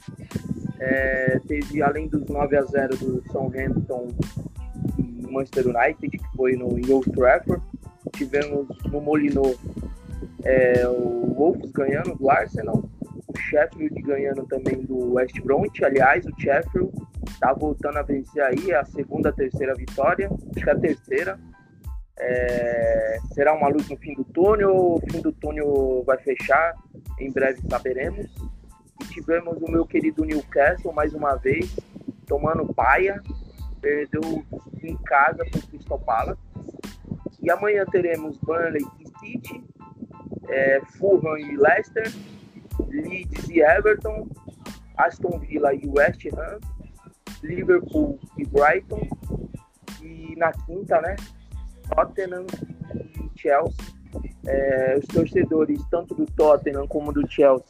[0.78, 4.08] É, teve, além dos 9 a 0 do Southampton
[4.98, 7.62] e Manchester United, que foi no Old Trafford,
[8.12, 9.54] tivemos no Molinô
[10.44, 12.84] é, o Wolves ganhando do Arsenal,
[13.26, 15.84] o Sheffield ganhando também do West Bromwich.
[15.84, 16.90] Aliás, o Sheffield
[17.40, 21.38] tá voltando a vencer aí, é a segunda, terceira vitória, acho que é a terceira.
[22.18, 26.74] É, será uma luz no fim do túnel ou o fim do túnel vai fechar?
[27.18, 28.26] Em breve saberemos.
[29.00, 31.74] E tivemos o meu querido Newcastle mais uma vez,
[32.26, 33.20] tomando paia,
[33.80, 34.44] perdeu
[34.82, 36.40] em casa para o Crystal Palace.
[37.40, 39.64] E amanhã teremos Burnley e City,
[40.48, 42.12] é, Fulham e Leicester,
[42.88, 44.28] Leeds e Everton,
[44.96, 46.60] Aston Villa e West Ham,
[47.42, 49.08] Liverpool e Brighton,
[50.00, 51.16] e na quinta, né,
[51.94, 52.46] Tottenham
[52.94, 54.02] e Chelsea.
[54.46, 57.64] É, os torcedores, tanto do Tottenham como do Chelsea,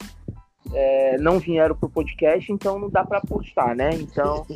[0.73, 3.91] é, não vieram pro podcast, então não dá para postar, né?
[3.93, 4.47] Então,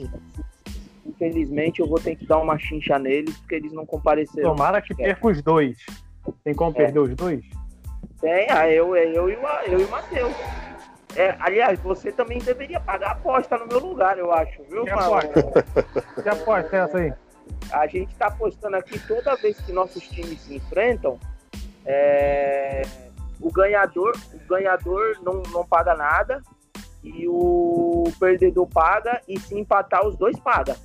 [1.05, 4.51] infelizmente, eu vou ter que dar uma chincha neles, porque eles não compareceram.
[4.51, 5.77] Tomara que perca os dois.
[6.43, 6.75] Tem como é.
[6.75, 7.45] perder os dois?
[8.21, 10.33] Tem, ah, eu, eu, eu, eu e o Matheus.
[11.15, 14.91] É, aliás, você também deveria pagar a aposta no meu lugar, eu acho, viu, que
[14.91, 15.65] aposta?
[16.23, 17.13] que aposta é essa aí?
[17.70, 21.18] A gente tá apostando aqui toda vez que nossos times se enfrentam.
[21.85, 22.82] É,
[23.40, 26.43] o ganhador, o ganhador não, não paga nada
[27.02, 30.77] e o perdedor paga e se empatar os dois paga.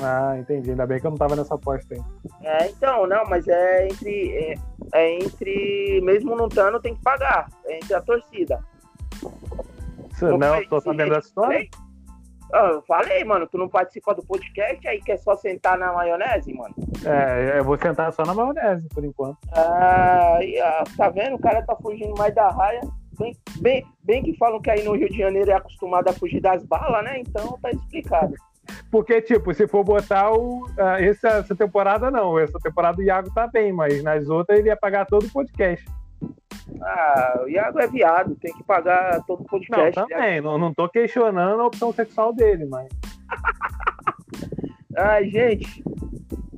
[0.00, 0.70] Ah, entendi.
[0.70, 2.00] Ainda bem que eu não tava nessa aposta aí.
[2.42, 4.30] É, então, não, mas é entre.
[4.36, 4.54] É,
[4.94, 6.00] é entre.
[6.02, 7.48] Mesmo não estando, tem que pagar.
[7.64, 8.64] É entre a torcida.
[10.10, 11.68] Você não, tô sabendo dessa história?
[12.52, 16.52] Ah, eu falei, mano, tu não participa do podcast aí quer só sentar na maionese,
[16.54, 16.74] mano?
[17.04, 19.38] É, eu vou sentar só na maionese por enquanto.
[19.52, 20.38] Ah,
[20.96, 21.36] tá vendo?
[21.36, 22.80] O cara tá fugindo mais da raia.
[23.18, 26.40] Bem, bem, bem que falam que aí no Rio de Janeiro é acostumado a fugir
[26.40, 27.20] das balas, né?
[27.20, 28.34] Então tá explicado.
[28.90, 30.66] Porque, tipo, se for botar o.
[30.66, 32.38] Uh, essa, essa temporada, não.
[32.38, 35.84] Essa temporada o Iago tá bem, mas nas outras ele ia pagar todo o podcast.
[36.80, 39.98] Ah, o Iago é viado, tem que pagar todo o podcast.
[39.98, 42.88] Não, também, não, não tô questionando a opção sexual dele, mas.
[44.96, 45.82] Ai, gente,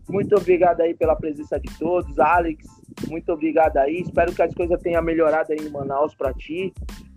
[0.09, 2.19] muito obrigado aí pela presença de todos.
[2.19, 2.67] Alex,
[3.09, 4.01] muito obrigado aí.
[4.01, 6.73] Espero que as coisas tenham melhorado aí em Manaus para ti.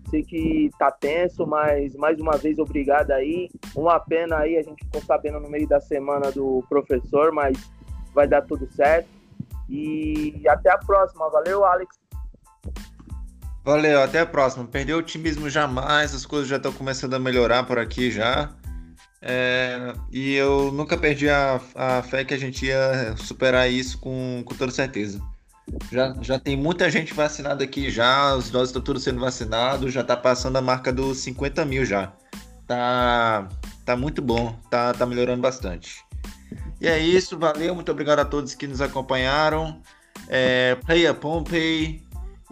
[0.10, 3.49] Sei que tá tenso, mas mais uma vez obrigado aí.
[3.76, 7.57] Uma pena aí, a gente ficou sabendo no meio da semana do professor, mas
[8.14, 9.10] vai dar tudo certo.
[9.68, 11.30] E até a próxima.
[11.30, 12.02] Valeu, Alex.
[13.64, 14.65] Valeu, até a próxima.
[14.65, 18.49] Perdeu o otimismo jamais, as coisas já estão começando a melhorar por aqui já.
[19.22, 24.44] É, e eu nunca perdi a, a fé que a gente ia superar isso com,
[24.45, 25.22] com toda certeza.
[25.90, 30.02] Já, já tem muita gente vacinada aqui já, os idosos estão tudo sendo vacinados, já
[30.02, 32.11] está passando a marca dos 50 mil já.
[32.68, 33.48] Tá,
[33.85, 36.03] tá muito bom, tá, tá melhorando bastante.
[36.81, 39.81] E é isso, valeu, muito obrigado a todos que nos acompanharam.
[40.27, 42.02] É, play a Pompey,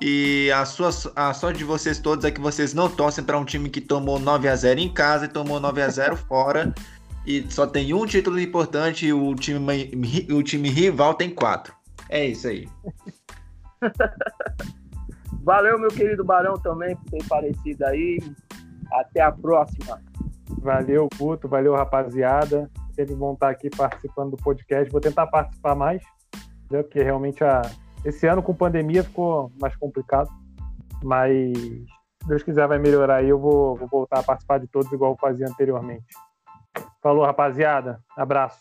[0.01, 3.45] e a, sua, a sorte de vocês todos é que vocês não torcem para um
[3.45, 6.73] time que tomou 9 a 0 em casa e tomou 9 a 0 fora.
[7.23, 9.91] E só tem um título importante e o time,
[10.31, 11.71] o time rival tem quatro.
[12.09, 12.67] É isso aí.
[15.43, 18.17] Valeu, meu querido Barão, também, por ter parecido aí.
[18.91, 20.01] Até a próxima.
[20.61, 21.47] Valeu, Guto.
[21.47, 22.69] Valeu, rapaziada.
[22.95, 24.91] Sempre bom estar aqui participando do podcast.
[24.91, 26.01] Vou tentar participar mais,
[26.71, 27.61] né, porque realmente a,
[28.03, 30.29] esse ano com pandemia ficou mais complicado,
[31.03, 34.91] mas se Deus quiser vai melhorar aí, eu vou, vou voltar a participar de todos
[34.91, 36.05] igual eu fazia anteriormente.
[37.01, 37.99] Falou, rapaziada.
[38.15, 38.59] Abraço.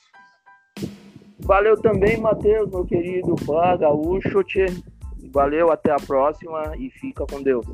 [1.40, 4.40] Valeu também, Matheus, meu querido fã gaúcho.
[5.32, 7.66] Valeu, até a próxima e fica com Deus.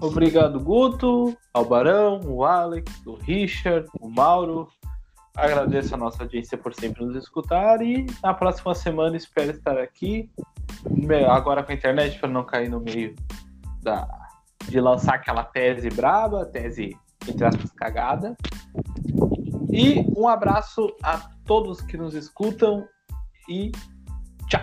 [0.00, 4.68] Obrigado, Guto, ao Barão, o Alex, o Richard, o Mauro,
[5.36, 10.30] Agradeço a nossa audiência por sempre nos escutar e na próxima semana espero estar aqui.
[11.28, 13.14] Agora com a internet para não cair no meio
[13.82, 14.08] da,
[14.66, 16.96] de lançar aquela tese braba, tese
[17.28, 18.34] entre aspas cagada.
[19.70, 22.88] E um abraço a todos que nos escutam
[23.46, 23.72] e
[24.48, 24.62] tchau.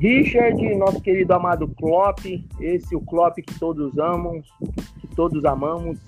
[0.00, 2.24] Richard, nosso querido amado Klopp,
[2.58, 4.42] esse o Klopp que todos amam,
[5.00, 6.00] que todos amamos,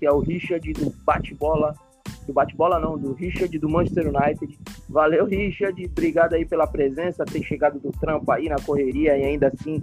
[0.00, 1.83] que é o Richard do bate-bola
[2.26, 4.58] do bate-bola não, do Richard do Manchester United.
[4.88, 5.84] Valeu, Richard.
[5.84, 9.80] Obrigado aí pela presença, ter chegado do trampo aí na correria e ainda assim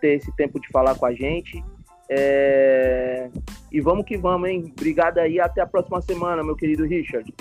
[0.00, 1.62] ter esse tempo de falar com a gente.
[2.10, 3.30] É...
[3.70, 4.72] E vamos que vamos, hein?
[4.76, 5.40] Obrigado aí.
[5.40, 7.32] Até a próxima semana, meu querido Richard.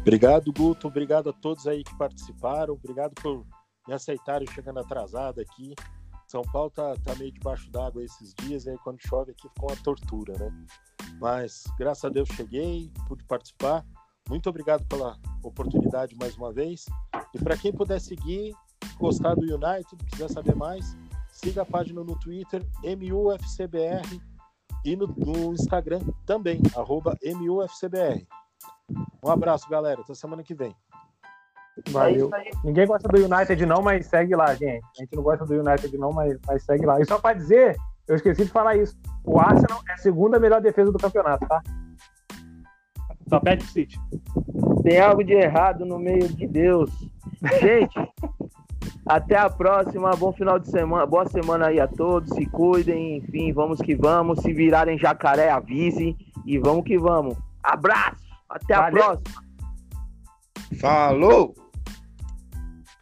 [0.00, 0.88] Obrigado, Guto.
[0.88, 2.74] Obrigado a todos aí que participaram.
[2.74, 3.44] Obrigado por
[3.86, 5.74] me aceitarem chegando atrasado aqui.
[6.28, 9.66] São Paulo tá, tá meio debaixo d'água esses dias, e aí quando chove aqui fica
[9.66, 10.66] uma tortura, né?
[11.18, 13.84] Mas graças a Deus cheguei, pude participar.
[14.28, 16.84] Muito obrigado pela oportunidade mais uma vez.
[17.34, 18.54] E para quem puder seguir,
[18.98, 20.96] gostar do United, quiser saber mais,
[21.32, 24.20] siga a página no Twitter, MUFCBR,
[24.84, 26.60] e no, no Instagram também,
[27.36, 28.26] MUFCBR.
[29.24, 30.02] Um abraço, galera.
[30.02, 30.74] Até semana que vem.
[31.90, 32.30] Valeu.
[32.34, 34.84] É Ninguém gosta do United não, mas segue lá, gente.
[34.84, 37.00] A gente não gosta do United não, mas, mas segue lá.
[37.00, 37.76] E só para dizer,
[38.06, 38.96] eu esqueci de falar isso.
[39.24, 41.62] O Arsenal é a segunda melhor defesa do campeonato, tá?
[43.28, 44.00] Só pede o City.
[44.82, 46.90] Tem algo de errado no meio de Deus.
[47.60, 47.94] Gente,
[49.06, 50.10] até a próxima.
[50.16, 51.04] Bom final de semana.
[51.04, 52.30] Boa semana aí a todos.
[52.30, 53.18] Se cuidem.
[53.18, 54.40] Enfim, vamos que vamos.
[54.40, 56.16] Se virarem jacaré, avisem.
[56.46, 57.36] E vamos que vamos.
[57.62, 58.16] Abraço.
[58.48, 59.02] Até Valeu.
[59.02, 59.48] a próxima.
[60.80, 61.54] Falou!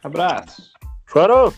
[0.03, 0.71] Abraço.
[1.05, 1.53] Falou!